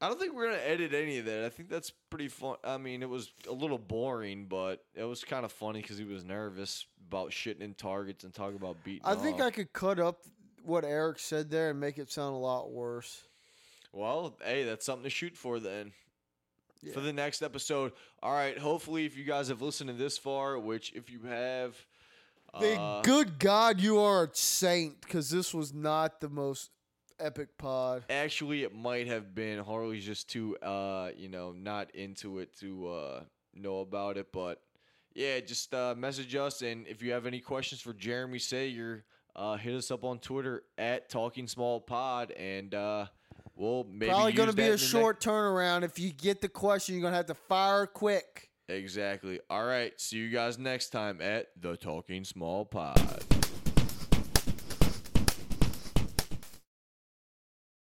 I 0.00 0.08
don't 0.08 0.18
think 0.20 0.34
we're 0.34 0.46
gonna 0.50 0.62
edit 0.62 0.94
any 0.94 1.18
of 1.18 1.24
that. 1.24 1.44
I 1.44 1.48
think 1.48 1.68
that's 1.68 1.90
pretty 2.10 2.28
fun. 2.28 2.56
I 2.62 2.78
mean, 2.78 3.02
it 3.02 3.08
was 3.08 3.32
a 3.48 3.52
little 3.52 3.78
boring, 3.78 4.46
but 4.46 4.84
it 4.94 5.04
was 5.04 5.24
kind 5.24 5.44
of 5.44 5.52
funny 5.52 5.80
because 5.82 5.98
he 5.98 6.04
was 6.04 6.24
nervous 6.24 6.86
about 7.08 7.30
shitting 7.30 7.62
in 7.62 7.74
targets 7.74 8.24
and 8.24 8.32
talking 8.32 8.56
about 8.56 8.76
beating. 8.84 9.02
I 9.04 9.14
think 9.14 9.40
off. 9.40 9.46
I 9.46 9.50
could 9.50 9.72
cut 9.72 9.98
up 9.98 10.20
what 10.64 10.84
Eric 10.84 11.18
said 11.18 11.50
there 11.50 11.70
and 11.70 11.80
make 11.80 11.98
it 11.98 12.12
sound 12.12 12.34
a 12.34 12.38
lot 12.38 12.70
worse. 12.70 13.27
Well, 13.98 14.36
hey, 14.44 14.62
that's 14.62 14.86
something 14.86 15.02
to 15.02 15.10
shoot 15.10 15.36
for 15.36 15.58
then. 15.58 15.90
For 16.94 17.00
the 17.00 17.12
next 17.12 17.42
episode. 17.42 17.90
All 18.22 18.32
right. 18.32 18.56
Hopefully, 18.56 19.04
if 19.04 19.16
you 19.16 19.24
guys 19.24 19.48
have 19.48 19.60
listened 19.60 19.90
to 19.90 19.96
this 19.96 20.16
far, 20.16 20.56
which 20.56 20.92
if 20.94 21.10
you 21.10 21.22
have, 21.22 21.74
Thank 22.60 22.78
uh, 22.78 23.02
good 23.02 23.40
God 23.40 23.80
you 23.80 23.98
are 23.98 24.24
a 24.24 24.28
saint 24.32 25.00
because 25.00 25.28
this 25.28 25.52
was 25.52 25.74
not 25.74 26.20
the 26.20 26.28
most 26.28 26.70
epic 27.18 27.58
pod. 27.58 28.04
Actually, 28.08 28.62
it 28.62 28.72
might 28.72 29.08
have 29.08 29.34
been. 29.34 29.58
Harley's 29.58 30.06
just 30.06 30.30
too, 30.30 30.56
uh, 30.58 31.10
you 31.16 31.28
know, 31.28 31.50
not 31.50 31.92
into 31.96 32.38
it 32.38 32.56
to 32.60 32.88
uh, 32.88 33.22
know 33.52 33.80
about 33.80 34.16
it. 34.16 34.28
But 34.32 34.62
yeah, 35.12 35.40
just 35.40 35.74
uh, 35.74 35.96
message 35.98 36.36
us, 36.36 36.62
and 36.62 36.86
if 36.86 37.02
you 37.02 37.10
have 37.10 37.26
any 37.26 37.40
questions 37.40 37.80
for 37.80 37.92
Jeremy 37.92 38.38
Sager, 38.38 39.04
uh, 39.34 39.56
hit 39.56 39.74
us 39.74 39.90
up 39.90 40.04
on 40.04 40.20
Twitter 40.20 40.62
at 40.78 41.08
Talking 41.08 41.48
Small 41.48 41.80
Pod, 41.80 42.30
and 42.30 42.72
uh, 42.72 43.06
we'll 43.58 43.84
maybe 43.84 44.10
Probably 44.10 44.32
going 44.32 44.48
to 44.50 44.56
be 44.56 44.68
a 44.68 44.78
short 44.78 45.20
turnaround. 45.20 45.82
If 45.82 45.98
you 45.98 46.12
get 46.12 46.40
the 46.40 46.48
question, 46.48 46.94
you're 46.94 47.02
going 47.02 47.12
to 47.12 47.16
have 47.16 47.26
to 47.26 47.34
fire 47.34 47.86
quick. 47.86 48.48
Exactly. 48.68 49.40
All 49.50 49.64
right. 49.64 49.98
See 50.00 50.18
you 50.18 50.30
guys 50.30 50.58
next 50.58 50.90
time 50.90 51.20
at 51.20 51.48
the 51.58 51.76
Talking 51.76 52.24
Small 52.24 52.64
Pod. 52.64 53.27